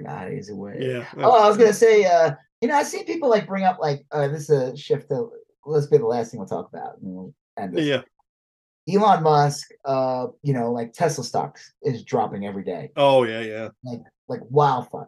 [0.04, 0.78] God is away.
[0.80, 1.06] Yeah.
[1.18, 2.32] Oh, I was gonna say, uh,
[2.62, 5.10] you know, I see people like bring up like uh, this is a shift.
[5.10, 5.30] To,
[5.66, 6.98] let's be the last thing we'll talk about.
[7.02, 7.86] And we'll end this.
[7.86, 8.02] yeah.
[8.92, 13.70] Elon Musk, uh, you know, like Tesla stocks is dropping every day, Oh yeah, yeah.
[13.84, 15.08] Like like wildfire.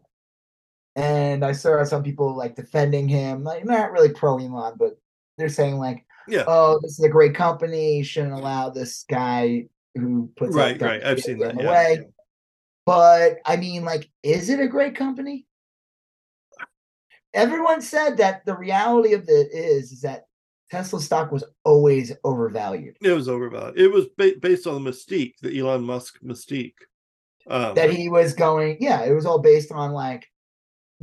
[0.96, 4.98] And I saw some people like defending him, like not really pro Elon, but
[5.38, 6.44] they're saying like, Yeah.
[6.48, 7.98] oh, this is a great company.
[7.98, 11.04] You shouldn't allow this guy who puts Right, right.
[11.04, 11.52] I've seen that.
[11.52, 11.72] in the Yeah.
[11.72, 12.08] way.
[12.86, 15.48] But I mean, like, is it a great company?
[17.34, 20.26] Everyone said that the reality of it is, is that
[20.70, 22.98] Tesla stock was always overvalued.
[23.02, 23.80] It was overvalued.
[23.80, 26.76] It was ba- based on the mystique, the Elon Musk mystique.
[27.48, 30.28] Um, That he was going, yeah, it was all based on like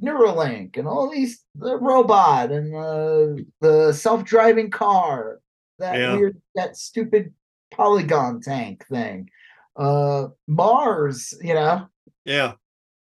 [0.02, 5.40] Neuralink and all these the robot and uh, the self-driving car,
[5.78, 6.16] that Yeah.
[6.16, 7.34] weird, that stupid
[7.70, 9.30] polygon tank thing,
[9.76, 11.86] uh, Mars, you know,
[12.24, 12.54] yeah.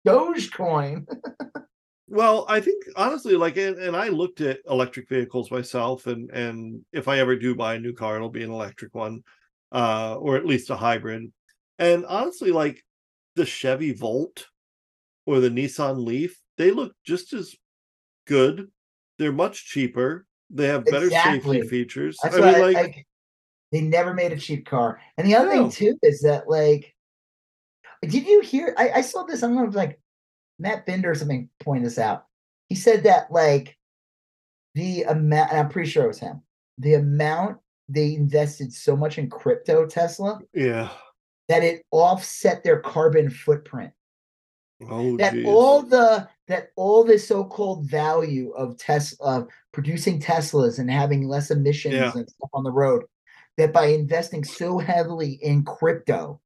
[0.08, 1.06] Dogecoin.
[2.08, 6.86] Well, I think honestly, like, and, and I looked at electric vehicles myself, and and
[6.94, 9.24] if I ever do buy a new car, it'll be an electric one,
[9.72, 11.32] uh, or at least a hybrid.
[11.80, 12.86] And honestly, like
[13.36, 14.46] the Chevy Volt
[15.26, 17.56] or the Nissan Leaf, they look just as
[18.28, 18.70] good.
[19.18, 20.26] They're much cheaper.
[20.50, 21.58] They have better Exactly.
[21.62, 22.18] safety features.
[22.22, 23.08] That's I mean, I- like,
[23.72, 25.02] they never made a cheap car.
[25.18, 25.70] And the other No.
[25.70, 26.94] thing too is that like,
[28.02, 28.74] did you hear?
[28.78, 29.42] I, I saw this.
[29.42, 30.00] I don't know if like
[30.60, 32.26] Matt Binder or something pointed this out.
[32.70, 33.78] He said that like
[34.76, 36.42] the amount, and I'm pretty sure it was him.
[36.78, 37.58] The amount
[37.90, 40.90] they invested so much in crypto Tesla yeah.
[41.50, 43.92] that it offset their carbon footprint.
[44.90, 45.46] Oh, that geez.
[45.48, 51.50] all the that all the so-called value of Tesla of producing Teslas and having less
[51.50, 52.12] emissions Yeah.
[52.14, 53.04] and stuff on the road,
[53.58, 56.42] that by investing so heavily in crypto,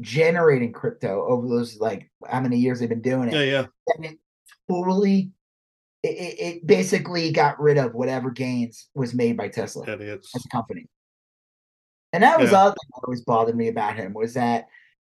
[0.00, 4.10] generating crypto over those like how many years they've been doing it, yeah, yeah, that
[4.12, 4.18] it
[4.68, 5.30] totally
[6.02, 10.34] it, it, it basically got rid of whatever gains was made by Tesla idiots.
[10.34, 10.86] as a company.
[12.12, 12.58] And that was Yeah.
[12.62, 14.68] other thing that always bothered me about him was that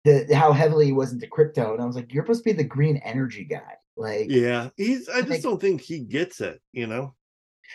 [0.04, 1.72] the how heavily he was into crypto.
[1.74, 3.76] And I was like, you're supposed to be the green energy guy.
[3.96, 5.08] Like Yeah, he's.
[5.08, 6.60] I Like- just don't think he gets it.
[6.72, 7.14] You know.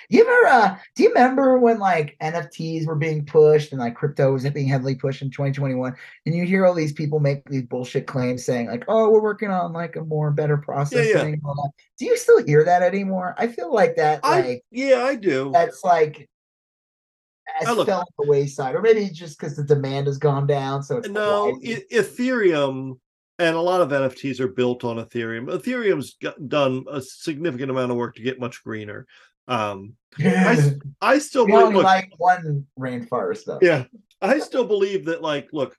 [0.10, 4.32] you ever uh do you remember when like NFTs were being pushed and like crypto
[4.34, 5.96] was being heavily pushed in 2021?
[6.26, 9.50] And you hear all these people make these bullshit claims saying, like, oh, we're working
[9.50, 11.24] on like a more better process." yeah.
[11.24, 11.72] that.
[11.98, 13.34] Do you still hear that anymore?
[13.38, 15.52] I feel like that I like yeah, I do.
[15.54, 16.30] that's like
[17.60, 20.84] has Oh, fell on the wayside, or maybe just because the demand has gone down.
[20.84, 22.98] So it's No, Ethereum
[23.40, 25.48] and a lot of NFTs are built on Ethereum.
[25.48, 29.06] Ethereum's got, done a significant amount of work to get much greener.
[29.48, 31.76] Um, I, I still we believe.
[31.76, 33.60] Look, like one rainforest though.
[33.62, 33.86] yeah,
[34.22, 35.22] I still believe that.
[35.22, 35.76] Like, look,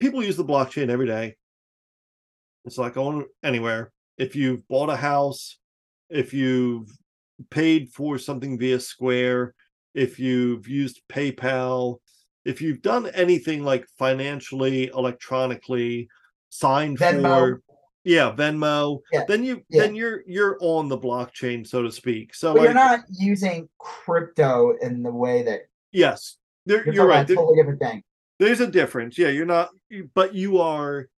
[0.00, 1.36] people use the blockchain every day.
[2.64, 3.92] It's like going anywhere.
[4.18, 5.58] If you've bought a house,
[6.10, 6.90] if you've
[7.50, 9.54] paid for something via Square,
[9.94, 11.98] if you've used PayPal,
[12.44, 16.08] if you've done anything like financially, electronically,
[16.50, 17.22] signed Venmo.
[17.22, 17.62] for,
[18.04, 19.82] yeah, Venmo, Yeah, then you yeah.
[19.82, 22.34] then you're you're on the blockchain, so to speak.
[22.34, 26.36] So like, you're not using crypto in the way that yes,
[26.66, 27.26] there, you're, you're right.
[27.26, 28.02] There- totally different thing.
[28.38, 29.70] there's a difference yeah you're not
[30.14, 31.08] but you are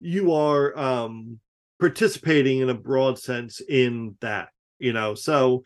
[0.00, 1.38] you are um
[1.78, 4.48] participating in a broad sense in that
[4.78, 5.62] you know so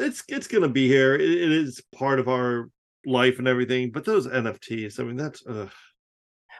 [0.00, 2.68] it's it's gonna be here it, it is part of our
[3.06, 5.70] life and everything but those nfts i mean that's ugh.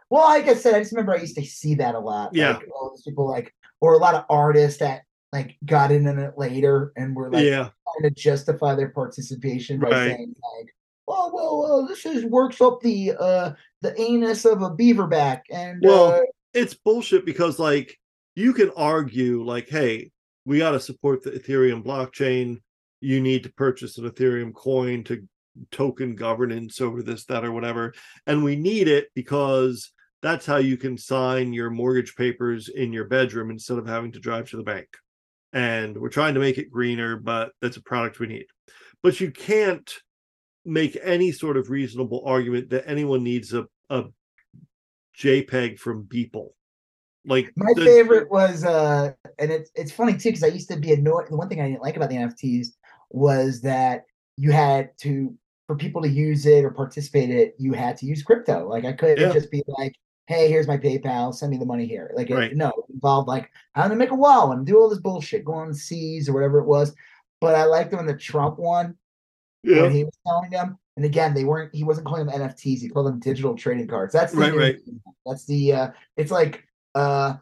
[0.08, 2.30] Well, like I said, I just remember I used to see that a lot.
[2.32, 2.56] Yeah.
[2.56, 5.02] Like all those people like or a lot of artists that
[5.32, 9.78] like got in on it later and were like yeah trying to justify their participation
[9.78, 10.06] by Right.
[10.06, 10.74] saying like,
[11.06, 13.52] "Oh well, uh, this is works up the uh
[13.82, 16.20] the anus of a beaverback," and Well, uh,
[16.54, 17.96] it's bullshit because like
[18.34, 20.10] you can argue like hey
[20.44, 22.58] we got to support the ethereum blockchain
[23.00, 25.26] you need to purchase an ethereum coin to
[25.70, 27.92] token governance over this, that, or whatever.
[28.26, 33.06] And we need it because that's how you can sign your mortgage papers in your
[33.06, 34.88] bedroom instead of having to drive to the bank.
[35.52, 38.46] And we're trying to make it greener, but that's a product we need.
[39.02, 39.90] But you can't
[40.64, 44.04] make any sort of reasonable argument that anyone needs a, a
[45.18, 46.50] JPEG from Beeple.
[47.26, 50.76] Like My the- favorite was uh and it's it's funny too because I used to
[50.76, 51.26] be annoyed.
[51.28, 52.68] The one thing I didn't like about the NFTs
[53.10, 54.04] was that
[54.36, 55.34] you had to
[55.66, 58.66] for people to use it or participate in it, you had to use crypto.
[58.68, 59.32] Like I couldn't Yeah.
[59.32, 59.94] just be like,
[60.26, 62.10] hey, here's my PayPal, send me the money here.
[62.16, 64.98] Like it, no, it involved like how to make a wall and do all this
[64.98, 66.94] bullshit, go on seas or whatever it was.
[67.40, 68.96] But I liked them in the Trump one
[69.62, 70.76] yeah, when he was telling them.
[70.96, 71.74] And again, they weren't.
[71.74, 72.80] He wasn't calling them NFTs.
[72.80, 74.12] He called them digital trading cards.
[74.12, 74.76] That's the Right, right.
[75.24, 75.72] That's the.
[75.72, 76.64] uh It's like
[76.94, 77.34] uh,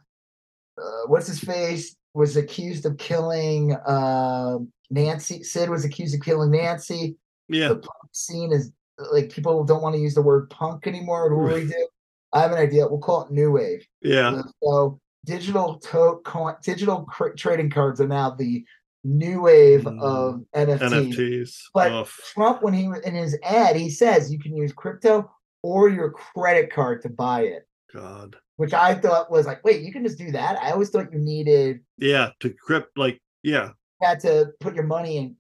[0.76, 4.58] uh what's his face was accused of killing uh
[4.90, 5.42] Nancy.
[5.42, 7.16] Sid was accused of killing Nancy.
[7.48, 8.72] yeah, The punk scene is
[9.12, 11.34] like people don't want to use the word punk anymore.
[11.36, 11.88] What do we do?
[12.32, 12.86] I have an idea.
[12.88, 13.86] We'll call it new wave.
[14.02, 18.64] yeah, So digital to- coin, digital cr- trading cards are now the
[19.04, 20.02] new wave Mm.
[20.02, 20.92] of NFTs.
[20.92, 21.62] NFTs.
[21.74, 22.08] But Ugh.
[22.34, 25.30] Trump, when he was in his ad, he says you can use crypto
[25.62, 28.36] or your credit card to buy it, God.
[28.56, 30.60] which I thought was like, wait, you can just do that.
[30.60, 33.68] I always thought you needed Yeah, to crypt like yeah.
[34.00, 35.36] you had to put your money in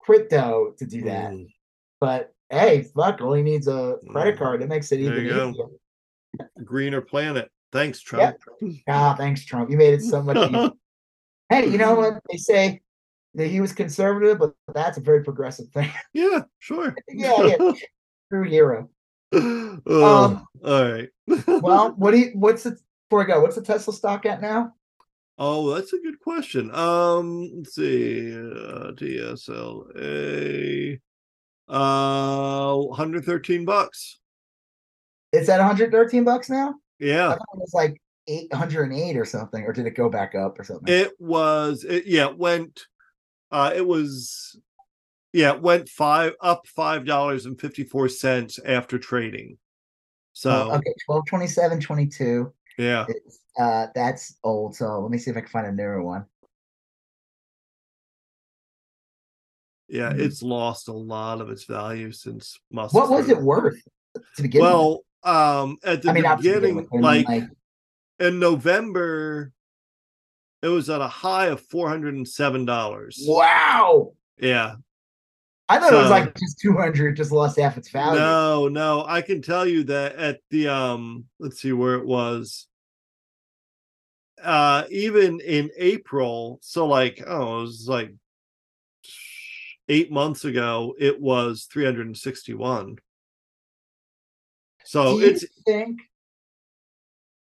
[0.00, 1.30] crypto to do that.
[1.32, 1.46] Mm,
[2.00, 4.38] But hey, fuck, he needs a credit Mm.
[4.38, 4.62] card.
[4.62, 5.50] It makes it There even you go.
[5.50, 5.66] easier.
[6.64, 7.50] greener planet.
[7.72, 8.36] Thanks, Trump.
[8.88, 9.70] Ah, thanks, Trump.
[9.70, 10.70] You made it so much easier.
[11.48, 12.80] hey, you know what they say
[13.34, 15.90] that he was conservative, but that's a very progressive thing.
[16.12, 16.94] yeah, sure.
[17.08, 17.72] yeah, yeah,
[18.30, 18.88] true hero.
[19.34, 21.08] Um, all right.
[21.46, 22.30] Well, what do you?
[22.34, 23.40] What's the before I go?
[23.40, 24.74] What's the Tesla stock at now?
[25.38, 26.74] oh, that's a good question.
[26.74, 28.32] Um, let's see.
[28.32, 31.00] Uh, TSLA.
[31.66, 34.20] Uh, 113 bucks.
[35.32, 36.74] It's at 113 bucks now.
[37.00, 40.64] Yeah, thought it was like 808 or something, or did it go back up or
[40.64, 40.92] something?
[40.92, 41.84] it was.
[41.84, 42.86] It, yeah, it went.
[43.50, 44.58] Uh, it was.
[45.34, 49.58] Yeah, it went five up five dollars and fifty four cents after trading.
[50.32, 52.52] So Oh, okay, 1227, 22.
[52.78, 54.76] yeah, It's, uh, that's old.
[54.76, 56.24] So let me see if I can find a newer one.
[59.88, 60.20] yeah, Mhm.
[60.20, 62.94] it's lost a lot of its value since Musk.
[62.94, 63.82] What was it worth
[64.36, 64.70] to begin with?
[64.70, 67.50] Well, um, at the I mean, beginning, with, mean, like,
[68.20, 69.52] in November,
[70.62, 73.18] it was at a high of four hundred and seven dollars.
[73.26, 74.12] wow.
[74.38, 74.76] Yeah,
[75.68, 78.20] I thought it was like just 200, just lost half its value.
[78.20, 82.66] no, no, I can tell you that at the um, let's see where it was.
[84.42, 88.12] Uh, even in April, so like, oh, it was like
[89.88, 92.96] eight months ago, it was three hundred and sixty-one.
[94.84, 96.00] So Do you it's think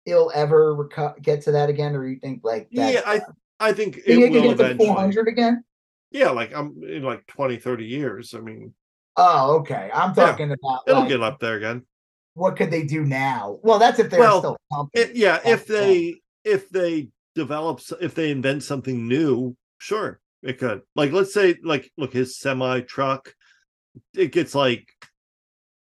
[0.04, 3.20] it'll ever reco- get to that again, or you think like yeah, I
[3.58, 4.86] I think it will get to eventually.
[4.86, 5.64] 400 again?
[6.10, 8.34] Yeah, like I'm in like 20, 30 years.
[8.34, 8.74] I mean,
[9.16, 9.90] Oh, okay.
[9.92, 11.86] I'm Yeah, talking about it'll like, get up there again.
[12.34, 13.58] what could they do now?
[13.62, 15.02] Well, that's if they're Well, still pumping.
[15.02, 20.20] It, yeah, if That's the they if they develop if they invent something new, sure,
[20.42, 20.82] it could.
[20.94, 23.32] Like let's say like look his semi truck,
[24.14, 24.86] it gets like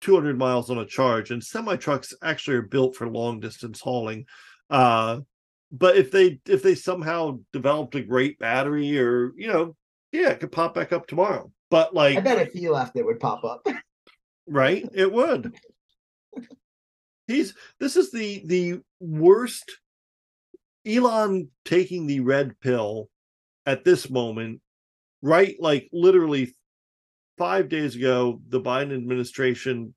[0.03, 4.27] 200 miles on a charge, and semi trucks actually are built for long distance hauling.
[4.69, 5.21] Uh,
[5.71, 9.75] but if they if they somehow developed a great battery, or you know,
[10.13, 11.51] yeah, it could pop back up tomorrow.
[11.71, 13.67] But like I bet if he left, it would pop up.
[14.47, 15.55] right it would
[17.29, 19.79] he's this is the the worst
[20.87, 23.09] elon taking the red pill
[23.67, 24.61] at this moment
[25.23, 26.55] right like literally
[27.39, 29.95] five days ago the biden administration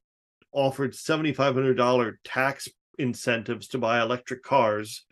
[0.52, 5.06] offered $7500 tax incentives to buy electric cars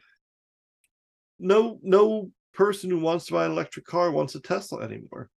[1.39, 5.29] no no person who wants to buy an electric car wants a tesla anymore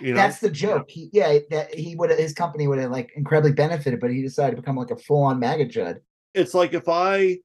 [0.00, 0.90] you know That's the joke.
[0.90, 4.56] He, yeah, that he would his company would have like incredibly benefited, but he decided
[4.56, 6.00] to become like a full on MAGA chud.
[6.34, 7.38] it's like if I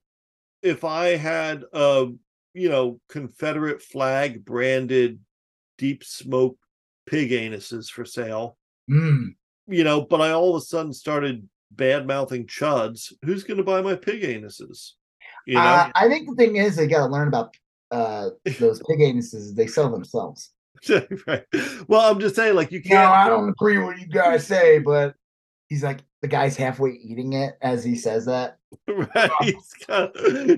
[0.62, 2.08] if I had a
[2.52, 5.18] you know Confederate flag branded
[5.78, 6.58] deep smoke
[7.06, 8.58] pig anuses for sale,
[8.90, 9.34] Mm.
[9.66, 13.80] you know, but I all of a sudden started bad mouthing chuds, who's gonna buy
[13.80, 14.90] my pig anuses?
[15.46, 15.60] You know?
[15.60, 17.54] Uh, I think the thing is they got to learn about
[17.92, 19.54] uh those pig anuses.
[19.54, 20.50] They sell themselves.
[21.26, 21.44] right.
[21.86, 24.78] Well, I'm just saying, like you can't I don't agree with what you guys say,
[24.80, 25.14] but
[25.68, 28.58] he's like the guy's halfway eating it as he says that.
[28.88, 29.30] right.
[29.42, 30.16] He's got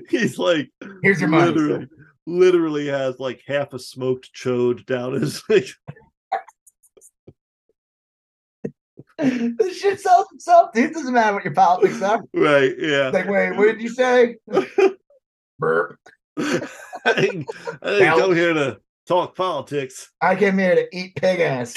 [0.09, 0.71] he's like
[1.03, 1.51] Here's your money.
[1.51, 1.87] literally
[2.27, 5.67] literally has like half a smoked chode down his like
[9.17, 10.93] this shit sells itself, dude.
[10.93, 12.21] Doesn't matter what your politics are.
[12.33, 12.73] Right.
[12.77, 13.09] Yeah.
[13.09, 14.35] Like, wait, what did you say?
[15.59, 15.99] Burp.
[17.05, 17.47] I didn't,
[17.83, 20.11] didn't come here to talk politics.
[20.21, 21.75] I came here to eat pig ass.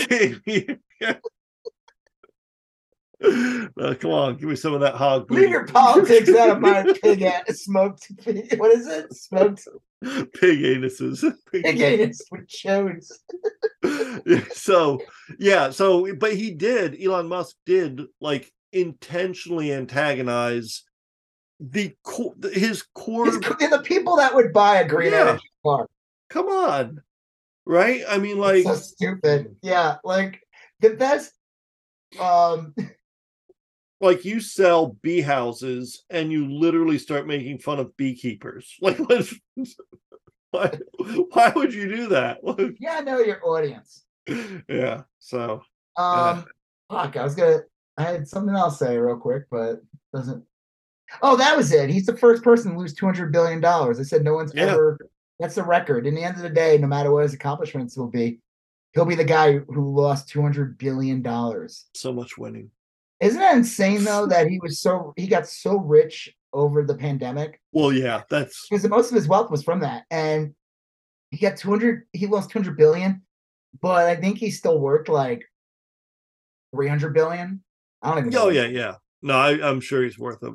[3.20, 5.28] Uh, come on, give me some of that hog.
[5.30, 7.62] Leave your politics out of my pig ass.
[7.62, 8.06] Smoked.
[8.24, 9.12] pig- What is it?
[9.12, 9.66] Smoked
[10.02, 11.24] pig anuses.
[11.50, 13.10] pig anus with shows.
[14.52, 15.00] so
[15.38, 16.96] yeah, so but he did.
[17.02, 20.84] Elon Musk did like intentionally antagonize
[21.60, 23.28] the core, his core.
[23.28, 25.20] It's the people that would buy a green Yeah.
[25.20, 25.88] energy car.
[26.30, 27.02] Come on,
[27.66, 28.02] right?
[28.08, 29.56] I mean, Like, so stupid.
[29.62, 30.40] Yeah, like
[30.80, 31.32] the best.
[32.20, 32.74] Um,
[34.00, 38.76] like you sell bee houses and you literally start making fun of beekeepers.
[38.80, 38.98] Like,
[40.50, 40.78] why,
[41.32, 42.38] why would you do that?
[42.80, 44.04] yeah, I know your audience.
[44.68, 45.02] yeah.
[45.18, 45.62] So
[45.96, 46.46] Um,
[46.90, 47.60] fuck, I was gonna.
[47.98, 49.80] I had something else to say real quick, but
[50.14, 50.44] doesn't.
[51.22, 51.90] Oh, that was it.
[51.90, 53.98] He's the first person to lose two hundred billion dollars.
[53.98, 54.64] I said no one's Yeah.
[54.72, 54.98] ever.
[55.40, 56.06] That's the record.
[56.06, 58.40] In the end of the day, no matter what his accomplishments will be,
[58.92, 61.86] he'll be the guy who lost two hundred billion dollars.
[61.94, 62.70] so much winning.
[63.20, 64.26] Isn't that insane though?
[64.26, 68.88] that he was so he got so rich over the pandemic Well, yeah, that's because
[68.88, 70.54] most of his wealth was from that, and
[71.30, 72.06] he got two hundred.
[72.12, 73.22] He lost two hundred billion,
[73.80, 75.44] but I think he still worked like
[76.74, 77.62] three hundred billion.
[78.02, 78.34] I don't even.
[78.34, 78.46] Oh, know.
[78.46, 78.94] oh yeah, yeah.
[79.22, 80.52] No, I, I'm sure he's worth a,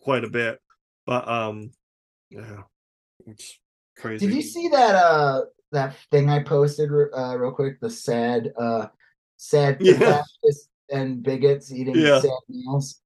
[0.00, 0.60] quite a bit,
[1.06, 1.70] but um,
[2.30, 2.62] yeah,
[3.26, 3.58] it's
[3.96, 4.26] crazy.
[4.26, 7.80] Did you see that uh that thing I posted uh real quick?
[7.80, 8.86] The sad uh
[9.36, 10.22] sad Yeah.
[10.90, 12.20] and bigots eating Yeah.
[12.20, 13.00] sad meals.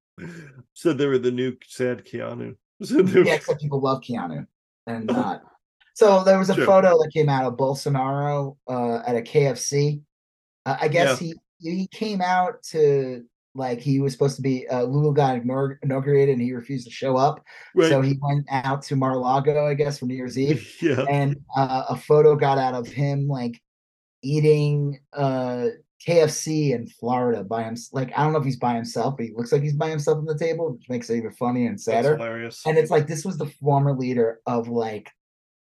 [0.74, 2.56] Said they were the new sad Keanu.
[2.90, 4.46] Were- Yeah, except people love Keanu
[4.86, 5.42] and not.
[5.94, 6.66] So there was a Sure.
[6.66, 10.02] photo that came out of Bolsonaro uh, at a KFC.
[10.66, 13.24] Uh, I guess he he came out to
[13.54, 17.16] like he was supposed to be uh, Lula got inaugurated and he refused to show
[17.16, 17.44] up.
[17.74, 17.90] right.
[17.90, 20.74] So he went out to Mar-a-Lago, I guess, for New Year's Eve.
[20.82, 23.60] yeah, and uh, a photo got out of him like
[24.22, 25.66] eating uh
[26.06, 27.76] KFC in Florida by him.
[27.92, 30.18] Like I don't know if he's by himself, but he looks like he's by himself
[30.18, 32.16] on the table, which makes it even funny and that's sadder.
[32.16, 32.62] hilarious.
[32.66, 35.10] And it's like this was the former leader of like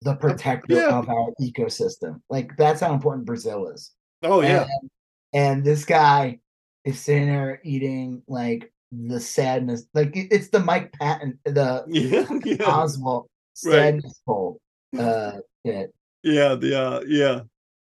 [0.03, 0.99] the protector yeah.
[0.99, 2.21] of our ecosystem.
[2.29, 3.93] Like that's how important Brazil is.
[4.23, 4.91] oh yeah, And,
[5.33, 6.39] and this guy
[6.85, 9.85] is sitting there eating like the sadness.
[9.95, 13.27] Like it- it's the Mike Patton, the yeah, yeah, Oswalt
[13.65, 13.73] Right.
[13.75, 14.59] sadness bowl.
[14.99, 15.93] Uh, bit.
[16.23, 16.55] yeah.
[16.55, 17.41] The uh, yeah,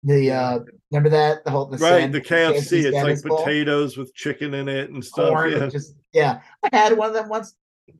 [0.02, 0.58] The uh,
[0.90, 2.00] remember that the whole the right.
[2.02, 2.84] sand- The KFC.
[2.84, 3.38] It's like Bowl?
[3.38, 5.30] potatoes with chicken in it and stuff.
[5.30, 5.52] corn.
[5.52, 7.54] Yeah, Just yeah, I had one of them once.
[7.88, 7.92] Eh,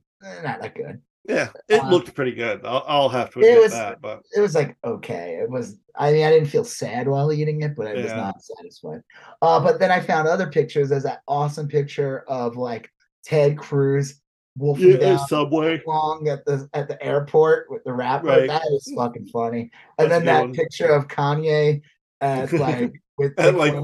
[0.42, 1.00] Not that good.
[1.24, 1.48] Yeah.
[1.68, 2.64] It uh, looked pretty good.
[2.64, 4.00] I'll, I'll have to It admit was- that.
[4.00, 5.38] But It was like okay.
[5.42, 5.76] It was.
[5.96, 9.02] I mean, I didn't feel sad while eating it, but I was not satisfied.
[9.40, 10.88] Uh, but then I found other pictures.
[10.88, 12.90] There's that awesome picture of like
[13.24, 14.20] Ted Cruz
[14.56, 15.82] wolfing yeah, down Subway.
[15.86, 18.26] along at the at the airport with the rapper.
[18.26, 18.48] Right.
[18.48, 19.70] That is fucking funny.
[19.98, 20.52] And That's then that one.
[20.52, 21.82] picture of Kanye
[22.20, 23.74] at like with At, like,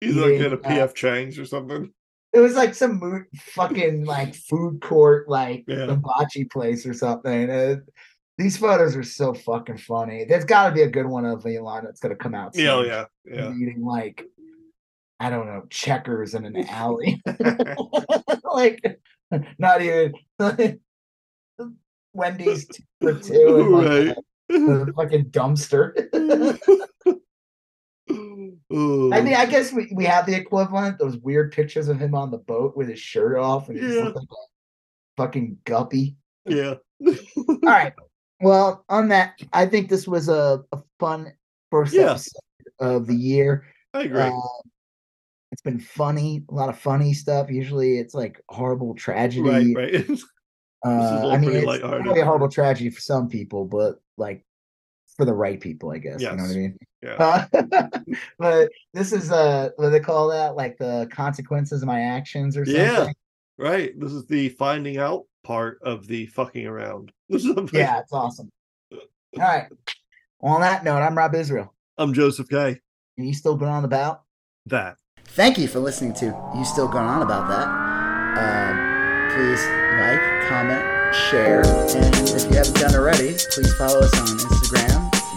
[0.00, 1.90] He's like in a uh, PF Chang's or something.
[2.34, 5.86] It was like some fucking like food court, like Yeah.
[5.86, 7.48] hibachi place or something.
[7.48, 7.76] Uh,
[8.36, 10.24] these photos are so fucking funny.
[10.24, 12.56] There's got to be a good one of Elon that's gonna come out.
[12.56, 12.90] Yeah, oh, soon.
[12.90, 13.54] yeah, yeah.
[13.54, 14.24] eating like
[15.20, 17.22] I don't know checkers in an alley,
[18.52, 19.00] like
[19.58, 20.12] not even
[22.12, 24.16] Wendy's two for two, and like Right.
[24.50, 25.94] a, a fucking dumpster.
[28.72, 30.98] I mean, I guess we, we have the equivalent.
[30.98, 33.96] Those weird pictures of him on the boat with his shirt off and he just
[33.96, 34.04] Yeah.
[34.04, 34.26] like a
[35.16, 36.16] fucking guppy.
[36.46, 36.74] yeah.
[37.06, 37.92] All right.
[38.40, 41.32] Well, on that, I think this was a, a fun
[41.70, 42.10] first Yeah.
[42.12, 42.40] episode
[42.80, 43.64] of the year.
[43.94, 44.20] I agree.
[44.22, 44.32] Uh,
[45.52, 47.48] it's been funny, a lot of funny stuff.
[47.50, 49.74] Usually, it's like horrible tragedy.
[49.74, 50.06] right.
[50.86, 54.44] Uh, I mean, it's probably a horrible tragedy for some people, but like
[55.16, 56.20] for the right people, I guess.
[56.20, 56.78] You know what I mean?
[57.02, 57.46] yeah.
[57.52, 57.88] Uh,
[58.38, 60.56] but this is uh, what do they call that?
[60.56, 62.82] Like the consequences of my actions or something.
[62.82, 63.08] Yeah.
[63.58, 63.98] Right.
[63.98, 67.12] This is the finding out part of the fucking around.
[67.28, 68.50] This is the- Yeah, it's awesome.
[68.92, 68.98] All
[69.38, 69.66] right.
[70.40, 71.72] Well, on that note, I'm Rob Israel.
[71.96, 72.80] I'm Joseph K.
[73.16, 74.22] And you still going on about?
[74.66, 74.96] That.
[75.26, 76.26] Thank you for listening to
[76.56, 77.66] You Still Going On About That.
[78.36, 79.62] Um, please
[79.98, 80.82] like, comment,
[81.30, 81.64] share,
[81.96, 84.93] and if you haven't done already, please follow us on Instagram,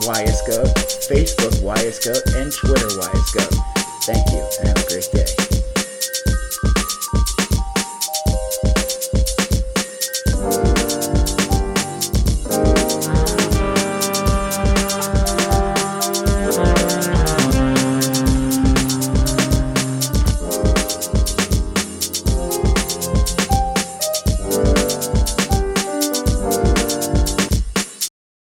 [0.08, 0.74] YSGoat,
[1.10, 3.58] Facebook, YSGoat, and Twitter, YSGoat.
[4.03, 5.47] Thank you, and have a great day.